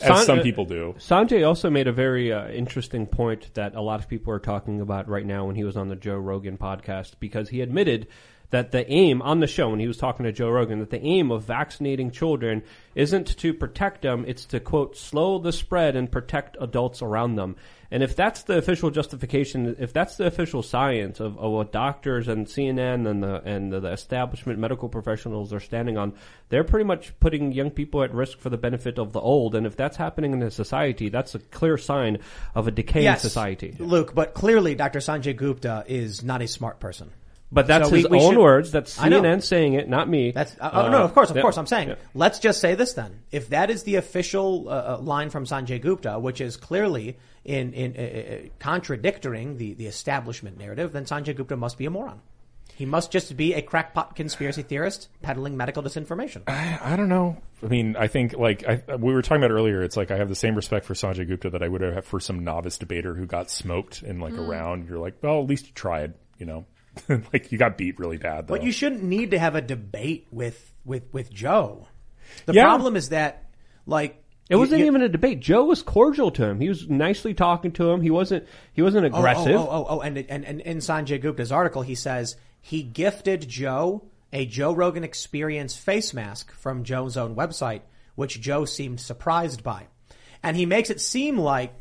[0.00, 0.94] As San- some uh, people do.
[0.98, 4.80] Sanjay also made a very uh, interesting point that a lot of people are talking
[4.80, 8.08] about right now when he was on the Joe Rogan podcast because he admitted
[8.50, 11.02] that the aim on the show when he was talking to Joe Rogan that the
[11.02, 12.62] aim of vaccinating children
[12.94, 17.56] isn't to protect them, it's to quote slow the spread and protect adults around them.
[17.94, 22.26] And if that's the official justification, if that's the official science of, of what doctors
[22.26, 26.12] and CNN and the and the establishment medical professionals are standing on,
[26.48, 29.54] they're pretty much putting young people at risk for the benefit of the old.
[29.54, 32.18] And if that's happening in a society, that's a clear sign
[32.56, 33.76] of a decaying Yes, society.
[33.78, 34.98] Luke, but clearly Dr.
[34.98, 37.12] Sanjay Gupta is not a smart person.
[37.52, 38.72] But that's So his we own should- words.
[38.72, 38.98] That's.
[38.98, 40.32] CNN saying it, not me.
[40.32, 41.42] That's uh, oh, no, of course, of yeah.
[41.42, 41.56] course.
[41.56, 41.94] I'm saying, Yeah.
[42.12, 43.20] let's just say this then.
[43.30, 47.72] If that is the official uh, uh, line from Sanjay Gupta, which is clearly in
[47.72, 48.00] in uh,
[48.46, 52.20] uh, contradicting the the establishment narrative, then Sanjay Gupta must be a moron.
[52.76, 56.42] He must just be a crackpot conspiracy theorist peddling medical disinformation.
[56.48, 57.36] I don't know.
[57.62, 59.82] I mean, I think like I, we were talking about earlier.
[59.82, 62.18] It's like I have the same respect for Sanjay Gupta that I would have for
[62.18, 64.48] some novice debater who got smoked in like a Mm.
[64.48, 64.88] round.
[64.88, 66.14] You're like, well, at least you tried.
[66.38, 66.66] You know,
[67.32, 68.48] like you got beat really bad.
[68.48, 68.54] Though.
[68.54, 71.86] But you shouldn't need to have a debate with with with Joe.
[72.46, 72.64] The Yeah.
[72.64, 73.44] problem is that
[73.86, 75.40] like It wasn't you- even a debate.
[75.40, 76.60] Joe was cordial to him.
[76.60, 78.02] He was nicely talking to him.
[78.02, 78.46] He wasn't.
[78.72, 79.56] He wasn't Oh, aggressive.
[79.56, 83.48] Oh, oh, oh, oh, and, and, and in Sanjay Gupta's article, he says he gifted
[83.48, 87.82] Joe a Joe Rogan Experience face mask from Joe's own website,
[88.16, 89.86] which Joe seemed surprised by.
[90.42, 91.72] And he makes it seem like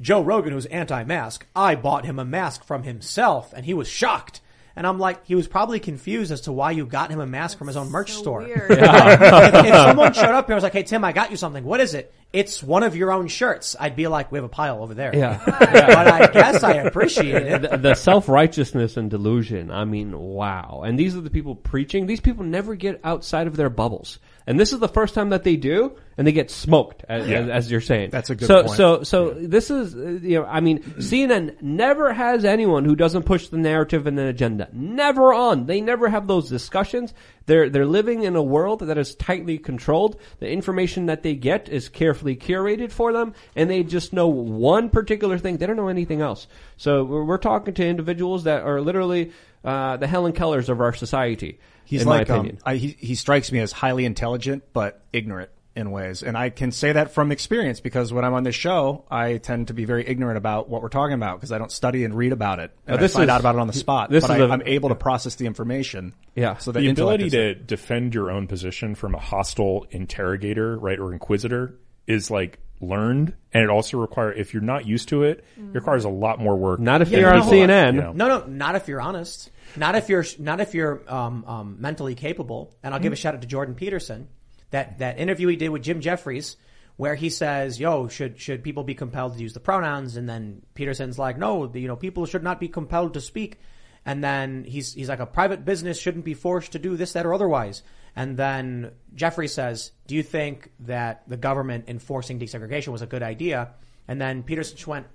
[0.00, 4.40] Joe Rogan, who's anti-mask, I bought him a mask from himself, and he was shocked.
[4.80, 7.58] And I'm like, he was probably confused as to why you got him a mask
[7.58, 8.40] from his own merch store.
[8.48, 11.64] if, if someone showed up here and was like, "Hey Tim, I got you something.
[11.64, 13.76] What is it?" It's one of your own shirts.
[13.78, 15.38] I'd be like, "We have a pile over there." Yeah.
[15.46, 17.70] but I guess I appreciate it.
[17.70, 19.70] the, the self righteousness and delusion.
[19.70, 20.80] I mean, wow.
[20.82, 22.06] And these are the people preaching.
[22.06, 24.18] These people never get outside of their bubbles.
[24.46, 27.40] And this is the first time that they do, and they get smoked, as, Yeah.
[27.40, 28.10] as, as you're saying.
[28.10, 28.76] That's a good so, point.
[28.76, 32.96] So, so so, this is, uh, you know, I mean, CNN never has anyone who
[32.96, 34.68] doesn't push the narrative and an agenda.
[34.72, 35.66] Never on.
[35.66, 37.12] They never have those discussions.
[37.46, 40.20] They're they're living in a world that is tightly controlled.
[40.38, 44.88] The information that they get is carefully curated for them, and they just know one
[44.88, 45.56] particular thing.
[45.58, 46.46] They don't know anything else.
[46.76, 49.32] So we're, we're talking to individuals that are literally
[49.64, 51.58] uh, the Helen Kellers of our society.
[51.90, 52.62] He's in like, my um, opinion.
[52.64, 56.22] I, he, he strikes me as highly intelligent, but ignorant in ways.
[56.22, 59.68] And I can say that from experience because when I'm on this show, I tend
[59.68, 62.32] to be very ignorant about what we're talking about because I don't study and read
[62.32, 62.70] about it.
[62.86, 64.10] And this I find is- out about it on the spot.
[64.10, 66.14] this but is I, a- I'm able to process the information.
[66.36, 66.58] Yeah.
[66.58, 71.12] So that the ability to defend your own position from a hostile interrogator, right, or
[71.12, 71.74] inquisitor
[72.06, 76.04] is like learned, and it also requires if you're not used to it, it requires
[76.04, 76.80] a lot more work.
[76.80, 77.94] Not if Yeah, you're on no, CNN.
[77.94, 78.12] you know.
[78.12, 79.50] No, no, not if you're honest.
[79.76, 82.74] Not if you're not if you're um, um, mentally capable.
[82.82, 84.28] And I'll give a shout out to Jordan Peterson.
[84.70, 86.56] That that interview he did with Jim Jeffries,
[86.96, 90.62] where he says, "Yo, should should people be compelled to use the pronouns?" And then
[90.74, 93.58] Peterson's like, "No, you know, people should not be compelled to speak."
[94.06, 97.26] And then he's he's like, "A private business shouldn't be forced to do this, that,
[97.26, 97.82] or otherwise."
[98.16, 103.22] And then Jeffrey says, "Do you think that the government enforcing desegregation was a good
[103.22, 103.70] idea?"
[104.08, 105.06] And then Peterson just went,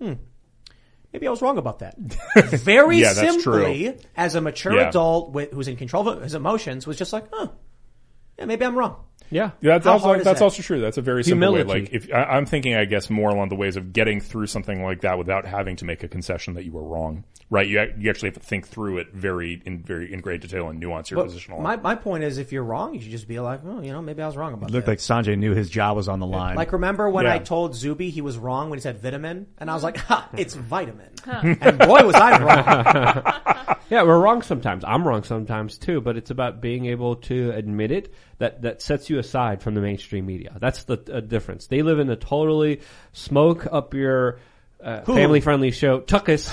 [0.00, 0.14] "Hmm."
[1.12, 1.96] Maybe I was wrong about that.
[2.62, 4.88] Very Yeah, simply, as a mature Yeah.
[4.90, 7.48] adult with, who's in control of his emotions, was just like, huh,
[8.40, 8.96] yeah, maybe I'm wrong.
[9.32, 9.52] Yeah.
[9.60, 10.44] Yeah, that's, How also, hard is that's that?
[10.44, 10.80] also true.
[10.80, 11.58] That's a very simple way.
[11.60, 11.82] Humility.
[11.82, 14.82] Like, if I, I'm thinking, I guess more along the ways of getting through something
[14.82, 17.64] like that without having to make a concession that you were wrong, right?
[17.64, 20.68] You ac- you actually have to think through it very in very in great detail
[20.68, 21.62] and nuance your But position a lot.
[21.62, 24.02] my, my point is, if you're wrong, you should just be like, oh, you know,
[24.02, 24.92] maybe I was wrong about It looked that.
[24.92, 26.56] like Sanjay knew his job was on the line.
[26.56, 27.34] Like, remember when Yeah.
[27.34, 29.46] I told Zuby he was wrong when he said vitamin?
[29.58, 31.10] And I was like, ha, it's vitamin.
[31.26, 33.76] and boy, was I wrong.
[33.90, 34.84] Yeah, we're wrong sometimes.
[34.86, 38.14] I'm wrong sometimes too, but it's about being able to admit it.
[38.40, 40.56] That that sets you aside from the mainstream media.
[40.58, 41.66] That's the uh, difference.
[41.68, 42.80] They live in a totally
[43.12, 44.38] smoke up your,
[44.82, 46.50] uh, family friendly show, Tuckus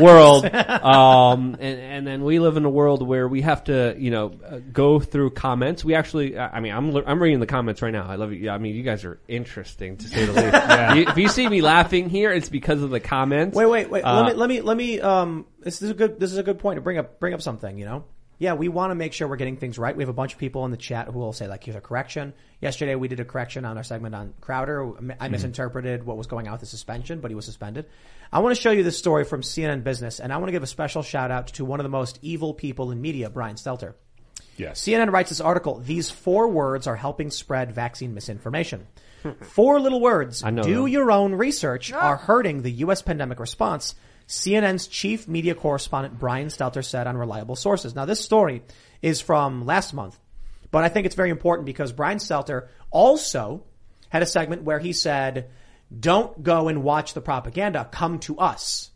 [0.00, 4.10] world, um, and and then we live in a world where we have to, you
[4.10, 5.84] know, uh, go through comments.
[5.84, 8.06] We actually, I I mean, I'm I'm reading the comments right now.
[8.08, 8.48] I love you.
[8.48, 10.56] I mean, you guys are interesting to say the least.
[10.96, 13.54] You- if you see me laughing here, it's because of the comments.
[13.54, 14.04] Wait, wait, wait.
[14.04, 15.00] Uh, let me, let me, let me.
[15.00, 16.18] Um, this is a good.
[16.18, 17.20] This is a good point to bring up.
[17.20, 17.76] Bring up something.
[17.76, 18.04] You know.
[18.38, 19.96] Yeah, we want to make sure we're getting things right.
[19.96, 21.80] We have a bunch of people in the chat who will say like, "Here's a
[21.80, 24.84] correction." Yesterday, we did a correction on our segment on Crowder.
[24.84, 25.30] I mm-hmm.
[25.30, 27.86] misinterpreted what was going on with the suspension, but he was suspended.
[28.32, 30.62] I want to show you this story from CNN Business, and I want to give
[30.62, 33.94] a special shout out to one of the most evil people in media, Brian Stelter.
[34.56, 34.82] yes.
[34.82, 35.78] CNN writes this article.
[35.78, 38.86] These four words are helping spread vaccine misinformation.
[39.22, 39.30] Hmm.
[39.42, 40.42] Four little words.
[40.42, 40.88] I know Do them.
[40.88, 41.98] your own research ah.
[41.98, 43.00] are hurting the U.S.
[43.00, 43.94] pandemic response.
[44.28, 47.94] CNN's chief media correspondent Brian Stelter said on reliable sources.
[47.94, 48.62] Now, this story
[49.02, 50.18] is from last month,
[50.70, 53.62] but I think it's very important because Brian Stelter also
[54.08, 55.50] had a segment where he said,
[55.98, 57.88] don't go and watch the propaganda.
[57.90, 58.90] Come to us.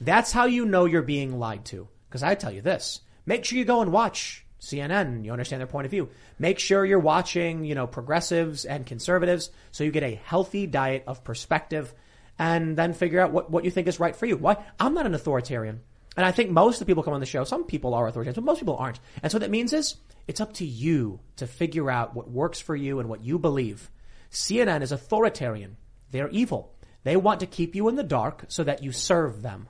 [0.00, 1.88] That's how you know you're being lied to.
[2.08, 5.24] Because I tell you this, make sure you go and watch CNN.
[5.24, 6.10] You understand their point of view.
[6.38, 11.04] Make sure you're watching, you know, progressives and conservatives so you get a healthy diet
[11.06, 11.94] of perspective
[12.38, 14.36] and then figure out what, what you think is right for you.
[14.36, 14.56] Why?
[14.78, 15.80] I'm not an authoritarian.
[16.16, 18.34] And I think most of the people come on the show, some people are authoritarians,
[18.34, 19.00] but most people aren't.
[19.22, 19.96] And so what that means is
[20.28, 23.90] it's up to you to figure out what works for you and what you believe.
[24.30, 25.76] CNN is authoritarian.
[26.10, 26.74] They're evil.
[27.04, 29.68] They want to keep you in the dark so that you serve them.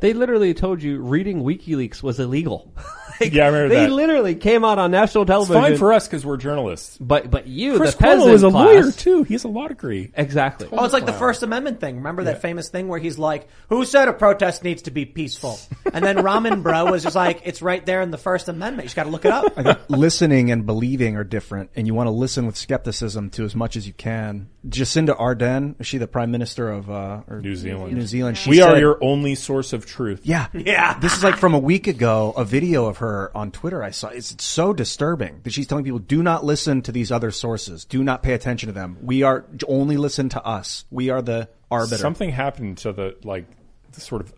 [0.00, 2.74] They literally told you reading WikiLeaks was illegal.
[3.20, 3.92] yeah, I remember they that.
[3.92, 5.62] literally came out on national It's television.
[5.62, 6.98] fine for us because we're journalists.
[6.98, 9.22] But but you, Chris the peasant Cuomo is a class, lawyer too.
[9.24, 10.10] He has a law degree.
[10.14, 10.68] Exactly.
[10.72, 11.96] Oh, it's like the First Amendment thing.
[11.96, 15.58] Remember that famous thing where he's like, "Who said a protest needs to be peaceful?"
[15.92, 18.84] And then Rand Paul was just like, "It's right there in the First Amendment.
[18.84, 21.86] You just got to look it up." I think listening and believing are different, and
[21.86, 24.48] you want to listen with skepticism to as much as you can.
[24.66, 27.92] Jacinda Ardern, is she the prime minister of uh, or New Zealand.
[27.94, 28.38] New Zealand.
[28.38, 30.20] She we are your only source of truth.
[30.24, 30.98] Yeah, yeah.
[30.98, 32.32] This is like from a week ago.
[32.36, 34.08] A video of her on Twitter I saw.
[34.08, 37.84] It's so disturbing that she's telling people, "Do not listen to these other sources.
[37.84, 38.96] Do not pay attention to them.
[39.02, 40.84] We are only listen to us.
[40.90, 43.46] We are the arbiter." Something happened to the like
[43.92, 44.32] the sort of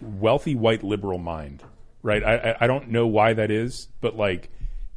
[0.00, 1.62] wealthy white liberal mind,
[2.02, 2.22] right?
[2.22, 4.50] I, I I don't know why that is, but like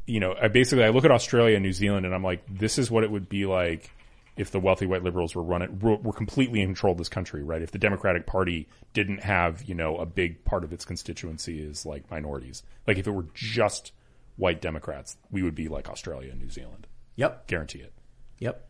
[0.05, 2.77] you know, I basically I look at Australia and New Zealand, and I'm like, this
[2.77, 3.91] is what it would be like
[4.37, 7.43] if the wealthy white liberals were running were, were completely in control of this country,
[7.43, 7.61] right?
[7.61, 11.85] If the Democratic Party didn't have you know a big part of its constituency is
[11.85, 13.91] like minorities, like if it were just
[14.37, 16.87] white Democrats, we would be like Australia and New Zealand.
[17.15, 17.47] Yep.
[17.47, 17.93] Guarantee it.
[18.39, 18.67] Yep.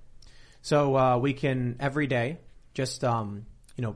[0.62, 2.40] So uh, we can every day
[2.74, 3.96] just um, you know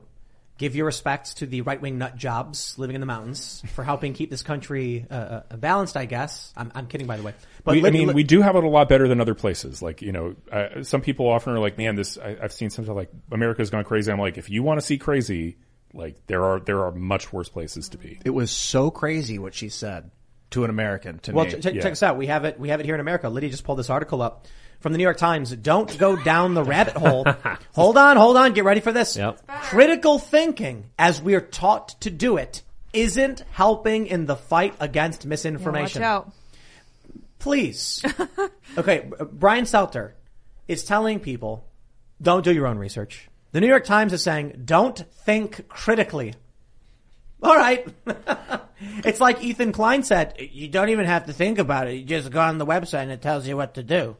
[0.58, 4.14] give your respects to the right wing nut jobs living in the mountains for helping
[4.14, 5.98] keep this country uh, uh, balanced.
[5.98, 7.34] I guess I'm, I'm kidding, by the way.
[7.66, 9.82] we, I mean, lit- we do have it a lot better than other places.
[9.82, 12.94] Like, you know, uh, some people often are like, man, this, I, I've seen something
[12.96, 14.12] like America's gone crazy.
[14.12, 15.58] I'm like, if you want to see crazy,
[15.94, 18.20] like there are, there are much worse places to be.
[18.24, 20.12] it was so crazy what she said
[20.52, 21.20] to an American.
[21.20, 22.18] To Well, me, ch- check check us out.
[22.18, 22.60] We have it.
[22.60, 23.28] We have it here in America.
[23.30, 24.48] Lydia just pulled this article up
[24.86, 25.50] from the New York Times.
[25.50, 27.26] Don't go down the rabbit hole.
[27.74, 28.54] hold on, hold on.
[28.54, 29.18] Get ready for this.
[29.18, 29.42] Yep.
[29.48, 32.62] Critical thinking, as we are taught to do it,
[32.94, 36.04] isn't helping in the fight against Yeah, misinformation.
[36.04, 36.32] watch out.
[37.40, 38.04] Please.
[38.78, 40.12] okay, Brian Stelter
[40.68, 41.66] is telling people,
[42.22, 43.28] don't do your own research.
[43.54, 46.36] The New York Times is saying, don't think critically.
[47.42, 47.88] All right.
[49.04, 51.96] it's like Ethan Klein said, you don't even have to think about it.
[51.96, 54.18] You just go on the website and it tells you what to do.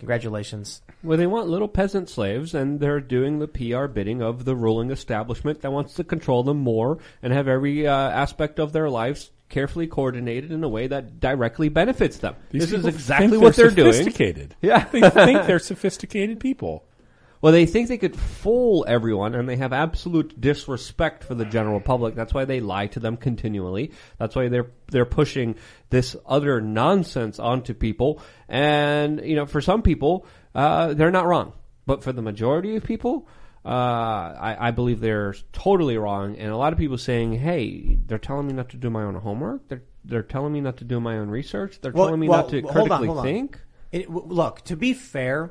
[0.00, 0.80] Congratulations.
[1.02, 4.90] Well, they want little peasant slaves, and they're doing the PR bidding of the ruling
[4.90, 9.30] establishment that wants to control them more and have every uh, aspect of their lives
[9.50, 12.34] carefully coordinated in a way that directly benefits them.
[12.50, 13.92] These this is exactly think what they're, they're doing.
[13.92, 14.56] sophisticated.
[14.62, 16.84] Yeah, They think they're sophisticated people.
[17.42, 21.80] Well, they think they could fool everyone, and they have absolute disrespect for the general
[21.80, 22.14] public.
[22.14, 23.92] That's why they lie to them continually.
[24.18, 25.56] That's why they're they're pushing
[25.88, 28.20] this other nonsense onto people.
[28.48, 31.54] And you know, for some people, uh, they're not wrong,
[31.86, 33.26] but for the majority of people,
[33.64, 36.36] uh, I, I believe they're totally wrong.
[36.36, 39.14] And a lot of people saying, "Hey, they're telling me not to do my own
[39.14, 39.66] homework.
[39.68, 41.80] They're they're telling me not to do my own research.
[41.80, 43.24] They're telling me not to hold on, critically hold on.
[43.24, 43.60] think."
[43.92, 45.50] It, look, to be fair,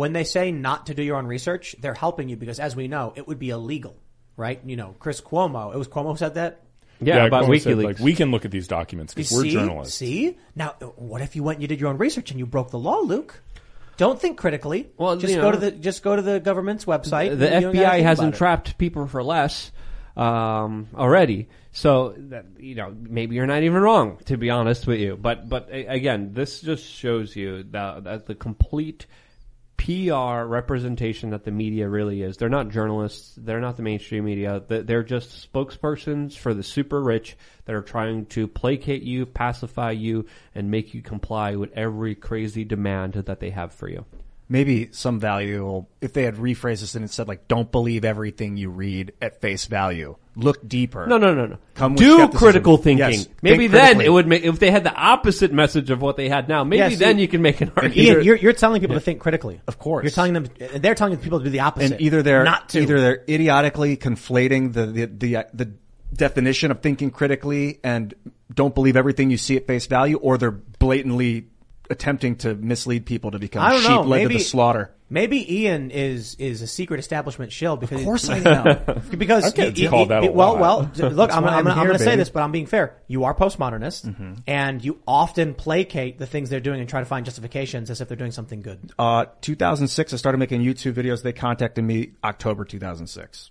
[0.00, 2.88] when they say not to do your own research, they're helping you because, as we
[2.88, 3.98] know, it would be illegal,
[4.34, 4.58] right?
[4.64, 5.74] You know, Chris Cuomo.
[5.74, 6.62] It was Cuomo who said that.
[7.02, 7.84] Yeah, about Cuomo said, WikiLeaks.
[7.84, 9.50] like, we can look at these documents because we're see?
[9.50, 9.98] journalists.
[9.98, 12.70] See now, what if you went and you did your own research and you broke
[12.70, 13.42] the law, Luke?
[13.98, 14.88] Don't think critically.
[14.96, 17.38] Well, just go know, to the just go to the government's website.
[17.38, 18.26] the You FBI has about it.
[18.28, 19.70] entrapped people for less
[20.16, 21.50] um, already.
[21.72, 25.18] So that, you know, maybe you're not even wrong, to be honest with you.
[25.20, 29.04] But but again, this just shows you that, that the complete
[29.80, 32.36] PR representation that the media really is.
[32.36, 33.34] They're not journalists.
[33.36, 34.62] They're not the mainstream media.
[34.68, 37.34] They- They're just spokespersons for the super rich
[37.64, 42.62] that are trying to placate you, pacify you, and make you comply with every crazy
[42.64, 44.04] demand that they have for you.
[44.50, 48.58] Maybe some value if they had rephrased this and it said like, "Don't believe everything
[48.58, 50.16] you read at face value.
[50.36, 51.58] Look deeper." No, no, no, no.
[51.74, 52.38] Come Do skepticism.
[52.38, 53.10] critical thinking.
[53.12, 56.16] Yes, maybe think then it would make if they had the opposite message of what
[56.16, 56.64] they had now.
[56.64, 57.96] Maybe Yeah, see- then you can make an argument.
[57.96, 59.60] Ian, you're, you're telling people to think critically.
[59.66, 60.04] Of course.
[60.04, 60.46] You're telling them,
[60.76, 61.92] they're telling people to do the opposite.
[61.92, 62.80] and either they're not to.
[62.80, 65.72] either they're idiotically conflating the the the, the
[66.12, 68.12] definition of thinking critically and
[68.52, 71.46] don't believe everything you see at face value, or they're blatantly
[71.90, 74.02] attempting to mislead people to become sheep know.
[74.02, 74.92] led Maybe to the slaughter.
[75.12, 79.02] Maybe Ian is is a secret establishment shill because Of course I am.
[79.18, 80.96] because I've get he- he- that he- a well, lot.
[80.96, 82.96] well, look, I'm, I'm, I'm gonna- I'm going to say this, but I'm being fair.
[83.08, 87.24] You are postmodernist, and you often placate the things they're doing and try to find
[87.26, 88.92] justifications as if they're doing something good.
[88.98, 91.22] Uh, 2006, I started making YouTube videos.
[91.24, 93.50] They contacted me October 2006.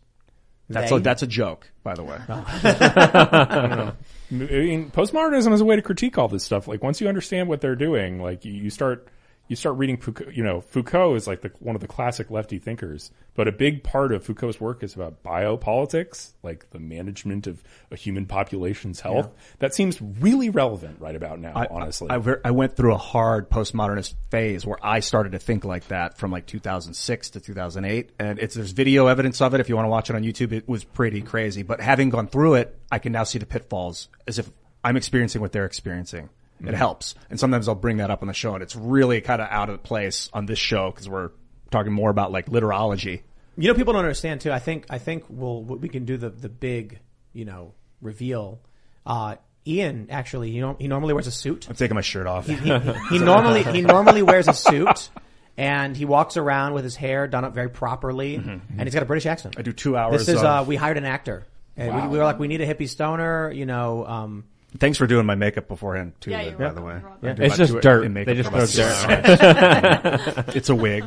[0.69, 0.95] That's They?
[0.95, 2.19] a, that's a joke, by the way.
[4.31, 6.67] I mean, postmodernism is a way to critique all this stuff.
[6.67, 9.07] Like once you understand what they're doing, like you, you start
[9.49, 10.29] you start reading Foucault.
[10.29, 13.83] You know, Foucault is like the, one of the classic lefty thinkers, but a big
[13.83, 19.31] part of Foucault's work is about biopolitics, like the management of a human population's health.
[19.57, 21.53] That seems really relevant right about now.
[21.55, 25.39] I, honestly, I, I, I went through a hard postmodernist phase where I started to
[25.39, 29.59] think like that from like 2006 to 2008, and it's there's video evidence of it.
[29.59, 31.63] If you want to watch it on YouTube, it was pretty crazy.
[31.63, 34.51] But having gone through it, I can now see the pitfalls as if
[34.83, 36.29] I'm experiencing what they're experiencing.
[36.59, 36.75] It Mm-hmm.
[36.75, 39.47] Helps, and sometimes I'll bring that up on the show, and it's really kind of
[39.49, 41.31] out of place on this show because we're
[41.71, 43.21] talking more about like literology.
[43.57, 44.51] You know, people don't understand too.
[44.51, 46.99] I think I think we'll we can do the the big
[47.33, 48.59] you know reveal.
[49.05, 51.67] Uh, Ian actually, you know, he normally wears a suit.
[51.69, 52.47] I'm taking my shirt off.
[52.47, 55.09] He, he, he, he normally he normally wears a suit,
[55.57, 59.05] and he walks around with his hair done up very properly, and he's got a
[59.05, 59.55] British accent.
[59.57, 60.25] I do two hours.
[60.25, 61.45] This is uh, we hired an actor.
[61.77, 64.05] And we, we were like, we need a hippie stoner, you know.
[64.05, 64.43] Um,
[64.77, 66.31] Thanks for doing my makeup beforehand too.
[66.31, 66.75] Yeah, by- you're by welcome.
[66.75, 67.29] the way, You're welcome.
[67.29, 68.03] I do It's just two- dirt.
[68.05, 70.43] in makeup They just throw dirt.
[70.55, 71.05] it's a wig.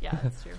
[0.00, 0.52] Yeah, that's true.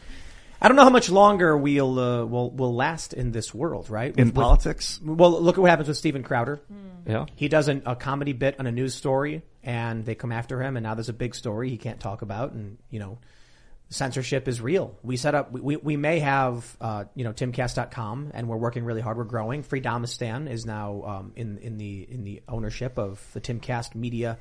[0.61, 4.15] I don't know how much longer we'll uh, will will last in this world, right?
[4.17, 4.99] In politics?
[5.03, 6.61] Well, look at what happens with Steven Crowder.
[7.07, 7.25] Yeah.
[7.35, 10.75] he does an, a comedy bit on a news story, and they come after him,
[10.75, 13.19] and now there's a big story he can't talk about, and you know,
[13.89, 14.97] censorship is real.
[15.03, 19.01] We set up, we, we may have, uh, you know, timcast.com and we're working really
[19.01, 19.17] hard.
[19.17, 19.63] We're growing.
[19.63, 24.37] Freedomistan is now, um, in, in the, in the ownership of the Timcast media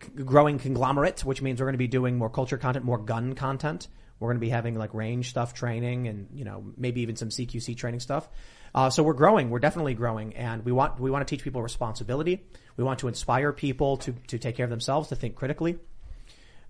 [0.00, 3.34] c- growing conglomerate, which means we're going to be doing more culture content, more gun
[3.34, 3.88] content.
[4.20, 7.30] We're going to be having like range stuff training and, you know, maybe even some
[7.30, 8.28] CQC training stuff.
[8.74, 9.50] Uh, so we're growing.
[9.50, 12.44] We're definitely growing and we want, we want to teach people responsibility.
[12.76, 15.78] We want to inspire people to, to take care of themselves, to think critically.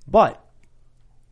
[0.06, 0.42] But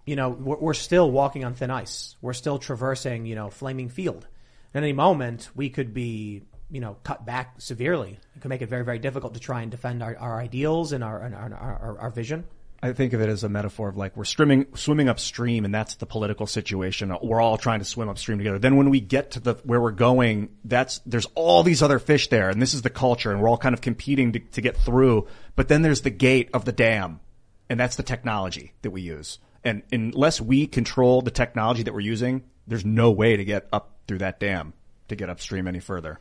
[0.07, 2.16] you know, we're, we're still walking on thin ice.
[2.23, 4.27] We're still traversing, you know, flaming field.
[4.74, 8.19] At any moment, we could be, you know, cut back severely.
[8.37, 11.03] It could make it very, very difficult to try and defend our, our ideals and
[11.03, 12.45] our, and our, our, our vision.
[12.83, 15.97] I think of it as a metaphor of like we're swimming swimming upstream, and that's
[15.97, 17.16] the political situation.
[17.23, 18.59] We're all trying to swim upstream together.
[18.59, 22.28] Then when we get to the where we're going, that's there's all these other fish
[22.28, 24.77] there, and this is the culture, and we're all kind of competing to, to get
[24.77, 25.27] through.
[25.57, 27.20] But then there's the gate of the dam,
[27.70, 29.39] and that's the technology that we use.
[29.67, 33.97] And unless we control the technology that we're using, there's no way to get up
[34.07, 34.73] through that dam
[35.09, 36.21] to get upstream any further.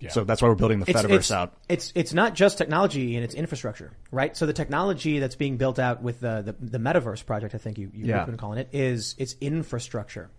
[0.00, 0.10] Yeah.
[0.10, 1.54] So that's why we're building the It's- Fediverse it's, out.
[1.68, 4.36] It's it's not just technology and it's infrastructure, right?
[4.36, 7.78] So the technology that's being built out with the the, the metaverse project, I think
[7.78, 8.24] you you've Yeah.
[8.24, 10.30] been calling it, is it's infrastructure,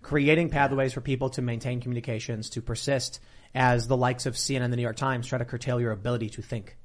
[0.00, 3.20] creating pathways for people to maintain communications, to persist,
[3.54, 6.30] as the likes of CNN and the New York Times try to curtail your ability
[6.30, 6.76] to think,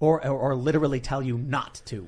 [0.00, 2.06] or or, or literally tell you not to.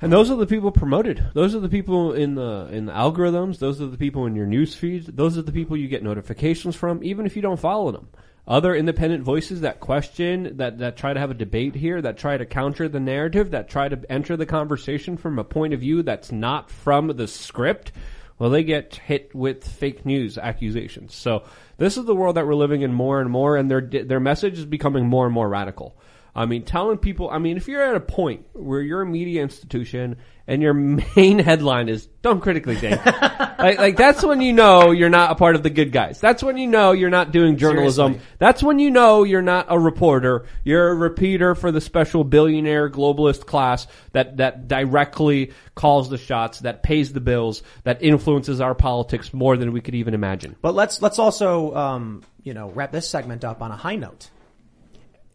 [0.00, 1.24] And those are the people promoted.
[1.34, 3.58] Those are the people in the in the algorithms.
[3.58, 5.06] Those are the people in your news feeds.
[5.06, 8.08] Those are the people you get notifications from, even if you don't follow them.
[8.46, 12.38] Other independent voices that question, that, that try to have a debate here, that try
[12.38, 16.02] to counter the narrative, that try to enter the conversation from a point of view
[16.02, 17.92] that's not from the script,
[18.38, 21.14] well, they get hit with fake news accusations.
[21.14, 21.42] So
[21.76, 24.58] this is the world that we're living in more and more, and their their message
[24.58, 25.94] is becoming more and more radical.
[26.38, 29.42] I mean, telling people, I mean, if you're at a point where you're a media
[29.42, 30.72] institution and your
[31.16, 33.04] main headline is "Don't critically think,"
[33.58, 36.20] like, like that's when you know you're not a part of the good guys.
[36.20, 38.12] That's when you know you're not doing journalism.
[38.12, 38.36] Seriously.
[38.38, 40.46] That's when you know you're not a reporter.
[40.62, 46.60] You're a repeater for the special billionaire globalist class that, that directly calls the shots,
[46.60, 50.54] that pays the bills, that influences our politics more than we could even imagine.
[50.62, 54.30] But let's let's also um, you know wrap this segment up on a high note.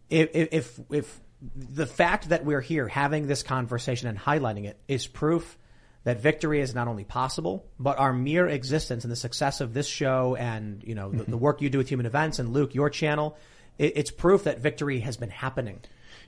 [0.10, 1.20] If if if
[1.56, 5.58] the fact that we're here having this conversation and highlighting it is proof
[6.04, 9.88] that victory is not only possible, but our mere existence and the success of this
[9.88, 11.40] show and you know the, the mm-hmm.
[11.40, 13.38] work you do with Human Events and Luke, your channel,
[13.78, 15.80] it, it's proof that victory has been happening.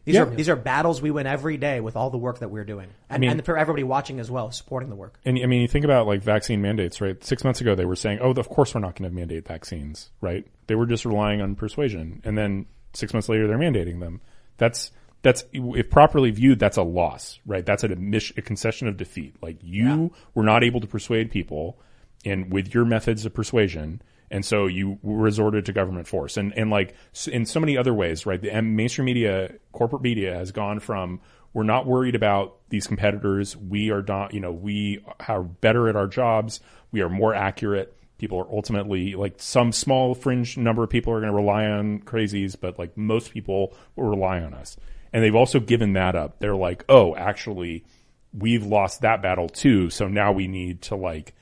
[0.05, 0.23] These Yeah.
[0.23, 2.89] are these are battles we win every day with all the work that we're doing,
[3.09, 5.19] and, mean- and for everybody watching as well, supporting the work.
[5.25, 7.21] And I mean, you think about like vaccine mandates, right?
[7.23, 10.11] Six months ago, they were saying, "Oh, of course we're not going to mandate vaccines,"
[10.21, 10.45] right?
[10.67, 14.21] They were just relying on persuasion, and then six months later, they're mandating them.
[14.57, 14.91] That's
[15.21, 17.65] that's if properly viewed, that's a loss, right?
[17.65, 19.35] That's a, admission, a concession of defeat.
[19.41, 21.79] Like you were not able to persuade people,
[22.23, 26.69] and with your methods of persuasion, and so you resorted to government force, and and
[26.69, 26.93] like
[27.27, 28.41] in so many other ways, right?
[28.41, 31.21] The mainstream media, corporate media, has gone from
[31.55, 33.55] we're not worried about these competitors.
[33.55, 36.59] We are not, you know, we are better at our jobs.
[36.91, 37.97] We are more accurate.
[38.17, 41.99] People are ultimately like some small fringe number of people are going to rely on
[41.99, 44.77] crazies, but like most people will rely on us.
[45.11, 46.39] And they've also given that up.
[46.39, 47.85] They're like, oh, actually,
[48.33, 49.89] we've lost that battle too.
[49.89, 51.33] So now we need to like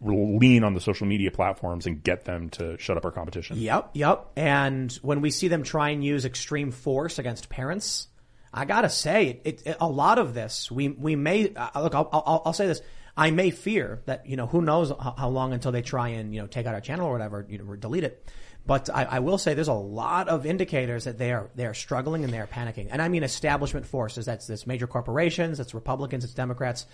[0.00, 3.56] lean on the social media platforms and get them to shut up our competition.
[3.56, 4.26] Yep, yep.
[4.36, 8.08] And when we see them try and use extreme force against parents,
[8.52, 11.94] I gotta say, it, it, a lot of this, we we may uh, look.
[11.94, 12.82] I'll, I'll, I'll say this.
[13.16, 16.40] I may fear that you know who knows how, long until they try and you
[16.40, 18.28] know take out our channel or whatever, you know, or delete it.
[18.66, 21.74] But I, I will say there's a lot of indicators that they are they are
[21.74, 22.88] struggling and they are panicking.
[22.90, 24.26] And I mean establishment forces.
[24.26, 25.58] That's that's major corporations.
[25.58, 26.24] That's Republicans.
[26.24, 26.86] It's Democrats.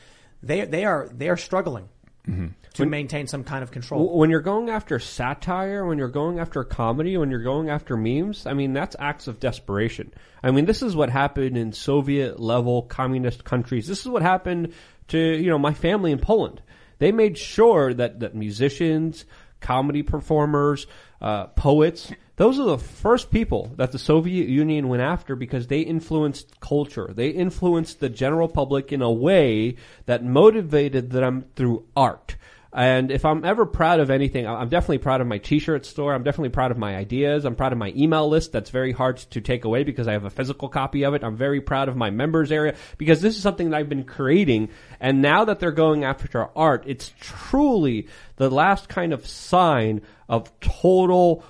[0.42, 1.88] They they are they are struggling
[2.28, 2.48] mm-hmm.
[2.74, 4.18] to maintain some kind of control.
[4.18, 8.46] When you're going after satire, when you're going after comedy, when you're going after memes,
[8.46, 10.12] I mean, that's acts of desperation.
[10.42, 13.86] I mean, this is what happened in Soviet level communist countries.
[13.86, 14.74] This is what happened
[15.10, 16.62] to, you know, my family in Poland.
[16.98, 19.24] They made sure that, that musicians,
[19.60, 20.86] comedy performers,
[21.20, 25.80] uh, poets, those are the first people that the Soviet Union went after because they
[25.80, 27.10] influenced culture.
[27.14, 29.76] They influenced the general public in a way
[30.06, 32.36] that motivated them through art.
[32.72, 36.14] And if I'm ever proud of anything, I'm definitely proud of my t-shirt store.
[36.14, 37.44] I'm definitely proud of my ideas.
[37.44, 38.52] I'm proud of my email list.
[38.52, 41.24] That's very hard to take away because I have a physical copy of it.
[41.24, 44.68] I'm very proud of my members area because this is something that I've been creating.
[45.00, 48.06] And now that they're going after art, it's truly
[48.36, 51.44] the last kind of sign of total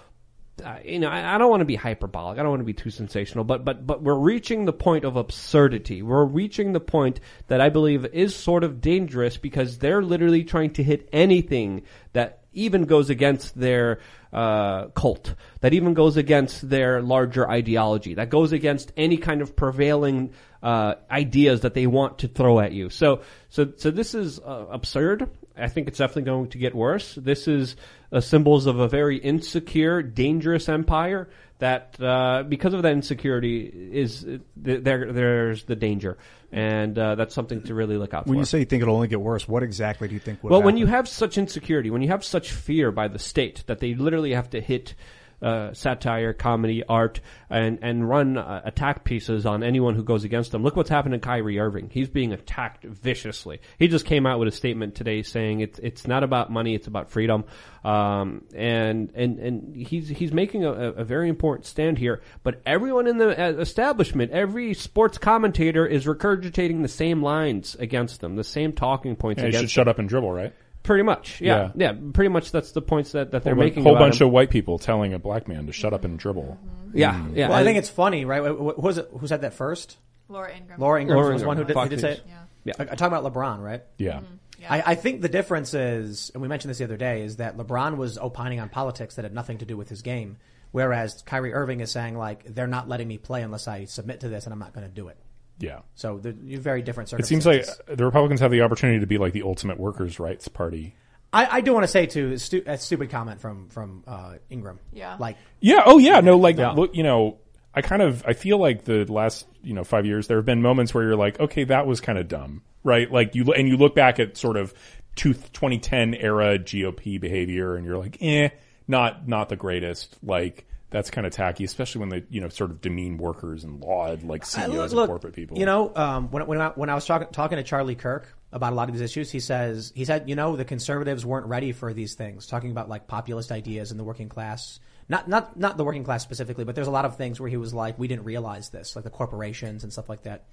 [0.61, 2.39] uh, you know, I, I don't want to be hyperbolic.
[2.39, 5.17] I don't want to be too sensational, but but but we're reaching the point of
[5.17, 6.03] absurdity.
[6.03, 10.73] We're reaching the point that I believe is sort of dangerous because they're literally trying
[10.75, 11.83] to hit anything
[12.13, 14.01] that even goes against their
[14.33, 19.55] uh, cult, that even goes against their larger ideology, that goes against any kind of
[19.55, 20.33] prevailing
[20.63, 22.91] uh, ideas that they want to throw at you.
[22.91, 25.31] So so so this is uh, absurd.
[25.61, 27.15] I think it's definitely going to get worse.
[27.15, 27.77] This is
[28.13, 31.29] uh, symbols of a very insecure, dangerous empire
[31.59, 34.41] that, uh, because of that insecurity, is th-
[34.83, 35.13] there.
[35.13, 36.19] There's the danger,
[36.51, 38.31] and uh, that's something to really look out for.
[38.31, 40.55] When you say you think it'll only get worse, what exactly do you think well,
[40.55, 40.65] happen?
[40.65, 43.95] when you have such insecurity, when you have such fear by the state that they
[43.95, 44.95] literally have to hit
[45.43, 50.53] uh, satire, comedy, art, and and run uh, attack pieces on anyone who goes against
[50.53, 50.63] them.
[50.63, 51.91] Look what's happened to Kyrie Irving.
[51.91, 53.61] He's being attacked viciously.
[53.79, 56.87] He just came out with a statement today saying it's it's not about money, it's
[56.87, 57.45] about freedom.
[57.85, 62.21] Um, and and and he's he's making a, a very important stand here.
[62.43, 68.21] But everyone in the uh, establishment, every sports commentator is regurgitating the same lines against
[68.21, 70.53] them, the same talking points Yeah, you should shut up and dribble, right?
[70.83, 71.93] Pretty much, yeah, yeah.
[72.15, 73.81] Pretty much, that's the points that, that they're whole, making.
[73.81, 74.29] A whole about bunch him.
[74.29, 76.59] of white people telling a black man to shut up and dribble.
[76.59, 76.99] Mm-hmm.
[76.99, 77.37] Yeah, mm.
[77.37, 77.49] yeah.
[77.49, 78.43] Well, I think it's funny, right?
[78.43, 79.09] Wh- wh- Who was it?
[79.19, 79.99] Who said that first?
[80.29, 80.81] Laura Ingraham.
[80.81, 82.27] Laura Ingraham Laura was the one who did, who did say it.
[82.27, 82.37] News.
[82.65, 82.73] Yeah.
[82.79, 83.83] I, I talk about LeBron, right?
[83.99, 84.21] Yeah.
[84.21, 84.35] Mm-hmm.
[84.69, 87.57] I, I think the difference is, and we mentioned this the other day, is that
[87.57, 90.37] LeBron was opining on politics that had nothing to do with his game,
[90.71, 94.29] whereas Kyrie Irving is saying like, they're not letting me play unless I submit to
[94.29, 95.17] this, and I'm not going to do it.
[95.61, 95.81] Yeah.
[95.95, 97.47] So they're you're very different circumstances.
[97.47, 97.77] It circumstances.
[97.77, 100.95] seems like the Republicans have the opportunity to be like the ultimate workers' rights party.
[101.33, 104.81] I, I do want to say too, stu- a stupid comment from from uh, Ingraham.
[104.93, 105.17] Yeah.
[105.21, 105.83] Like, Yeah.
[105.87, 106.19] Oh, yeah.
[106.21, 106.73] No, like, Yeah.
[106.73, 107.39] look, you know,
[107.73, 110.61] I kind of, I feel like the last, you know, five years, there have been
[110.61, 113.09] moments where you're like, okay, that was kind of dumb, right?
[113.13, 114.75] Like you, and you look back at sort of
[115.15, 118.49] two, 2010 era GOP behavior and you're like, eh,
[118.89, 120.17] not, not the greatest.
[120.25, 123.81] Like, that's kind of tacky, especially when they, you know, sort of demean workers and
[123.81, 125.57] laud like CEOs look, and corporate people.
[125.57, 128.73] You know, um, when when I, when I was talking talking to Charlie Kirk about
[128.73, 131.71] a lot of these issues, he says he said, you know, the conservatives weren't ready
[131.73, 132.47] for these things.
[132.47, 136.25] Talking about like populist ideas in the working class, not not not the working class
[136.25, 138.97] specifically, but there's a lot of things where he was like, we didn't realize this,
[138.97, 140.47] like the corporations and stuff like that.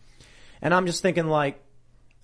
[0.62, 1.64] And I'm just thinking like,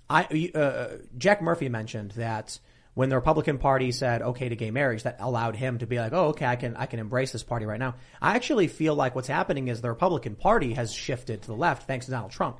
[0.07, 2.59] I uh, Jack Murphy mentioned that
[2.93, 6.13] when the Republican Party said okay to gay marriage, that allowed him to be like,
[6.13, 7.95] oh, okay, I can I can embrace this party right now.
[8.21, 11.87] I actually feel like what's happening is the Republican Party has shifted to the left
[11.87, 12.59] thanks to Donald Trump.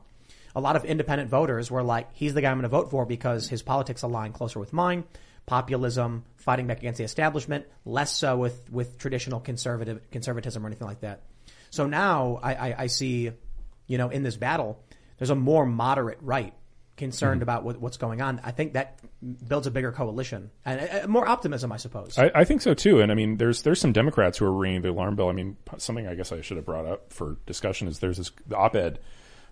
[0.56, 3.06] A lot of independent voters were like, he's the guy I'm going to vote for
[3.06, 5.04] because his politics align closer with mine.
[5.46, 10.88] Populism, fighting back against the establishment, less so with with traditional conservative conservatism or anything
[10.88, 11.22] like that.
[11.70, 13.32] So now I, I, I see,
[13.88, 14.82] you know, in this battle,
[15.18, 16.54] there's a more moderate right
[16.96, 18.40] concerned about what, what's going on.
[18.44, 19.00] I think that
[19.48, 22.18] builds a bigger coalition and uh, more optimism, I suppose.
[22.18, 23.02] I, I think so too.
[23.02, 25.30] And I mean, there's there's some Democrats who are ringing the alarm bell.
[25.30, 28.32] I mean, something I guess I should have brought up for discussion is there's this
[28.56, 29.00] op-ed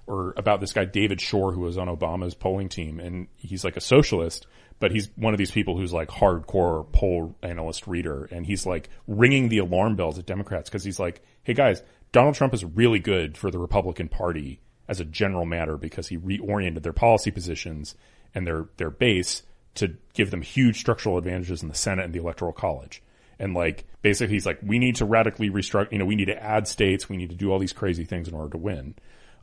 [0.08, 3.78] or about this guy David Shor who was on Obama's polling team, and he's like
[3.78, 4.46] a socialist,
[4.80, 8.90] but he's one of these people who's like hardcore poll analyst reader, and he's like
[9.08, 11.82] ringing the alarm bells at Democrats because he's like, hey guys,
[12.12, 16.18] Donald Trump is really good for the Republican Party as a general matter because he
[16.18, 17.95] reoriented their policy positions
[18.34, 19.44] and their their base
[19.76, 23.02] to give them huge structural advantages in the Senate and the Electoral College.
[23.40, 26.44] And like basically he's like, we need to radically restructure, you know, we need to
[26.44, 28.95] add states, we need to do all these crazy things in order to win.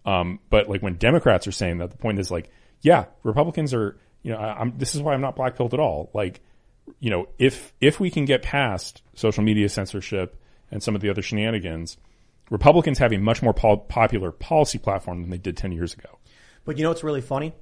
[0.05, 2.51] Um, but like when Democrats are saying that, the point is like,
[2.81, 6.10] yeah, Republicans are, you know, I, this is why I'm not black pilled at all.
[6.12, 6.40] Like
[7.01, 10.40] you know, if if we can get past social media censorship
[10.70, 11.97] and some of the other shenanigans,
[12.51, 16.19] Republicans have a much more pol- popular policy platform than they did ten years ago.
[16.65, 17.55] But you know what's really funny?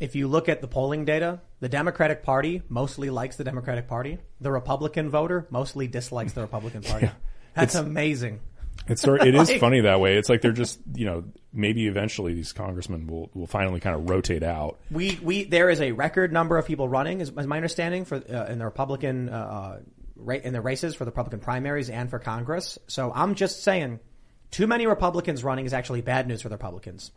[0.00, 4.18] If you look at the polling data, the Democratic Party mostly likes the Democratic Party.
[4.40, 7.10] The Republican voter mostly dislikes the Republican Party.
[7.54, 8.40] That's It's- amazing.
[8.88, 10.16] It's sort of, it is Like- funny that way.
[10.16, 14.10] It's like they're just you know maybe eventually these congressmen will will finally kind of
[14.10, 14.80] rotate out.
[14.90, 18.16] We we there is a record number of people running, is, is my understanding, for
[18.16, 19.80] uh, in the Republican uh, uh,
[20.16, 22.76] ra- in the races for the Republican primaries and for Congress.
[22.88, 24.00] So I'm just saying,
[24.54, 27.10] too many Republicans running is actually bad news for the Republicans,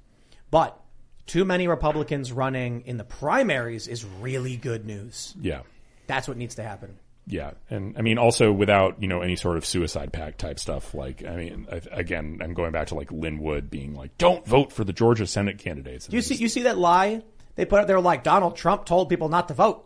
[0.50, 0.80] but
[1.28, 5.36] too many Republicans running in the primaries is really good news.
[5.40, 5.62] Yeah.
[6.08, 6.98] That's what needs to happen.
[7.28, 10.94] Yeah, and I mean also without you know any sort of suicide pact type stuff.
[10.96, 14.48] Like I mean, I, again, I'm going back to like Lin Wood being like, "Don't
[14.48, 17.22] vote for the Georgia Senate candidates." Do you see you see that lie
[17.56, 18.00] they put up there?
[18.00, 19.86] Like Donald Trump told people not to vote.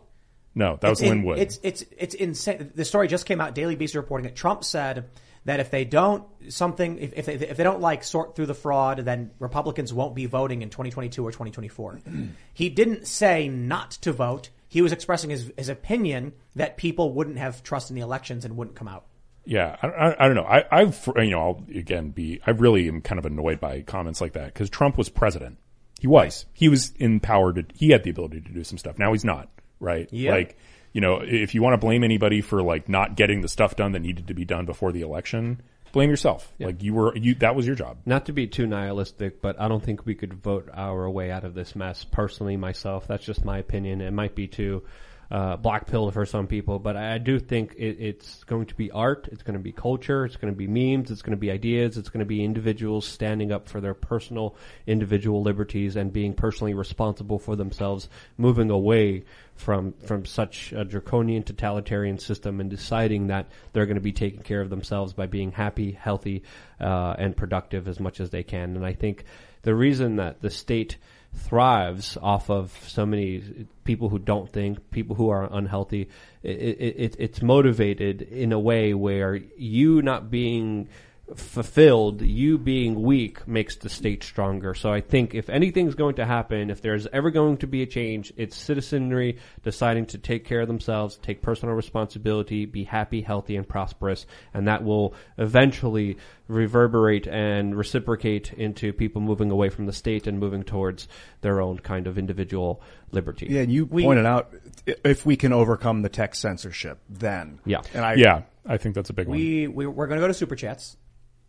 [0.54, 1.38] No, that was It's in- Lin Wood.
[1.40, 2.70] It's it's it's insane.
[2.76, 3.56] The story just came out.
[3.56, 4.36] Daily Beast reporting it.
[4.36, 5.10] Trump said
[5.44, 8.54] that if they don't something, if if they, if they don't like sort through the
[8.54, 12.00] fraud, then Republicans won't be voting in 2022 or 2024.
[12.54, 14.50] he didn't say not to vote.
[14.68, 18.56] He was expressing his his opinion that people wouldn't have trust in the elections and
[18.56, 19.06] wouldn't come out.
[19.44, 20.44] Yeah, I, I, I don't know.
[20.44, 24.20] I, I've you know I'll again be I really am kind of annoyed by comments
[24.20, 25.58] like that because Trump was president.
[26.00, 26.46] He was.
[26.52, 27.72] He was empowered.
[27.76, 28.98] He had the ability to do some stuff.
[28.98, 29.48] Now he's not.
[29.78, 30.08] Right.
[30.10, 30.32] Yeah.
[30.32, 30.56] Like
[30.92, 33.92] you know, if you want to blame anybody for like not getting the stuff done
[33.92, 35.62] that needed to be done before the election,
[35.92, 36.52] blame yourself.
[36.58, 37.98] Like you were you that was your job.
[38.04, 41.44] Not to be too nihilistic, but I don't think we could vote our way out
[41.44, 42.04] of this mess.
[42.04, 44.00] Personally, myself, that's just my opinion.
[44.00, 44.82] It might be too
[45.30, 48.90] uh, black pill for some people, but I do think it, it's going to be
[48.90, 49.28] art.
[49.32, 50.26] It's going to be culture.
[50.26, 51.10] It's going to be memes.
[51.10, 51.96] It's going to be ideas.
[51.96, 54.56] It's going to be individuals standing up for their personal
[54.86, 59.24] individual liberties and being personally responsible for themselves, moving away
[59.56, 64.42] from from such a draconian totalitarian system and deciding that they're going to be taking
[64.42, 66.42] care of themselves by being happy, healthy,
[66.80, 68.76] uh, and productive as much as they can.
[68.76, 69.24] And I think
[69.62, 70.96] the reason that the state
[71.34, 76.08] thrives off of so many people who don't think, people who are unhealthy,
[76.42, 80.88] it, it, it, it's motivated in a way where you not being
[81.34, 84.74] fulfilled, you being weak makes the state stronger.
[84.74, 87.86] So I think if anything's going to happen, if there's ever going to be a
[87.86, 93.56] change, it's citizenry deciding to take care of themselves, take personal responsibility, be happy, healthy,
[93.56, 96.18] and prosperous, and that will eventually
[96.48, 101.08] reverberate and reciprocate into people moving away from the state and moving towards
[101.40, 103.46] their own kind of individual liberty.
[103.48, 104.52] Yeah, and you pointed out
[104.86, 107.80] if we can overcome the tech censorship, then Yeah.
[107.94, 109.38] and I yeah, I think that's a big one.
[109.38, 110.96] We, we we're going to go to super chats,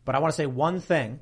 [0.06, 1.20] but I want to say one thing,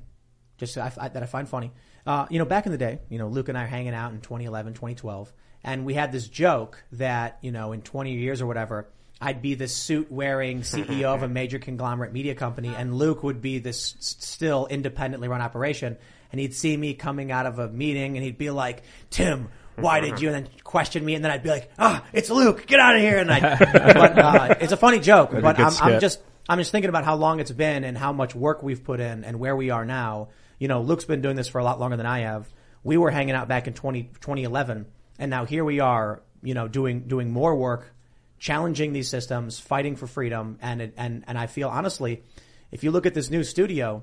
[0.58, 1.72] just I, I, that I find funny.
[2.06, 4.12] Uh, you know, back in the day, you know, Luke and I are hanging out
[4.12, 5.32] in 2011, 2012,
[5.64, 8.88] and we had this joke that you know, in 20 years or whatever,
[9.20, 13.40] I'd be this suit wearing CEO of a major conglomerate media company, and Luke would
[13.40, 15.96] be this still independently run operation,
[16.32, 19.48] and he'd see me coming out of a meeting, and he'd be like, Tim.
[19.76, 20.28] Why did you?
[20.28, 22.66] And then question me, and then I'd be like, "Ah, it's Luke.
[22.66, 23.40] Get out of here!" And I,
[23.94, 25.30] but uh, it's a funny joke.
[25.32, 28.34] But I'm, I'm just I'm just thinking about how long it's been and how much
[28.34, 30.28] work we've put in and where we are now.
[30.58, 32.52] You know, Luke's been doing this for a lot longer than I have.
[32.82, 34.86] We were hanging out back in 20, 2011
[35.18, 37.94] and now here we are, you know, doing, doing more work,
[38.38, 40.58] challenging these systems, fighting for freedom.
[40.60, 42.24] And, it, and, and I feel honestly,
[42.70, 44.02] if you look at this new studio,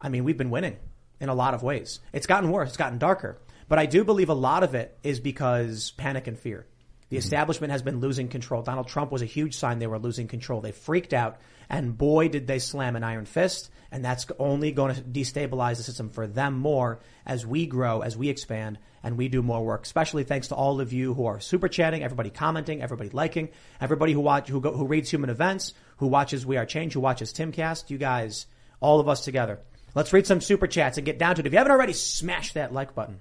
[0.00, 0.76] I mean, we've been winning
[1.20, 2.00] in a lot of ways.
[2.12, 2.68] It's gotten worse.
[2.68, 3.38] It's gotten darker.
[3.68, 6.66] But I do believe a lot of it is because panic and fear.
[7.10, 8.62] The establishment has been losing control.
[8.62, 10.60] Donald Trump was a huge sign they were losing control.
[10.60, 11.38] They freaked out,
[11.70, 13.70] and boy, did they slam an iron fist.
[13.90, 18.18] And that's only going to destabilize the system for them more as we grow, as
[18.18, 19.84] we expand, and we do more work.
[19.84, 23.48] Especially thanks to all of you who are super chatting, everybody commenting, everybody liking,
[23.80, 27.00] everybody who watch, who go, who reads Human Events, who watches We Are Change, who
[27.00, 27.88] watches Timcast.
[27.88, 28.44] You guys,
[28.80, 29.60] all of us together.
[29.94, 31.46] Let's read some super chats and get down to it.
[31.46, 33.20] If you haven't already, smash that like button.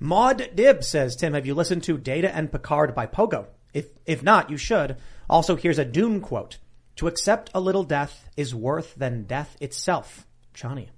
[0.00, 3.46] Muad'Dib says, Tim, have you listened to Data and Picard by Pogo?
[3.72, 4.96] If, if not, you should.
[5.28, 6.58] Also, here's a Dune quote.
[6.96, 10.26] To accept a little death is worth than death itself.
[10.52, 10.90] Johnny.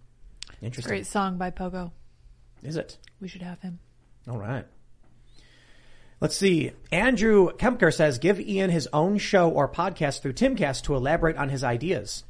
[0.60, 0.90] Interesting.
[0.90, 1.93] Great song by Pogo.
[2.62, 2.98] Is it?
[3.20, 3.78] We should have him.
[4.28, 4.66] All right.
[6.20, 6.73] Let's see.
[6.90, 11.51] Andrew Kemker says, give Ian his own show or podcast through Timcast to elaborate on
[11.51, 12.24] his ideas.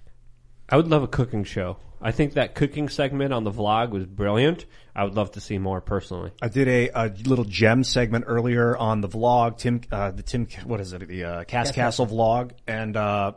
[0.68, 1.78] I would love a cooking show.
[2.00, 4.66] I think that cooking segment on the vlog was brilliant.
[4.94, 6.30] I would love to see more personally.
[6.42, 10.46] I did a, a little gem segment earlier on the vlog, Tim, uh, the Tim,
[10.64, 13.32] what is it, the uh, Cast Cast Castle vlog, and uh,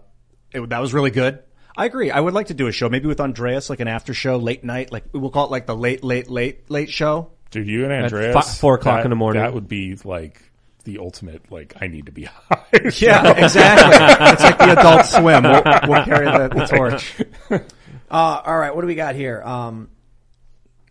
[0.52, 1.40] it, that was really good.
[1.78, 2.12] I agree.
[2.12, 4.64] I would like to do a show, maybe with Andreas, like an after show, late
[4.64, 7.32] night, like we'll call it like the late, late, late, late show.
[7.52, 9.42] Dude, you and At Andreas, fi- four o'clock that- in the morning.
[9.42, 10.42] That would be like
[10.90, 12.66] the ultimate like I need to be high.
[12.98, 14.28] Yeah, exactly.
[14.34, 15.44] it's like the Adult Swim.
[15.44, 17.64] We'll, we'll carry the, the torch.
[18.12, 19.40] Uh, all right, what do we got here?
[19.44, 19.92] Um,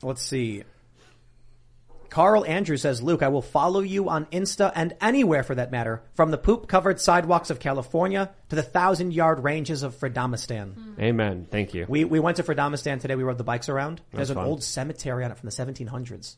[0.03, 0.62] let's see.
[2.11, 6.03] Carl Andrew says, Luke, I will follow you on Insta and anywhere for that matter,
[6.15, 10.99] from the poop covered sidewalks of California to the thousand yard ranges of Freedomistan.
[11.01, 11.49] Amen.
[11.51, 11.87] Thank you.
[11.89, 13.16] We, we went to Freedomistan today.
[13.16, 14.01] We rode the bikes around.
[14.12, 14.47] There's an fun.
[14.47, 16.37] old cemetery on it from the 1700s.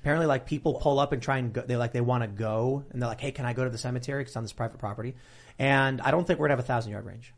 [0.00, 2.84] Apparently, like people pull up and try and go, they like they want to go,
[2.90, 4.24] and they're like, "Hey, can I go to the cemetery?
[4.24, 5.14] 'Cause it's on this private property."
[5.58, 7.34] And I don't think we're gonna have a thousand yard range,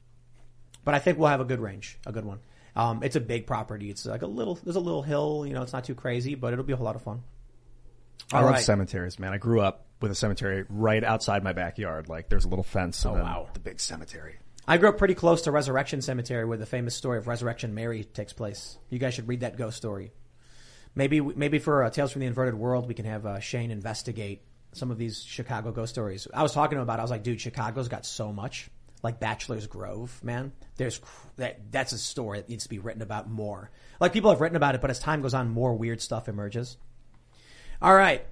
[0.84, 2.38] but I think we'll have a good range, a good one.
[2.76, 3.90] Um, it's a big property.
[3.90, 5.44] It's like a little, there's a little hill.
[5.46, 7.22] You know, it's not too crazy, but it'll be a whole lot of fun.
[8.32, 9.32] I All love cemeteries, man.
[9.32, 12.08] I grew up with a cemetery right outside my backyard.
[12.08, 13.04] Like there's a little fence.
[13.04, 13.48] Oh, then wow.
[13.52, 14.36] The big cemetery.
[14.66, 18.04] I grew up pretty close to Resurrection Cemetery, where the famous story of Resurrection Mary
[18.04, 18.78] takes place.
[18.90, 20.12] You guys should read that ghost story.
[20.94, 24.42] Maybe, maybe for uh, Tales from the Inverted World, we can have uh, Shane investigate
[24.72, 26.26] some of these Chicago ghost stories.
[26.32, 26.98] I was talking to him about.
[26.98, 27.00] it.
[27.00, 28.68] I was like, dude, Chicago's got so much.
[29.02, 30.52] Like Bachelor's Grove, man.
[30.76, 31.00] There's
[31.36, 31.72] that.
[31.72, 33.70] That's a story that needs to be written about more.
[33.98, 36.76] Like people have written about it, but as time goes on, more weird stuff emerges.
[37.80, 38.24] All right.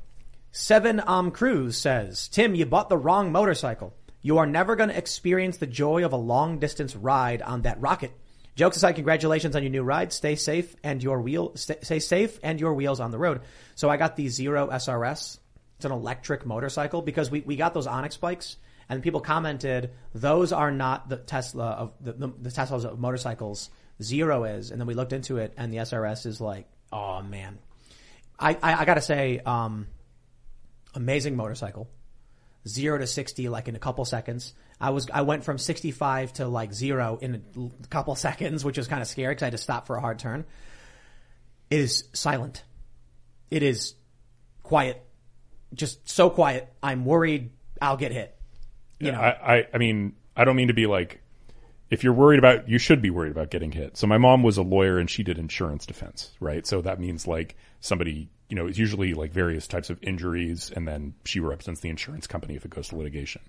[0.52, 3.94] Seven Um Cruz says, Tim, you bought the wrong motorcycle.
[4.22, 7.80] You are never going to experience the joy of a long distance ride on that
[7.80, 8.12] rocket.
[8.56, 10.12] Jokes aside, congratulations on your new ride.
[10.12, 13.40] Stay safe and your wheel, stay, stay safe and your wheels on the road.
[13.74, 15.38] So I got the Zero SRS.
[15.76, 18.56] It's an electric motorcycle because we, we got those Onyx bikes
[18.88, 23.70] and people commented, those are not the Tesla of the, the, the Teslas of motorcycles.
[24.02, 24.70] Zero is.
[24.70, 27.58] And then we looked into it and the SRS is like, oh man.
[28.38, 29.86] I, I, I gotta say, um,
[30.94, 31.88] amazing motorcycle.
[32.68, 34.52] Zero to 60 like in a couple seconds.
[34.80, 37.42] I was, I went from 65 to like zero in
[37.84, 40.00] a couple seconds, which was kind of scary because I had to stop for a
[40.00, 40.44] hard turn.
[41.70, 42.64] It is silent.
[43.50, 43.94] It is
[44.62, 45.02] quiet.
[45.74, 46.72] Just so quiet.
[46.82, 47.50] I'm worried
[47.80, 48.36] I'll get hit.
[48.98, 51.20] You Yeah, know, I, I, I mean, I don't mean to be like,
[51.90, 53.96] if you're worried about, you should be worried about getting hit.
[53.96, 56.66] So my mom was a lawyer and she did insurance defense, right?
[56.66, 60.86] So that means like somebody, you know, it's usually like various types of injuries and
[60.86, 63.40] then she represents the insurance company if it goes to litigation.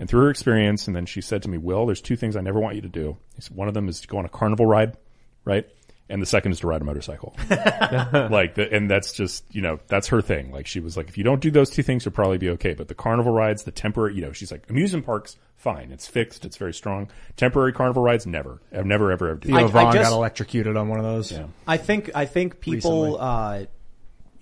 [0.00, 2.40] And through her experience, and then she said to me, Will, there's two things I
[2.40, 3.16] never want you to do.
[3.38, 4.96] Said, One of them is to go on a carnival ride,
[5.44, 5.66] right?
[6.08, 7.34] And the second is to ride a motorcycle.
[7.50, 10.50] like, the, and that's just, you know, that's her thing.
[10.50, 12.74] Like, she was like, if you don't do those two things, you'll probably be okay.
[12.74, 15.92] But the carnival rides, the temporary, you know, she's like, amusement parks, fine.
[15.92, 16.44] It's fixed.
[16.44, 17.08] It's very strong.
[17.36, 18.60] Temporary carnival rides, never.
[18.76, 19.70] I've never, ever, ever do Theo that.
[19.70, 21.30] Von just- got electrocuted on one of those.
[21.32, 21.46] Yeah.
[21.66, 23.18] I think I think people, Recently.
[23.20, 23.64] uh,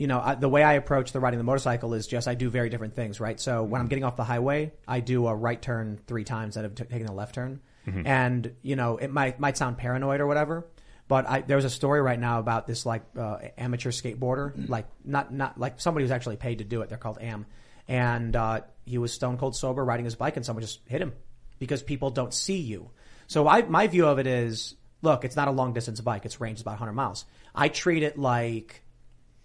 [0.01, 2.48] you know, I, the way I approach the riding the motorcycle is just I do
[2.48, 3.39] very different things, right?
[3.39, 6.64] So when I'm getting off the highway, I do a right turn three times instead
[6.64, 8.06] of t- taking a left turn, Mhm.
[8.06, 10.66] and you know, it might might sound paranoid or whatever.
[11.06, 15.35] But I, there's a story right now about this like uh, amateur skateboarder, like not
[15.35, 16.89] not like somebody who's actually paid to do it.
[16.89, 17.44] They're called AM,
[17.86, 21.12] and uh, he was stone cold sober riding his bike, and someone just hit him
[21.59, 22.90] because people don't see you.
[23.27, 26.24] So I my view of it is, look, it's not a long distance bike.
[26.24, 27.27] Its range is about 100 miles.
[27.55, 28.82] I treat it like,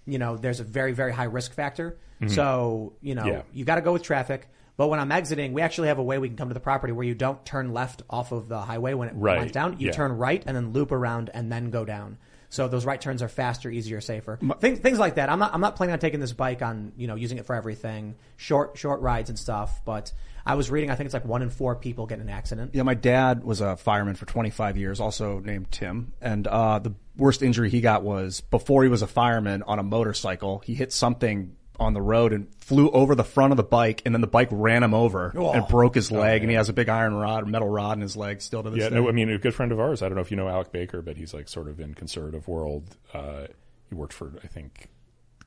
[0.05, 1.97] you know, there's a very very high risk factor.
[2.21, 2.31] Mhm.
[2.31, 3.41] So you know, Yeah.
[3.53, 4.49] you got to go with traffic.
[4.77, 6.91] But when I'm exiting, we actually have a way we can come to the property
[6.91, 9.37] where you don't turn left off of the highway when it Right.
[9.37, 9.77] winds down.
[9.79, 9.93] You Yeah.
[9.93, 12.17] turn right and then loop around and then go down.
[12.55, 14.39] So those right turns are faster, easier, safer.
[14.59, 15.29] things, things like that.
[15.29, 17.53] I'm not, I'm not planning on taking this bike on, you know, using it for
[17.53, 19.81] everything, short, short rides and stuff.
[19.83, 20.13] But
[20.45, 22.71] I was reading, I think it's like one in four people get in an accident.
[22.73, 26.13] Yeah, my dad was a fireman for 25 years, also named Tim.
[26.21, 29.83] And uh, the worst injury he got was before he was a fireman on a
[29.83, 30.59] motorcycle.
[30.59, 34.13] He hit something on the road and flew over the front of the bike, and
[34.15, 35.51] then the bike ran him over Oh.
[35.51, 36.41] and broke his Oh, leg.
[36.41, 38.79] and he has a big iron rod, metal rod in his leg still to this
[38.79, 38.95] Yeah, day.
[38.95, 40.01] no, I mean, a good friend of ours.
[40.01, 42.47] I don't know if you know Alec Baker, but he's like sort of in conservative
[42.47, 42.95] world.
[43.13, 43.47] Uh,
[43.89, 44.87] he worked for, I think,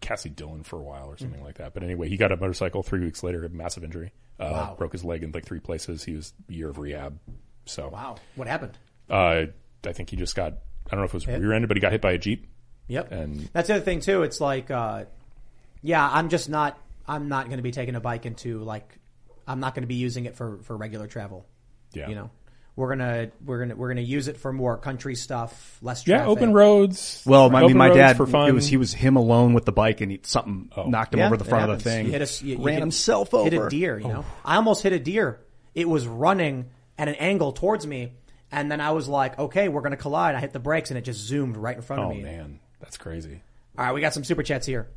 [0.00, 1.74] Kassy Dillon for a while or something like that.
[1.74, 4.12] But anyway, he got a motorcycle three weeks later, a massive injury.
[4.38, 4.74] Uh, Wow.
[4.78, 6.04] Broke his leg in like three places.
[6.04, 7.18] He was a year of rehab.
[7.64, 8.16] So Wow.
[8.36, 8.78] What happened?
[9.10, 9.46] Uh,
[9.84, 10.52] I think he just got.
[10.86, 11.40] I don't know if it was Hit?
[11.40, 12.46] rear-ended, but he got hit by a jeep.
[12.86, 13.12] Yep.
[13.12, 14.22] And That's the other thing too.
[14.22, 15.04] It's like, uh,
[15.82, 18.98] yeah, I'm just not, I'm not going to be taking a bike into like,
[19.46, 21.46] I'm not going to be using it for, for regular travel.
[21.92, 22.08] Yeah.
[22.08, 22.30] You know,
[22.76, 25.78] we're going to, we're going to, we're going to use it for more country stuff,
[25.82, 27.22] less Yeah, open roads.
[27.26, 28.48] Well, I mean, Open my dad, for fun.
[28.48, 30.84] it was he was him alone with the bike, and he, something oh.
[30.84, 32.06] knocked him Yeah, over the it front of the thing.
[32.06, 33.50] You hit a, s- you, you ran hit- himself over.
[33.50, 34.12] Hit a deer, you oh.
[34.12, 34.24] know.
[34.28, 34.40] Oh.
[34.44, 35.40] I almost hit a deer.
[35.74, 38.12] It was running at an angle towards me,
[38.52, 40.34] and then I was like, okay, we're going to collide.
[40.34, 42.22] I hit the brakes, and it just zoomed right in front Oh of me.
[42.22, 43.40] Oh man, that's crazy.
[43.76, 44.88] All right, we got some super chats here.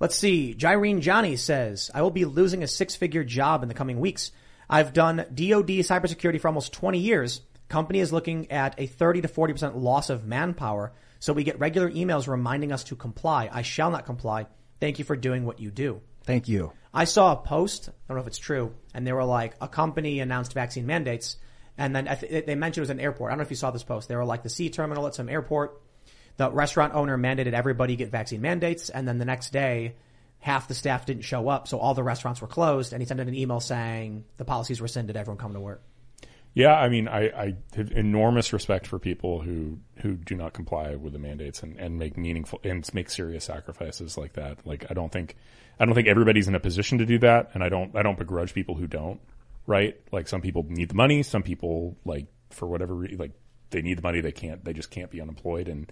[0.00, 0.54] Let's see.
[0.58, 4.32] Jyrene Johnny says, I will be losing a six figure job in the coming weeks.
[4.68, 7.40] I've done DoD cybersecurity for almost 20 years.
[7.68, 10.92] Company is looking at a 30 to 40% loss of manpower.
[11.20, 13.48] So we get regular emails reminding us to comply.
[13.50, 14.46] I shall not comply.
[14.80, 16.02] Thank you for doing what you do.
[16.24, 16.72] Thank you.
[16.92, 17.88] I saw a post.
[17.88, 21.36] I don't know if it's true, and they were like, a company announced vaccine mandates,
[21.76, 23.30] and then they mentioned it was an airport.
[23.30, 24.08] I don't know if you saw this post.
[24.08, 25.80] They were like the C terminal at some airport.
[26.36, 29.94] The restaurant owner mandated everybody get vaccine mandates, and then the next day,
[30.40, 32.92] half the staff didn't show up, so all the restaurants were closed.
[32.92, 35.16] And he sent in an email saying the policies rescinded.
[35.16, 35.82] Everyone come to work.
[36.52, 40.94] Yeah, I mean, I, I have enormous respect for people who, who do not comply
[40.94, 44.64] with the mandates and, and make meaningful and make serious sacrifices like that.
[44.64, 45.34] Like, I don't think,
[45.80, 48.18] I don't think everybody's in a position to do that, and I don't, I don't
[48.18, 49.20] begrudge people who don't.
[49.66, 49.98] Right?
[50.12, 53.32] Like, some people need the money, some people like for whatever like
[53.70, 55.90] they need the money, they can't, they just can't be unemployed, and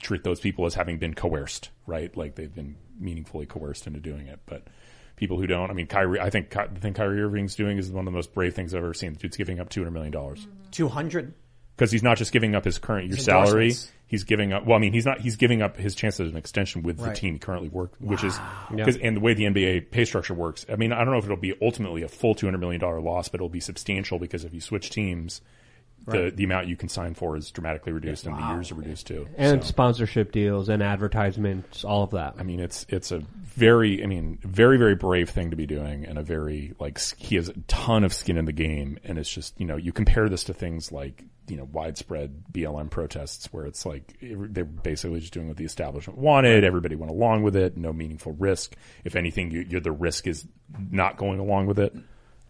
[0.00, 1.70] treat those people as having been coerced.
[1.86, 2.14] Right?
[2.16, 4.66] Like they've been meaningfully coerced into doing it, but.
[5.14, 6.18] People who don't, I mean, Kyrie.
[6.18, 8.74] I think Ky- the thing Kyrie Irving's doing is one of the most brave things
[8.74, 9.12] I've ever seen.
[9.12, 10.70] The dude's giving up two hundred million dollars mm-hmm.
[10.72, 11.34] Two hundred.
[11.76, 13.74] because he's not just giving up his current year His salary.
[14.06, 14.66] He's giving up.
[14.66, 15.20] Well, I mean, he's not.
[15.20, 18.24] He's giving up his chance at an extension with the team he currently works, which
[18.24, 18.76] is Yeah.
[18.76, 20.66] because and the way the NBA pay structure works.
[20.68, 23.00] I mean, I don't know if it'll be ultimately a full two hundred million dollar
[23.00, 25.61] loss, but it'll be substantial because if you switch teams, the
[26.04, 26.36] Right.
[26.36, 29.28] the amount you can sign for is dramatically reduced and the years are reduced too.
[29.36, 32.34] And So, sponsorship deals and advertisements, all of that.
[32.38, 36.04] I mean, it's it's a very, I mean, very very brave thing to be doing,
[36.06, 39.30] and a very like he has a ton of skin in the game, and it's
[39.30, 43.66] just you know you compare this to things like you know widespread BLM protests where
[43.66, 47.54] it's like it- they're basically just doing what the establishment wanted, everybody went along with
[47.56, 48.74] it, no meaningful risk.
[49.04, 50.46] If anything, you, you're, the risk is
[50.90, 51.94] not going along with it.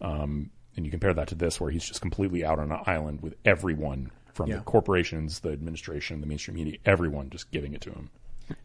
[0.01, 3.21] Um, and you compare that to this, where he's just completely out on an island
[3.21, 4.57] with everyone from Yeah.
[4.57, 8.09] the corporations, the administration, the mainstream media, everyone just giving it to him.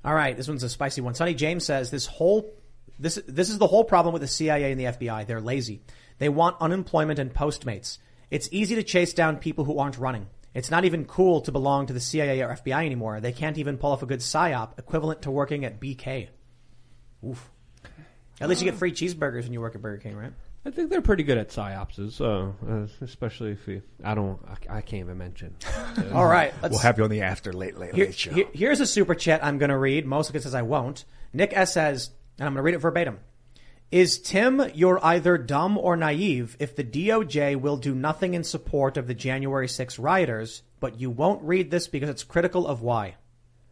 [0.04, 1.14] All right, this one's a spicy one.
[1.14, 2.52] Sonny James says this whole
[2.98, 5.24] this this is the whole problem with the CIA and the FBI.
[5.26, 5.82] They're lazy.
[6.18, 7.98] They want unemployment and Postmates.
[8.30, 10.26] It's easy to chase down people who aren't running.
[10.52, 13.20] It's not even cool to belong to the CIA or FBI anymore.
[13.20, 16.28] They can't even pull off a good psyop equivalent to working at BK.
[17.24, 17.50] Oof.
[18.40, 20.32] At least you get free cheeseburgers when you work at Burger King, right?
[20.64, 23.82] I think they're pretty good at psyopses, uh, uh, especially if you.
[24.04, 24.38] I don't.
[24.46, 25.54] I, I can't even mention.
[26.12, 28.32] All right, let's- We'll have you on the after late late Here- late show.
[28.32, 30.04] here- here's a super chat I'm going to read.
[30.06, 31.04] Most of it says I won't.
[31.32, 33.20] Nick S says, and I'm going to read it verbatim.
[33.90, 38.96] Is Tim, you're either dumb or naive if the DOJ will do nothing in support
[38.98, 43.14] of the January 6 rioters, but you won't read this because it's critical of why?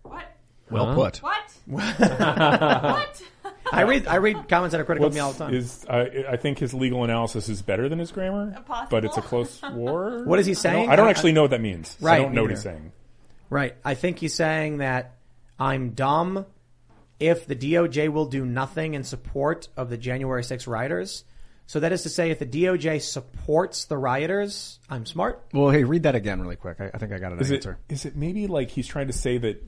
[0.02, 0.24] What?
[0.70, 0.94] Well Huh?
[0.94, 1.16] put.
[1.66, 3.20] What?
[3.72, 5.55] I read I read comments that are critical of me all the time.
[5.55, 9.22] Is I I think his legal analysis is better than his grammar, but it's a
[9.22, 10.22] close war.
[10.24, 10.90] What is he I don't- saying?
[10.90, 11.97] I don't, actually know what that means.
[11.98, 12.78] so Right, I don't know what he's neither.
[12.78, 12.93] saying.
[13.51, 13.76] Right.
[13.84, 15.16] I think he's saying that
[15.59, 16.47] I'm dumb
[17.20, 21.24] if the DOJ will do nothing in support of the January 6 rioters.
[21.68, 25.43] So that is to say, if the DOJ supports the rioters, I'm smart.
[25.52, 26.76] Well, hey, read that again really quick.
[26.80, 27.78] I, I think I got an Is it answer.
[27.88, 29.64] is it maybe like he's trying to say that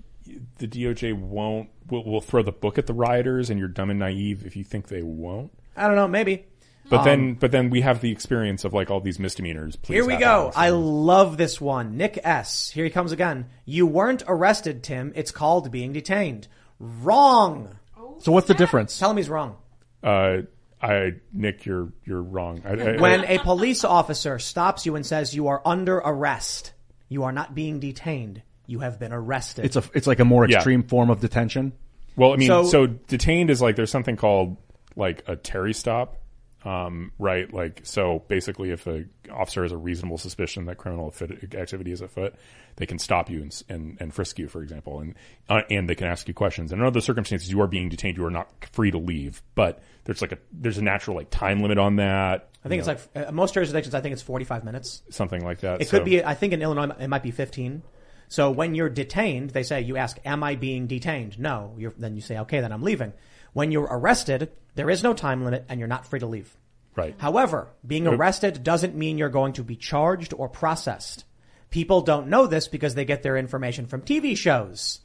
[0.59, 3.99] the DOJ won't will, will throw the book at the rioters and you're dumb and
[3.99, 5.53] naive if you think they won't?
[5.77, 6.47] I don't know, maybe.
[6.89, 9.77] But Um, then but then we have the experience of like all these misdemeanors.
[9.77, 10.53] Please Here we go.
[10.57, 11.97] I love this one.
[11.97, 12.71] Nick S.
[12.71, 13.47] Here he comes again.
[13.65, 15.13] You weren't arrested, Tim.
[15.15, 16.49] It's called being detained.
[16.79, 17.79] Wrong.
[18.21, 18.99] So what's the difference?
[18.99, 19.57] Tell him he's wrong.
[20.03, 20.39] Uh,
[20.81, 22.63] I Nick, you're you're wrong.
[22.65, 26.73] I, I, When a police officer stops you and says you are under arrest,
[27.09, 28.43] you are not being detained.
[28.69, 29.65] You have been arrested.
[29.65, 30.57] It's a it's like a more Yeah.
[30.59, 31.73] extreme form of detention.
[32.16, 34.57] Well, I mean, So- so, detained is like there's something called
[34.95, 36.16] like a Terry stop,
[36.65, 37.53] um, right?
[37.53, 41.12] Like so, basically, if a officer has a reasonable suspicion that criminal
[41.55, 42.35] activity is afoot,
[42.77, 45.15] they can stop you and and, and frisk you, for example, and
[45.49, 46.70] uh, and they can ask you questions.
[46.73, 49.43] And in other circumstances, you are being detained; you are not free to leave.
[49.55, 52.49] But there's like a there's a natural like time limit on that.
[52.65, 53.95] I think it's like uh, most jurisdictions.
[53.95, 55.03] I think it's forty-five minutes.
[55.11, 55.81] something like that.
[55.81, 56.23] It So- could be.
[56.23, 57.82] I think in Illinois it might be fifteen.
[58.29, 61.75] So when you're detained, they say you ask, "Am I being detained?" No.
[61.79, 63.13] You're, then you say, "Okay, then I'm leaving."
[63.55, 66.57] When you're arrested, there is no time limit, and you're not free to leave.
[66.95, 67.15] right.
[67.19, 71.25] However, being arrested doesn't mean you're going to be charged or processed.
[71.71, 75.01] People don't know this because they get their information from TV shows.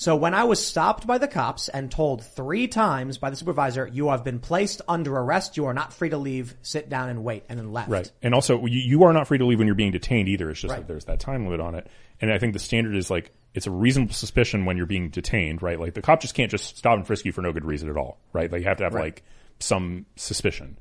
[0.00, 3.84] So when I was stopped by the cops and told three times by the supervisor,
[3.92, 7.24] you have been placed under arrest, you are not free to leave, sit down and
[7.24, 7.90] wait, and then left.
[7.90, 8.10] Right.
[8.22, 10.50] And also, you, you are not free to leave when you're being detained either.
[10.50, 10.78] It's just Right.
[10.78, 11.88] that there's that time limit on it.
[12.20, 15.62] And I think the standard is like, it's a reasonable suspicion when you're being detained,
[15.62, 15.80] right?
[15.80, 17.96] Like the cop just can't just stop and frisk you for no good reason at
[17.96, 18.52] all, right?
[18.52, 19.02] Like you have to have Right.
[19.02, 19.24] like
[19.58, 20.78] some suspicion.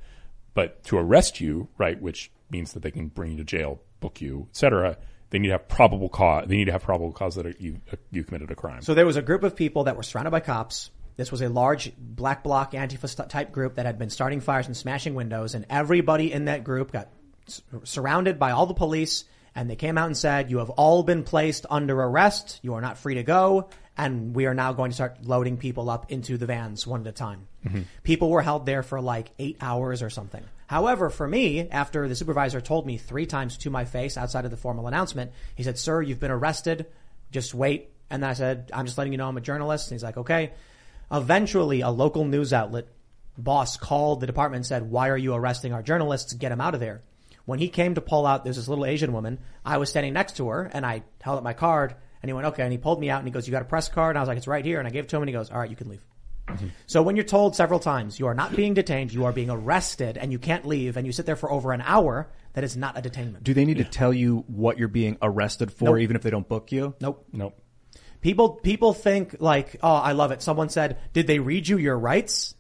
[0.54, 4.22] But to arrest you, right, which means that they can bring you to jail, book
[4.22, 4.98] you, et cetera,
[5.30, 6.48] they need to have probable cause.
[6.48, 7.82] They need to have probable cause that you,
[8.12, 8.82] you committed a crime.
[8.82, 10.92] So there was a group of people that were surrounded by cops.
[11.16, 14.78] This was a large black bloc Antifa type group that had been starting fires and
[14.78, 17.10] smashing windows, and everybody in that group got
[17.84, 19.24] surrounded by all the police,
[19.58, 22.60] And they came out and said, you have all been placed under arrest.
[22.62, 23.70] You are not free to go.
[23.98, 27.08] And we are now going to start loading people up into the vans one at
[27.08, 27.48] a time.
[27.66, 27.82] Mm-hmm.
[28.04, 30.44] People were held there for like eight hours or something.
[30.68, 34.52] However, for me, after the supervisor told me three times to my face outside of
[34.52, 36.88] the formal announcement, he said, sir, you've been arrested.
[37.32, 37.90] Just wait.
[38.10, 39.90] And then I said, I'm just letting you know I'm a journalist.
[39.90, 40.52] And he's like, okay.
[41.10, 42.88] Eventually, a local news outlet
[43.38, 46.34] boss called the department and said, why are you arresting our journalists?
[46.34, 47.02] Get them out of there.
[47.46, 49.40] When he came to pull out, there's this little Asian woman.
[49.64, 52.48] I was standing next to her and I held up my card and he went,
[52.48, 52.64] okay.
[52.64, 54.12] And he pulled me out and he goes, you got a press card?
[54.12, 54.80] And I was like, it's right here.
[54.80, 56.04] And I gave it to him and he goes, all right, you can leave.
[56.48, 56.68] Mm-hmm.
[56.86, 60.18] So when you're told several times you are not being detained, you are being arrested
[60.18, 62.98] and you can't leave and you sit there for over an hour, that is not
[62.98, 63.44] a detainment.
[63.44, 66.00] Do they need to tell you what you're being arrested for, Nope.
[66.00, 66.96] even if they don't book you?
[67.02, 67.26] Nope.
[67.32, 67.62] Nope.
[68.22, 70.42] People, people think like, oh, I love it.
[70.42, 72.56] Someone said, did they read you your rights?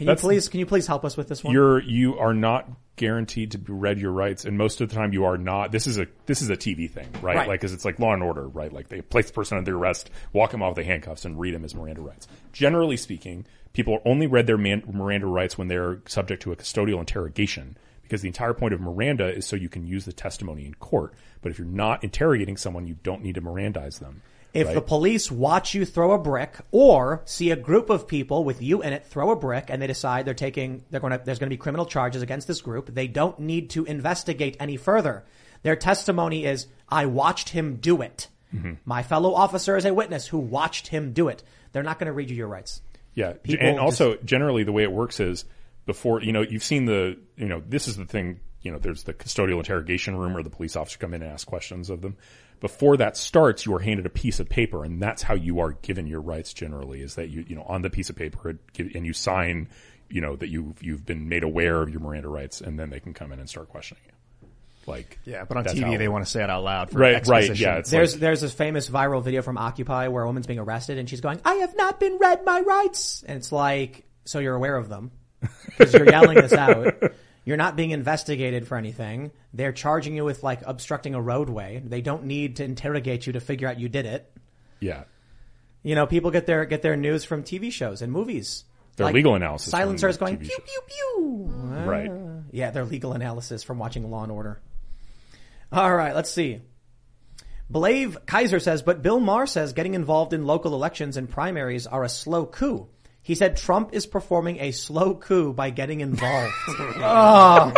[0.00, 1.52] Can That's- you please, can you please help us with this one?
[1.52, 2.66] You're you are not
[2.96, 5.72] guaranteed to be read your rights, and most of the time you are not.
[5.72, 7.36] This is a this is a TV thing, right?
[7.36, 7.48] Right.
[7.48, 8.72] Like, because it's like Law and Order, right?
[8.72, 11.64] Like they place the person under arrest, walk him off the handcuffs, and read him
[11.64, 12.28] his Miranda rights.
[12.54, 13.44] Generally speaking,
[13.74, 17.76] people only read their man, Miranda rights when they're subject to a custodial interrogation.
[18.00, 21.12] Because the entire point of Miranda is so you can use the testimony in court.
[21.42, 24.22] But if you're not interrogating someone, you don't need to Mirandize them.
[24.52, 24.74] If right?
[24.74, 28.82] the police watch you throw a brick or see a group of people with you
[28.82, 31.48] in it throw a brick and they decide they're taking, they're going to, there's going
[31.48, 35.24] to be criminal charges against this group, they don't need to investigate any further.
[35.62, 38.28] Their testimony is, I watched him do it.
[38.54, 38.74] Mm-hmm.
[38.84, 41.42] My fellow officer is a witness who watched him do it.
[41.72, 42.80] They're not going to read you your rights.
[43.14, 45.44] Yeah, People and also generally the way it works is
[45.86, 49.02] before you know you've seen the you know this is the thing you know there's
[49.02, 52.16] the custodial interrogation room where the police officer come in and ask questions of them.
[52.60, 55.72] Before that starts, you are handed a piece of paper, and that's how you are
[55.72, 56.52] given your rights.
[56.52, 59.68] Generally, is that you you know on the piece of paper and you sign
[60.10, 63.00] you know that you've you've been made aware of your Miranda rights, and then they
[63.00, 64.12] can come in and start questioning you.
[64.86, 67.26] Like Yeah, but on TV how- they want to say it out loud for right
[67.28, 67.62] right exposition.
[67.68, 70.98] yeah There's like, there's this famous viral video from Occupy where a woman's being arrested
[70.98, 74.54] and she's going, "I have not been read my rights," and it's like, so you're
[74.56, 75.12] aware of them
[75.66, 76.94] because you're yelling this out.
[77.44, 79.30] You're not being investigated for anything.
[79.54, 81.82] They're charging you with like obstructing a roadway.
[81.84, 84.30] They don't need to interrogate you to figure out you did it.
[84.80, 85.04] yeah
[85.82, 88.64] You know, people get their get their news from TV shows and movies.
[88.96, 90.64] Their Like, legal analysis Silencers going TV pew shows.
[90.66, 91.46] pew pew.
[91.86, 92.10] Right.
[92.12, 92.42] Ah.
[92.52, 94.60] Yeah, their legal analysis from watching Law and Order.
[95.72, 96.60] All right, let's see.
[97.70, 102.02] Blave Kaiser says, but Bill Maher says getting involved in local elections and primaries are
[102.02, 102.88] a slow coup.
[103.30, 106.52] He said Trump is performing a slow coup by getting involved.
[106.66, 107.72] oh.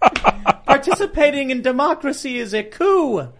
[0.64, 3.32] Participating in democracy is a coup.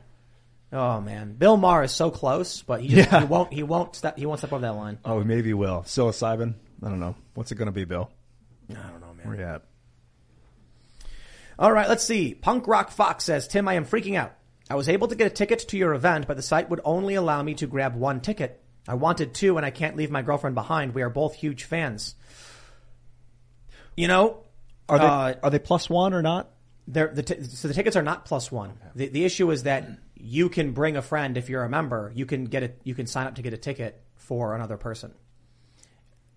[0.73, 3.20] Oh man, Bill Maher is so close, but he just, Yeah.
[3.20, 4.99] he won't he won't step he won't step over that line.
[5.05, 5.82] Oh, maybe he will.
[5.86, 6.55] Psilocybin?
[6.82, 7.15] I don't know.
[7.35, 8.11] What's it going to be, Bill?
[8.70, 9.28] I don't know, man.
[9.28, 9.62] Where you at?
[11.61, 12.35] All right, let's see.
[12.35, 14.35] Punk Rock Fox says, Tim, I am freaking out.
[14.69, 17.15] I was able to get a ticket to your event, but the site would only
[17.15, 18.61] allow me to grab one ticket.
[18.86, 20.94] I wanted to and I can't leave my girlfriend behind.
[20.94, 22.15] We are both huge fans.
[23.97, 24.40] You know,
[24.89, 26.51] Are they uh, are they plus one or not?
[26.86, 28.74] they're, the t- so the tickets are not plus one.
[28.94, 32.12] The, the issue is that you can bring a friend if you're a member.
[32.15, 32.81] You can get it.
[32.85, 35.15] You can sign up to get a ticket for another person.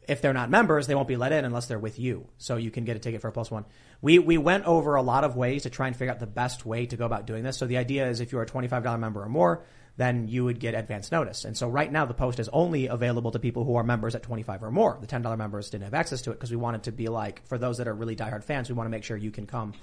[0.07, 2.29] If they're not members, they won't be let in unless they're with you.
[2.37, 3.65] So you can get a ticket for a plus one.
[4.01, 6.65] We we went over a lot of ways to try and figure out the best
[6.65, 7.57] way to go about doing this.
[7.57, 9.65] So the idea is if you're a twenty five dollar member or more,
[9.97, 11.43] then you would get advance notice.
[11.43, 14.23] And so right now the post is only available to people who are members at
[14.23, 14.97] twenty five or more.
[15.01, 17.45] The ten dollar members didn't have access to it because we wanted to be like
[17.47, 19.73] for those that are really diehard fans, we want to make sure you can come.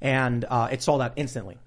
[0.00, 1.58] And uh, it sold out instantly.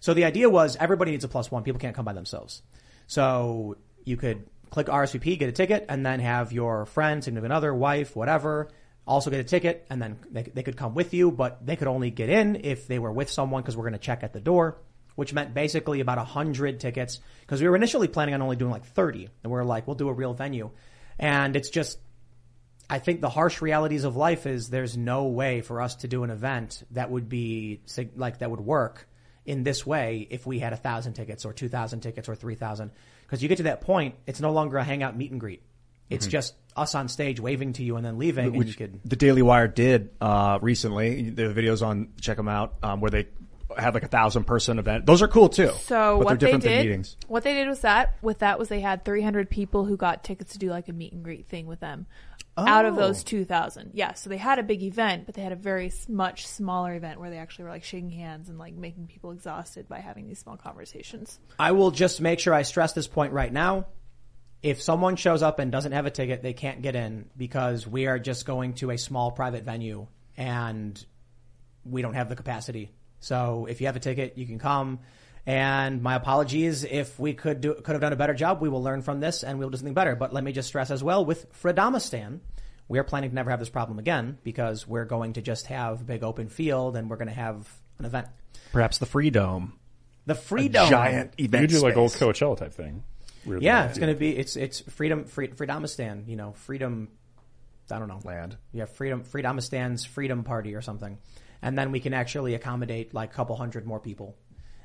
[0.00, 1.62] So the idea was everybody needs a plus one.
[1.62, 2.62] People can't come by themselves.
[3.06, 7.74] So you could click RSVP, get a ticket, and then have your friend, significant other,
[7.74, 8.68] wife, whatever,
[9.06, 11.88] also get a ticket, and then they, they could come with you, but they could
[11.88, 14.40] only get in if they were with someone because we're going to check at the
[14.40, 14.78] door,
[15.14, 18.70] which meant basically about a hundred tickets because we were initially planning on only doing
[18.70, 20.70] like 30 and we are like, we'll do a real venue.
[21.18, 21.98] And it's just,
[22.88, 26.24] I think the harsh realities of life is there's no way for us to do
[26.24, 27.80] an event that would be
[28.16, 29.08] like that would work
[29.44, 32.54] in this way if we had a thousand tickets or two thousand tickets or three
[32.54, 32.90] thousand.
[33.22, 35.62] Because you get to that point, it's no longer a hangout meet and greet.
[36.10, 36.30] It's Mhm.
[36.30, 38.46] just us on stage waving to you and then leaving.
[38.46, 41.30] and you Which could the Daily Wire did uh, recently.
[41.30, 43.28] The videos on check them out um, where they
[43.78, 45.06] have like a thousand person event.
[45.06, 45.70] Those are cool too.
[45.82, 47.16] So but what they're different they than did, meetings.
[47.28, 50.52] what they did was that with that was they had 300 people who got tickets
[50.52, 52.06] to do like a meet and greet thing with them.
[52.58, 52.96] Out of Oh.
[53.00, 54.12] those 2,000, yeah.
[54.12, 57.30] So they had a big event, but they had a very much smaller event where
[57.30, 60.58] they actually were like shaking hands and like making people exhausted by having these small
[60.58, 61.38] conversations.
[61.58, 63.86] I will just make sure I stress this point right now.
[64.62, 68.06] If someone shows up and doesn't have a ticket, they can't get in because we
[68.06, 71.02] are just going to a small private venue and
[71.84, 72.90] we don't have the capacity.
[73.22, 74.98] So if you have a ticket, you can come.
[75.46, 78.60] And my apologies if we could do could have done a better job.
[78.60, 80.14] We will learn from this and we'll do something better.
[80.14, 82.40] But let me just stress as well with Freedomistan,
[82.88, 86.02] we are planning to never have this problem again because we're going to just have
[86.02, 87.68] a big open field and we're going to have
[87.98, 88.28] an event.
[88.72, 89.78] Perhaps the Free Dome.
[90.26, 90.90] The Free A Dome.
[90.90, 91.62] giant event.
[91.62, 92.22] You do like old space.
[92.22, 93.02] Coachella type thing.
[93.44, 93.66] Weirdly.
[93.66, 96.28] Yeah, it's going to be it's it's freedom free, Freedomistan.
[96.28, 97.08] You know, freedom.
[97.90, 98.56] I don't know land.
[98.72, 101.18] Yeah, freedom Freedomistan's freedom party or something,
[101.62, 104.36] and then we can actually accommodate like a couple hundred more people.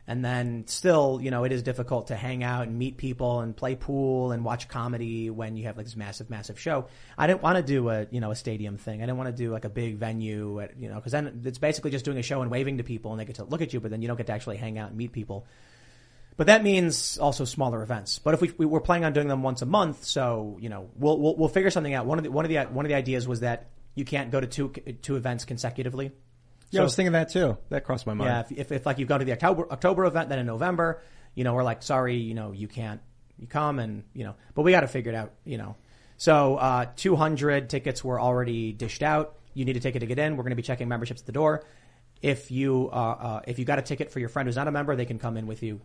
[0.09, 3.53] And then still, you know, it is difficult to hang out and meet people and
[3.53, 6.87] play pool and watch comedy when you have like this massive, massive show.
[7.17, 9.01] I didn't want to do a, you know, a stadium thing.
[9.01, 11.57] I didn't want to do like a big venue at, you know, cause then it's
[11.57, 13.73] basically just doing a show and waving to people and they get to look at
[13.73, 15.45] you, but then you don't get to actually hang out and meet people.
[16.37, 18.19] But that means also smaller events.
[18.19, 20.87] But if we, we were planning on doing them once a month, so you know
[20.95, 22.05] we'll we'll, we'll figure something out.
[22.05, 24.39] One of the one of the one of the ideas was that you can't go
[24.39, 24.69] to two
[25.01, 26.11] two events consecutively.
[26.71, 27.57] Yeah, I was thinking that too.
[27.69, 28.29] That crossed my mind.
[28.29, 31.01] Yeah, if, if, if like you go to the October October event, then in November,
[31.33, 33.01] you know, we're like, sorry, you know, you can't,
[33.37, 35.75] you come and you know, but we got to figure it out, you know.
[36.17, 39.37] So uh, 200 tickets were already dished out.
[39.53, 40.35] You need a ticket to get in.
[40.35, 41.63] We're going to be checking memberships at the door.
[42.21, 44.71] If you uh, uh, if you got a ticket for your friend who's not a
[44.71, 45.81] member, they can come in with you.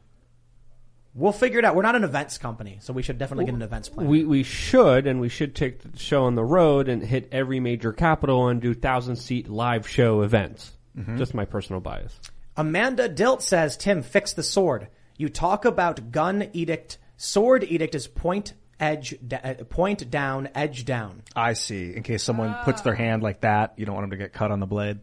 [1.15, 1.75] We'll figure it out.
[1.77, 4.07] We're not an events company, so we should definitely get an events plan.
[4.09, 7.61] We we should and we should take the show on the road and hit every
[7.61, 10.73] major capital and do thousand seat live show events.
[10.97, 11.19] Mhm.
[11.19, 12.19] Just my personal bias.
[12.57, 14.89] Amanda Dilt says, Tim, fix the sword.
[15.19, 16.99] You talk about gun edict.
[17.17, 21.23] Sword edict is point edge, da- uh, point down, edge down.
[21.37, 21.95] I see.
[21.95, 24.51] In case someone puts their hand like that, you don't want them to get cut
[24.51, 24.99] on the blade.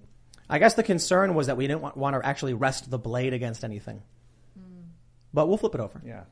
[0.50, 3.34] I guess the concern was that we didn't want, want to actually rest the blade
[3.34, 4.02] against anything.
[5.34, 6.02] But we'll flip it over.
[6.06, 6.24] Yeah.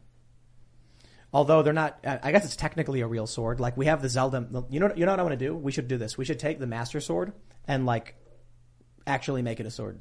[1.33, 3.59] Although they're not, I guess it's technically a real sword.
[3.59, 4.47] Like we have the Zelda.
[4.69, 5.55] You know, you know what I want to do?
[5.55, 6.17] We should do this.
[6.17, 7.33] We should take the Master Sword
[7.67, 8.15] and like
[9.05, 9.99] actually make it a sword.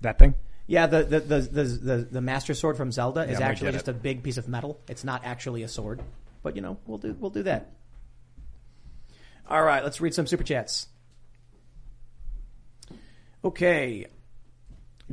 [0.00, 0.34] That thing?
[0.66, 3.88] Yeah, the the the the, the, the Master Sword from Zelda Yeah, is actually just
[3.88, 3.92] it.
[3.92, 4.80] a big piece of metal.
[4.88, 6.02] It's not actually a sword.
[6.42, 7.72] But you know, we'll do we'll do that.
[9.48, 10.88] All right, let's read some super chats.
[13.44, 14.06] Okay.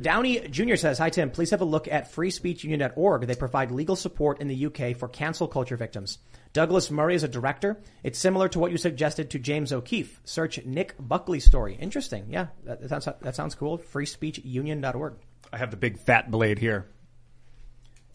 [0.00, 0.74] Downey Jr.
[0.76, 3.26] says, Hi Tim, please have a look at freespeechunion.org.
[3.26, 6.18] They provide legal support in the UK for cancel culture victims.
[6.52, 7.80] Douglas Murray is a director.
[8.02, 10.20] It's similar to what you suggested to James O'Keefe.
[10.24, 11.76] Search Nick Buckley story.
[11.80, 12.26] Interesting.
[12.28, 13.78] Yeah, that, that sounds, that sounds cool.
[13.78, 15.14] freespeechunion.org.
[15.52, 16.86] I have the big fat blade here.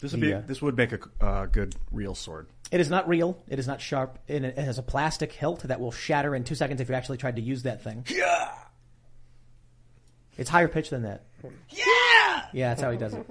[0.00, 0.40] This would be Yeah.
[0.40, 2.46] this would make a uh, good real sword.
[2.70, 3.36] It is not real.
[3.48, 4.18] It is not sharp.
[4.28, 7.18] And it has a plastic hilt that will shatter in two seconds if you actually
[7.18, 8.04] tried to use that thing.
[8.08, 8.52] Yeah.
[10.38, 11.24] It's higher pitched than that.
[11.70, 12.44] Yeah.
[12.52, 13.26] Yeah, that's how he does it.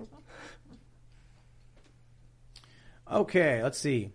[3.11, 4.11] Okay, let's see.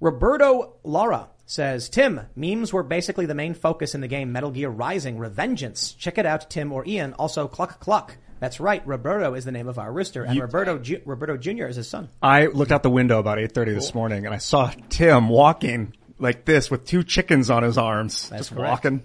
[0.00, 4.68] Roberto Lara says, Tim, memes were basically the main focus in the game Metal Gear
[4.68, 5.96] Rising Revengeance.
[5.96, 7.12] Check it out, Tim or Ian.
[7.14, 8.16] Also, Cluck Cluck.
[8.40, 11.66] That's right, Roberto is the name of our rooster, and You- Roberto Ju- Roberto Jr.
[11.66, 12.10] is his son.
[12.20, 15.94] I looked out the window about eight thirty this morning, and I saw Tim walking
[16.18, 18.70] like this with two chickens on his arms, That's just correct.
[18.84, 19.02] walking.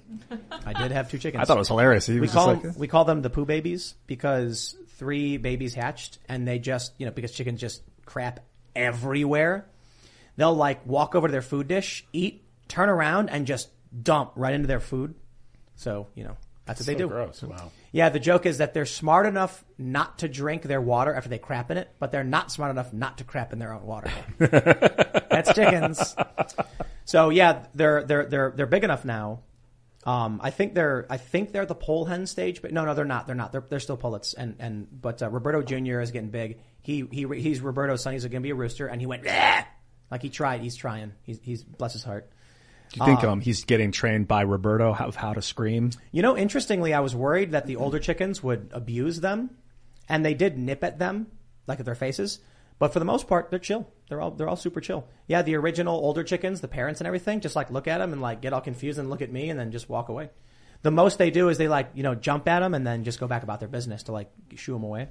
[0.66, 1.42] I did have two chickens.
[1.42, 2.06] I thought it was hilarious.
[2.06, 5.38] He we was just call like them, we call them the poo babies because three
[5.38, 8.40] babies hatched and they just you know because chickens just crap
[8.76, 9.66] everywhere.
[10.38, 13.70] They'll like walk over to their food dish, eat, turn around, and just
[14.04, 15.16] dump right into their food.
[15.76, 16.38] So you know
[16.77, 17.07] that's what they do.
[17.07, 17.41] gross.
[17.43, 17.72] Wow.
[17.91, 21.38] Yeah, the joke is that they're smart enough not to drink their water after they
[21.38, 24.11] crap in it, but they're not smart enough not to crap in their own water.
[24.38, 26.15] That's chickens.
[27.06, 29.41] So yeah, they're they're they're they're big enough now.
[30.03, 33.06] Um, I think they're I think they're the pole hen stage, but no, no, they're
[33.06, 33.27] not.
[33.27, 33.52] They're not.
[33.52, 34.34] They're they're still pullets.
[34.34, 35.99] And and but uh, Roberto Jr.
[35.99, 36.60] is getting big.
[36.81, 38.14] He he he's Roberto's son.
[38.14, 39.65] He's going to be a rooster, and he went "Bleh!"
[40.10, 40.61] like he tried.
[40.61, 41.14] He's trying.
[41.23, 42.31] He's he's bless his heart.
[42.92, 45.92] Do you think Uh, um, he's getting trained by Roberto of how to scream?
[46.12, 49.52] You know, interestingly, I was worried that the older chickens would abuse them,
[50.10, 51.28] and they did nip at them,
[51.68, 52.40] like at their faces.
[52.80, 53.88] But for the most part, they're chill.
[54.10, 55.08] They're all they're all super chill.
[55.28, 58.22] Yeah, the original older chickens, the parents and everything, just like look at them and
[58.22, 60.32] like get all confused and look at me and then just walk away.
[60.82, 63.20] The most they do is they like you know jump at them and then just
[63.20, 65.10] go back about their business to like shoo them away.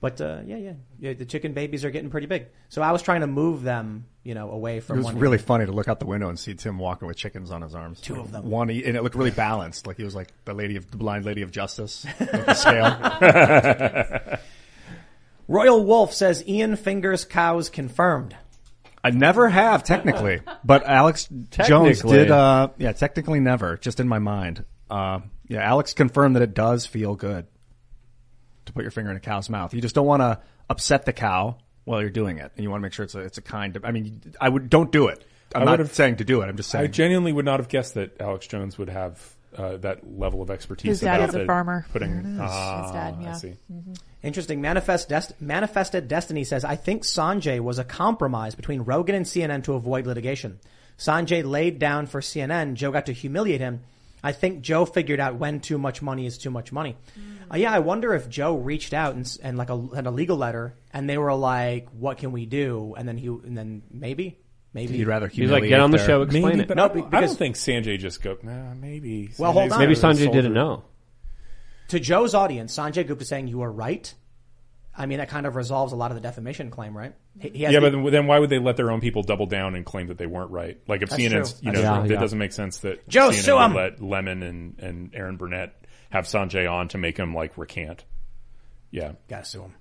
[0.00, 2.46] But uh, yeah, yeah, yeah, the chicken babies are getting pretty big.
[2.70, 4.96] So I was trying to move them, you know, away from.
[4.96, 7.18] It was one really funny to look out the window and see Tim walking with
[7.18, 8.00] chickens on his arms.
[8.00, 8.48] Two of them.
[8.48, 11.26] One, and it looked really balanced, like he was like the lady of the blind
[11.26, 12.54] lady of justice, with the
[14.24, 14.38] scale.
[15.48, 18.34] Royal Wolf says Ian fingers cows confirmed.
[19.04, 22.30] I never have technically, but Alex Jones did.
[22.30, 23.76] Uh, yeah, technically never.
[23.76, 24.64] Just in my mind.
[24.90, 27.46] Uh, yeah, Alex confirmed that it does feel good
[28.66, 29.74] to put your finger in a cow's mouth.
[29.74, 32.80] You just don't want to upset the cow while you're doing it, and you want
[32.80, 33.84] to make sure it's a it's a kind of.
[33.84, 35.24] I mean, I would don't do it.
[35.54, 36.46] I'm I not would've- saying to do it.
[36.46, 36.84] I'm just saying.
[36.84, 39.20] I genuinely would not have guessed that Alex Jones would have
[39.56, 40.88] uh, that level of expertise.
[40.90, 41.84] His dad about is a farmer.
[41.92, 42.32] Putting There.
[42.32, 43.32] His Ah, dad, I yeah.
[43.32, 43.54] see.
[44.22, 44.60] Interesting.
[44.60, 49.64] Manifest Dest- Manifested Destiny says, I think Sanjay was a compromise between Rogan and CNN
[49.64, 50.60] to avoid litigation.
[50.98, 52.74] Sanjay laid down for CNN.
[52.74, 53.80] Joe got to humiliate him.
[54.22, 56.96] I think Joe figured out when too much money is too much money.
[57.52, 60.36] Uh, yeah, I wonder if Joe reached out and, and like a, had a legal
[60.36, 62.94] letter and they were like, what can we do?
[62.96, 64.38] And then he, and then maybe,
[64.74, 64.98] maybe.
[64.98, 66.68] You'd rather He's like, get on the show, explain Maybe, it.
[66.68, 68.36] but No, I, be- don't, I don't think Sanjay just go.
[68.42, 69.30] Nah, maybe.
[69.38, 69.78] Well, hold on.
[69.78, 70.84] Maybe kind of a Sanjay didn't know.
[71.88, 74.12] to Joe's audience, Sanjay Gupta saying you are right.
[74.96, 77.14] I mean, that kind of resolves a lot of the defamation claim, right?
[77.38, 79.22] He, he has Yeah, the- but then- then why would they let their own people
[79.22, 80.78] double down and claim that they weren't right?
[80.88, 81.66] Like if That's CNN's, true.
[81.66, 82.12] you know, That's it.
[82.14, 85.74] Yeah, doesn't make sense that Joe, CNN sue would let Lemon and and Erin Burnett
[86.10, 88.04] have Sanjay on to make him like recant.
[88.90, 89.74] Yeah, Gotta sue him.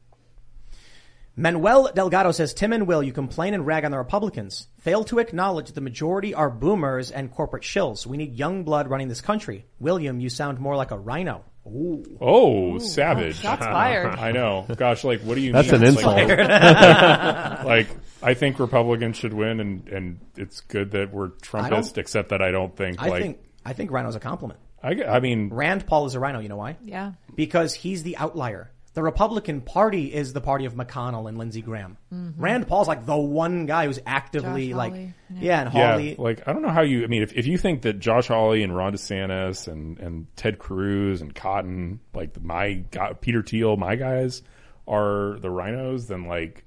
[1.35, 4.67] Manuel Delgado says, Tim and Will, you complain and rag on the Republicans.
[4.81, 8.05] Fail to acknowledge the majority are boomers and corporate shills.
[8.05, 9.65] We need young blood running this country.
[9.79, 11.45] William, you sound more like a rhino.
[11.67, 12.03] Ooh.
[12.19, 13.35] Oh, savage!
[13.41, 14.07] shots fired.
[14.19, 14.65] I know.
[14.75, 15.51] Gosh, like, what do you?
[15.51, 15.83] That's mean?
[15.83, 16.39] an It's like- insult.
[17.65, 17.87] like
[18.23, 21.97] I think Republicans should win, and and it's good that we're Trumpist.
[21.97, 24.59] Except that I don't think I like think, I think rhino's a compliment.
[24.81, 26.39] I, I mean Rand Paul is a rhino.
[26.39, 26.77] You know why?
[26.83, 27.11] Yeah.
[27.35, 28.71] Because he's the outlier.
[28.99, 31.95] The Republican Party is the party of McConnell and Lindsey Graham.
[32.13, 32.43] Mm-hmm.
[32.43, 35.95] Rand Paul's like the one guy who's actively Josh like, Hawley, yeah, yeah.
[35.95, 37.05] and Yeah, like I don't know how you.
[37.05, 40.59] I mean, if, if you think that Josh Hawley and Ron DeSantis and and Ted
[40.59, 44.41] Cruz and Cotton, like my guy, Peter Thiel, my guys
[44.85, 46.65] are the rhinos, then like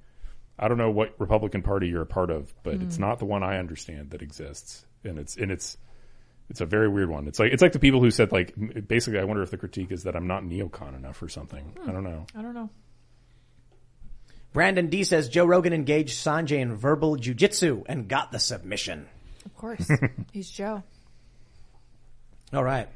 [0.59, 3.01] I don't know what Republican Party you're a part of, but it's mm.
[3.01, 5.77] not the one I understand that exists, and it's and it's
[6.51, 7.29] it's a very weird one.
[7.29, 8.55] It's like it's like the people who said like
[8.87, 11.77] basically, I wonder if the critique is that I'm not neocon enough or something.
[11.87, 12.27] I don't know.
[12.37, 12.71] I don't know.
[14.53, 19.07] Brandon D says Joe Rogan engaged Sanjay in verbal jujitsu and got the submission.
[19.47, 19.89] Of course.
[20.33, 20.83] He's Joe.
[22.53, 22.89] All right.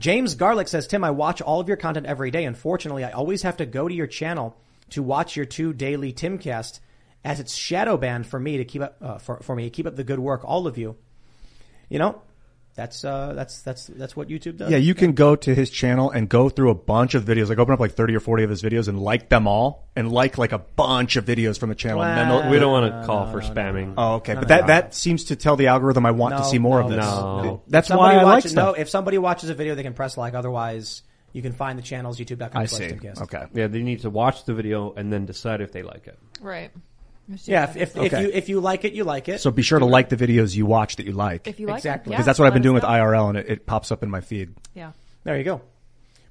[0.00, 2.44] James Garlick says, Tim, I watch all of your content every day.
[2.44, 4.56] Unfortunately, I always have to go to your channel
[4.90, 6.80] to watch your two daily Timcast
[7.24, 9.86] as it's shadow banned for me to keep up, uh, for, for me to keep
[9.86, 10.96] up the good work, all of you.
[11.88, 12.22] You know,
[12.78, 14.70] that's, uh, that's, that's, that's what YouTube does.
[14.70, 17.48] Yeah, you can go to his channel and go through a bunch of videos.
[17.48, 20.12] Like open up like 30 or 40 of his videos and like them all and
[20.12, 22.04] like like a bunch of videos from the channel.
[22.04, 23.94] and then We don't want to call for spamming.
[23.98, 24.36] Oh, okay.
[24.36, 27.04] But that, that seems to tell the algorithm I want to see more of this.
[27.04, 27.62] no, no.
[27.66, 28.54] That's why I like stuff.
[28.54, 30.34] No, if somebody watches a video, they can press like.
[30.34, 31.02] Otherwise,
[31.32, 32.94] you can find the channels, youtube.com I slash see.
[32.94, 33.22] Timcast.
[33.22, 33.44] Okay.
[33.54, 36.16] Yeah, they need to watch the video and then decide if they like it.
[36.40, 36.70] Right.
[37.44, 38.22] Yeah, if, if, if Okay.
[38.22, 39.40] you, if you like it, you like it.
[39.40, 41.46] So be sure to like the videos you watch that you like.
[41.46, 42.10] If you like Exactly.
[42.10, 42.84] Because yeah, that's what I've been doing with.
[42.84, 44.54] IRL and it, it pops up in my feed.
[44.74, 44.92] Yeah.
[45.24, 45.60] There you go.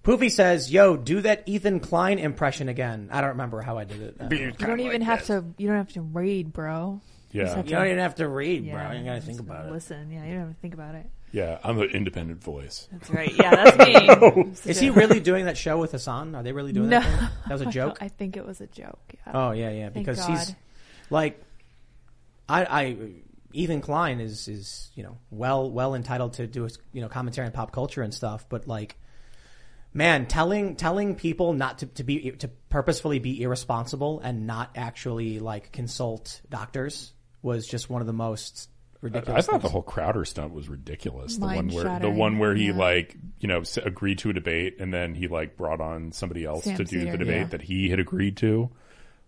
[0.04, 4.02] Poofy says, "Yo, do that Ethan Klein impression again." I don't remember how I did
[4.02, 4.16] it.
[4.20, 5.44] Uh, You don't even have to.
[5.58, 7.02] You don't have to read, bro.
[7.32, 7.58] You just Yeah.
[7.58, 8.98] have You don't even have to read, Yeah, bro.
[8.98, 9.72] You gotta just think about it.
[9.74, 11.10] Listen, yeah, you don't have to think about it.
[11.34, 12.88] Yeah, I'm an independent voice.
[12.90, 13.32] That's right.
[13.38, 13.78] Yeah, that's
[14.36, 14.54] me.
[14.72, 16.34] Is he really doing that show with Hassan?
[16.36, 17.20] Are they really doing No, that?
[17.20, 17.30] Thing?
[17.50, 18.00] That was a joke.
[18.00, 19.02] don't- I think it was a joke.
[19.14, 19.32] Yeah.
[19.34, 19.90] Oh yeah, yeah.
[19.90, 20.56] Thank Because God.
[21.08, 21.42] He's like,
[22.50, 22.98] I, I,
[23.54, 27.52] Ethan Klein is is you know well well entitled to do you know commentary on
[27.54, 28.98] pop culture and stuff, but like,
[29.94, 35.40] man, telling telling people not to to be to purposefully be irresponsible and not actually
[35.40, 38.70] like consult doctors was just one of the most
[39.02, 39.48] ridiculous.
[39.48, 41.38] I thought the whole Crowder stunt was ridiculous.
[41.38, 42.78] The one where the one where he yeah.
[42.78, 46.64] like you know agreed to a debate and then he like brought on somebody else
[46.64, 47.48] Sam to do Seder, the debate yeah.
[47.48, 48.70] that he had agreed to.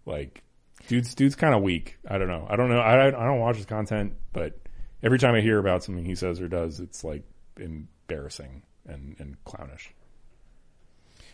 [0.05, 0.43] Like,
[0.87, 1.97] dude's dude's kind of weak.
[2.07, 2.47] I don't know.
[2.49, 2.79] I don't know.
[2.79, 4.57] I I don't watch his content, but
[5.03, 7.23] every time I hear about something he says or does, it's like
[7.57, 9.93] embarrassing and and clownish.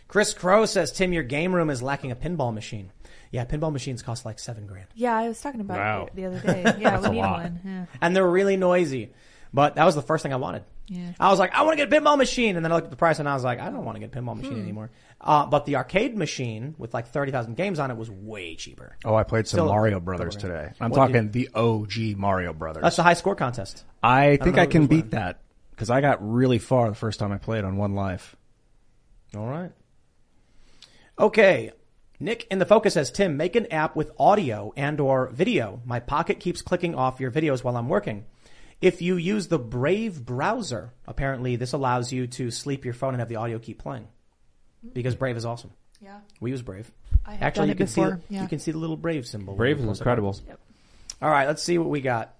[0.08, 2.92] Chris Crow says, Tim, your game room is lacking a pinball machine.
[3.32, 4.86] Yeah, pinball machines cost like seven grand.
[4.94, 6.04] Yeah, I was talking about Wow.
[6.06, 6.62] it the other day.
[6.78, 7.42] Yeah, we a need lot.
[7.42, 7.60] one.
[7.64, 7.86] Yeah.
[8.00, 9.12] And they're really noisy.
[9.52, 10.64] But that was the first thing I wanted.
[10.88, 11.12] Yeah.
[11.18, 12.56] I was like, I want to get a pinball machine.
[12.56, 14.00] And then I looked at the price and I was like, I don't want to
[14.00, 14.42] get a pinball Hmm.
[14.42, 14.90] machine anymore.
[15.20, 18.96] Uh, but the arcade machine with like 30,000 games on it was way cheaper.
[19.04, 20.70] Oh, I played some Still- Mario Brothers today.
[20.80, 22.82] I'm What talking the OG Mario Brothers.
[22.82, 23.84] That's the high score contest.
[24.02, 25.10] I think I, can beat winning.
[25.10, 25.40] that
[25.70, 28.36] because I got really far the first time I played on One Life.
[29.36, 29.72] All right.
[31.18, 31.72] Okay.
[32.18, 35.82] Nick in the focus says, Tim, make an app with audio and or video.
[35.84, 38.24] My pocket keeps clicking off your videos while I'm working.
[38.80, 43.20] If you use the Brave browser, apparently this allows you to sleep your phone and
[43.20, 44.08] have the audio keep playing.
[44.92, 45.72] Because Brave is awesome.
[46.00, 46.20] Yeah.
[46.40, 46.90] We use Brave.
[47.24, 48.42] I have Actually, done you it can before, see yeah.
[48.42, 49.54] you can see the little Brave symbol.
[49.54, 50.02] Brave is close it.
[50.02, 50.36] incredible.
[51.22, 52.34] All right, let's see what we got.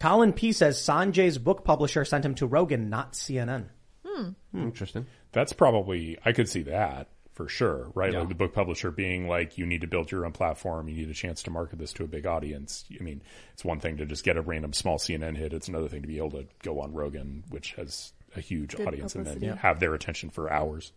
[0.00, 3.66] Colin P says Sanjay's book publisher sent him to Rogan, not CNN.
[4.04, 4.30] Hmm.
[4.54, 5.06] Interesting.
[5.32, 8.12] That's probably I could see that for sure, right?
[8.12, 8.20] Yeah.
[8.20, 11.10] Like the book publisher being like, you need to build your own platform, you need
[11.10, 12.84] a chance to market this to a big audience.
[12.98, 13.20] I mean,
[13.52, 16.08] it's one thing to just get a random small CNN hit; it's another thing to
[16.08, 19.60] be able to go on Rogan, which has a huge Good audience and then publicity.
[19.60, 20.92] have their attention for hours.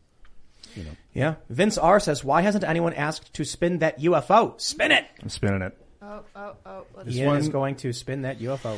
[0.75, 1.35] You know, Yeah.
[1.49, 4.59] Vince R says, why hasn't anyone asked to spin that UFO?
[4.59, 5.05] Spin it!
[5.21, 5.77] I'm spinning it.
[6.01, 6.83] Oh, oh, oh.
[6.95, 8.77] Let's Ian one- is going to spin that UFO.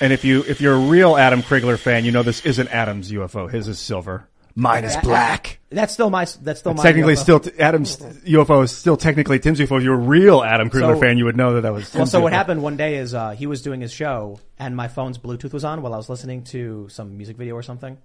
[0.00, 3.10] And if you if you're a real Adam Crigler fan, you know this isn't Adam's
[3.12, 3.50] UFO.
[3.50, 4.26] His is silver.
[4.54, 5.58] Mine is black.
[5.70, 7.18] That's still my, that's still my technically, UFO.
[7.18, 9.78] still t- Adam's UFO is still technically Tim's UFO.
[9.78, 11.84] If you're a real Adam Crigler So- fan, you would know that that was.
[11.94, 12.36] Well, Tim's so what UFO.
[12.36, 15.64] happened one day is uh, he was doing his show, and my phone's Bluetooth was
[15.64, 17.96] on while I was listening to some music video or something.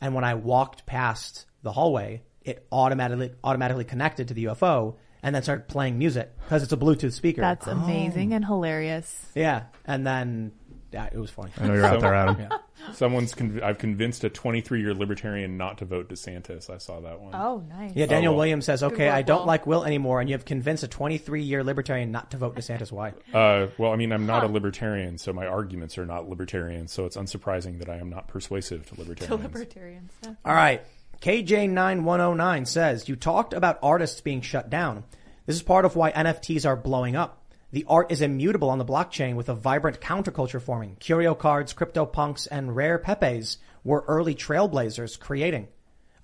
[0.00, 5.34] And when I walked past the hallway, it automatically automatically connected to the UFO, and
[5.34, 7.40] then started playing music because it's a Bluetooth speaker.
[7.40, 9.26] That's amazing and hilarious.
[9.34, 10.52] Yeah, and then
[10.92, 11.50] yeah, it was funny.
[11.58, 12.48] I know you're out there, Adam.
[12.88, 12.92] Yeah.
[12.94, 16.68] someone's conv- I've convinced a 23 year libertarian not to vote DeSantis.
[16.70, 17.34] I saw that one.
[17.34, 17.92] Oh, nice.
[17.94, 18.38] Yeah, Daniel Oh, well.
[18.40, 21.62] Williams says, "Okay, I don't like Will anymore, and you have convinced a 23 year
[21.64, 22.90] libertarian not to vote DeSantis.
[22.92, 23.12] Why?
[23.32, 26.88] Uh, well, I mean, I'm not a libertarian, so my arguments are not libertarian.
[26.88, 29.28] So it's unsurprising that I am not persuasive to libertarians.
[29.28, 30.10] To libertarians.
[30.18, 30.38] libertarians.
[30.44, 30.50] Yeah.
[30.50, 30.82] All right.
[31.20, 35.04] KJ9109 says, You talked about artists being shut down.
[35.46, 37.42] This is part of why NFTs are blowing up.
[37.70, 40.96] The art is immutable on the blockchain with a vibrant counterculture forming.
[40.96, 45.68] Curio cards, CryptoPunks, and rare Pepes were early trailblazers creating.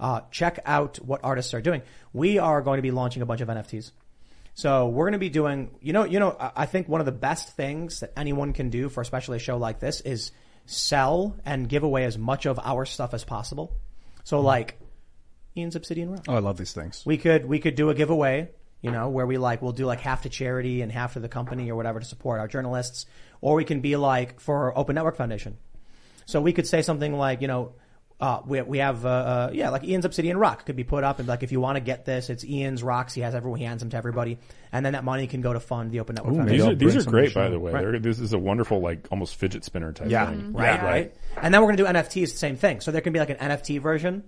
[0.00, 1.82] Uh, check out what artists are doing.
[2.12, 3.92] We are going to be launching a bunch of NFTs.
[4.54, 7.06] So we're going to be doing, you know, you know, I I think one of
[7.06, 10.30] the best things that anyone can do for especially a show like this is
[10.66, 13.76] sell and give away as much of our stuff as possible.
[14.22, 14.78] So like
[15.56, 16.24] Ian's Obsidian Rock.
[16.28, 17.02] Oh, I love these things.
[17.04, 18.50] We could we could do a giveaway,
[18.84, 21.28] you know, where we like we'll do like half to charity and half to the
[21.28, 23.06] company or whatever to support our journalists,
[23.40, 25.56] or we can be like for Open Network Foundation.
[26.26, 27.72] So we could say something like, you know,
[28.20, 31.18] uh, we we have uh, uh, yeah, like Ian's Obsidian Rock could be put up
[31.18, 33.12] and like if you want to get this, it's Ian's rocks.
[33.14, 34.38] He has everyone, he hands them to everybody,
[34.70, 36.78] and then that money can go to fund the Open Network Ooh, Foundation.
[36.78, 37.72] These are, these are great, by the way.
[37.72, 38.00] Right.
[38.02, 40.26] This is a wonderful, like almost fidget spinner type Yeah.
[40.30, 40.52] thing.
[40.52, 41.14] Right, right.
[41.42, 42.80] And then we're going to do NFTs, the same thing.
[42.80, 44.22] So there can be like an NFT version,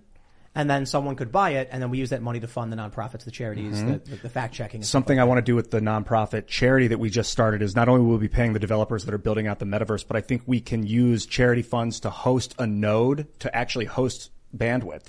[0.56, 2.76] and then someone could buy it, and then we use that money to fund the
[2.76, 3.92] nonprofits, the charities, mm-hmm.
[3.92, 4.82] the, the, the fact checking.
[4.82, 7.88] Something I want to do with the nonprofit charity that we just started is not
[7.88, 10.22] only will we be paying the developers that are building out the metaverse, but I
[10.22, 15.04] think we can use charity funds to host a node to actually host bandwidth.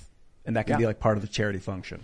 [0.45, 0.80] And that can Yeah.
[0.80, 2.02] be like part of the charity function.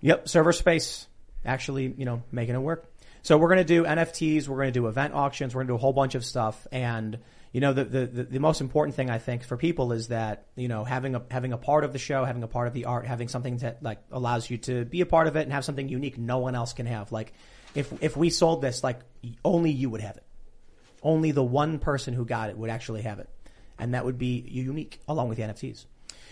[0.00, 1.06] Yep, server space,
[1.44, 2.86] actually, you know, making it work.
[3.22, 5.72] So we're going to do NFTs, we're going to do event auctions, we're going to
[5.72, 7.18] do a whole bunch of stuff, and
[7.52, 10.46] you know, the, the the the most important thing I think for people is that
[10.54, 12.84] you know having a having a part of the show, having a part of the
[12.84, 15.64] art, having something that like allows you to be a part of it and have
[15.64, 17.10] something unique no one else can have.
[17.10, 17.32] Like
[17.74, 19.00] if if we sold this, like
[19.44, 20.24] only you would have it.
[21.02, 23.28] Only the one person who got it would actually have it.
[23.78, 25.86] And that would be unique along with the NFTs.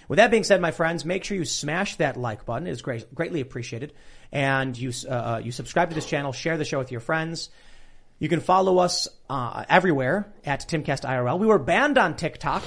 [0.09, 2.67] With that being said, my friends, make sure you smash that like button.
[2.67, 3.93] It is great, greatly appreciated.
[4.33, 7.51] And you, uh, uh, you subscribe to this channel, share the show with your friends.
[8.19, 11.39] You can follow us uh, everywhere at Timcast IRL.
[11.39, 12.65] We were banned on TikTok.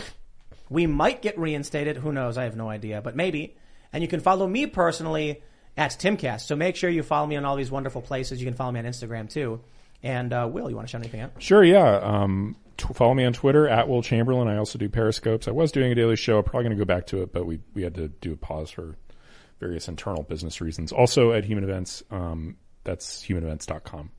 [0.70, 1.98] We might get reinstated.
[1.98, 2.38] Who knows?
[2.38, 3.58] I have no idea, but maybe.
[3.92, 5.42] And you can follow me personally
[5.76, 6.42] at Timcast.
[6.42, 8.40] So make sure you follow me on all these wonderful places.
[8.40, 9.62] You can follow me on Instagram too.
[10.04, 11.32] And uh, Will, you want to shout anything out?
[11.40, 12.00] Sure, yeah.
[12.02, 14.48] Um, t- follow me on Twitter at Will Chamberlain.
[14.48, 15.48] I also do Periscopes.
[15.48, 16.38] I was doing a daily show.
[16.38, 18.38] I'm probably going to go back to it, but we we had to do a
[18.38, 18.98] pause for
[19.60, 20.92] various internal business reasons.
[20.92, 22.04] Also at Human Events.
[22.12, 24.12] Um, that's humanevents.com.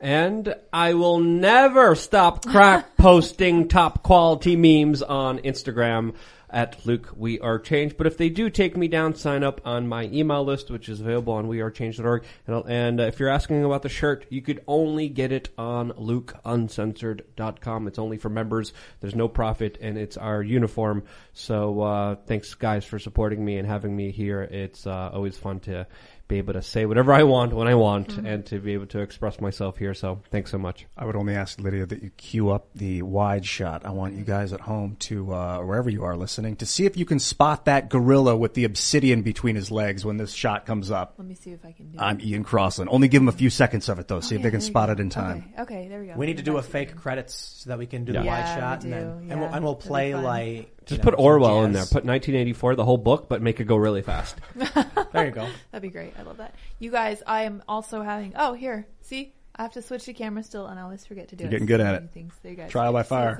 [0.00, 6.14] And I will never stop crack posting top quality memes on Instagram
[6.54, 7.96] at Luke We Are Change.
[7.96, 11.00] But if they do take me down, sign up on my email list, which is
[11.00, 12.24] available on wearechange.org.
[12.46, 15.90] And, and uh, if you're asking about the shirt, you could only get it on
[15.90, 17.88] lukeuncensored.com.
[17.88, 18.72] It's only for members.
[19.00, 21.02] There's no profit, and it's our uniform.
[21.32, 24.42] So uh, thanks, guys, for supporting me and having me here.
[24.42, 25.88] It's uh, always fun to
[26.26, 28.26] be able to say whatever I want when I want Mm-hmm.
[28.26, 29.92] and to be able to express myself here.
[29.92, 30.86] So thanks so much.
[30.96, 33.84] I would only ask Lydia that you cue up the wide shot.
[33.84, 36.96] I want you guys at home to, uh, wherever you are listening, to see if
[36.96, 40.90] you can spot that gorilla with the obsidian between his legs when this shot comes
[40.90, 41.14] up.
[41.18, 42.24] Let me see if I can do I'm it.
[42.26, 42.88] Ian Crossland.
[42.90, 44.20] Only give him a few seconds of it though.
[44.20, 44.92] See if they can spot go.
[44.94, 45.50] it in time.
[45.58, 46.14] Okay, okay, there we go.
[46.16, 48.56] We need to do a fake credits so that we can do the wide Yeah,
[48.58, 49.32] shot, we and then do.
[49.32, 51.82] and, we'll, and we'll play like Just know, put some Orwell in there.
[51.84, 54.36] Put 1984, the whole book, but make it go really fast.
[55.12, 55.46] There you go.
[55.70, 56.12] That'd be great.
[56.18, 56.56] I love that.
[56.80, 58.32] You guys, I am also having.
[58.34, 58.86] Oh, here.
[59.02, 61.48] See, I have to switch the camera still, and I always forget to do You're
[61.48, 61.52] it.
[61.52, 62.10] getting good at it.
[62.10, 62.34] Things.
[62.42, 62.70] There you guys.
[62.72, 63.38] Trial by So fire.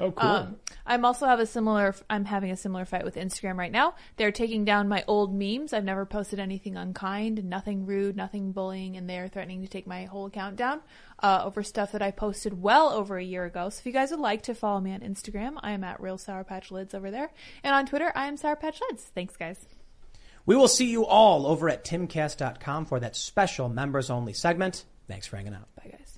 [0.00, 0.28] Oh, cool.
[0.28, 0.56] Um,
[0.86, 1.94] I'm also have a similar.
[2.08, 3.94] I'm having a similar fight with Instagram right now.
[4.16, 5.72] They're taking down my old memes.
[5.72, 10.04] I've never posted anything unkind, nothing rude, nothing bullying, and they're threatening to take my
[10.04, 10.80] whole account down
[11.20, 13.70] uh, over stuff that I posted well over a year ago.
[13.70, 16.18] So if you guys would like to follow me on Instagram, I am at Real
[16.18, 17.30] Sour Patch Lyds over there,
[17.64, 19.00] and on Twitter, I am Sour Patch Lyds.
[19.00, 19.66] Thanks, guys.
[20.46, 24.84] We will see you all over at timcast.com for that special members only segment.
[25.06, 25.68] Thanks for hanging out.
[25.76, 26.17] Bye, guys.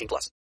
[0.01, 0.31] 18 plus.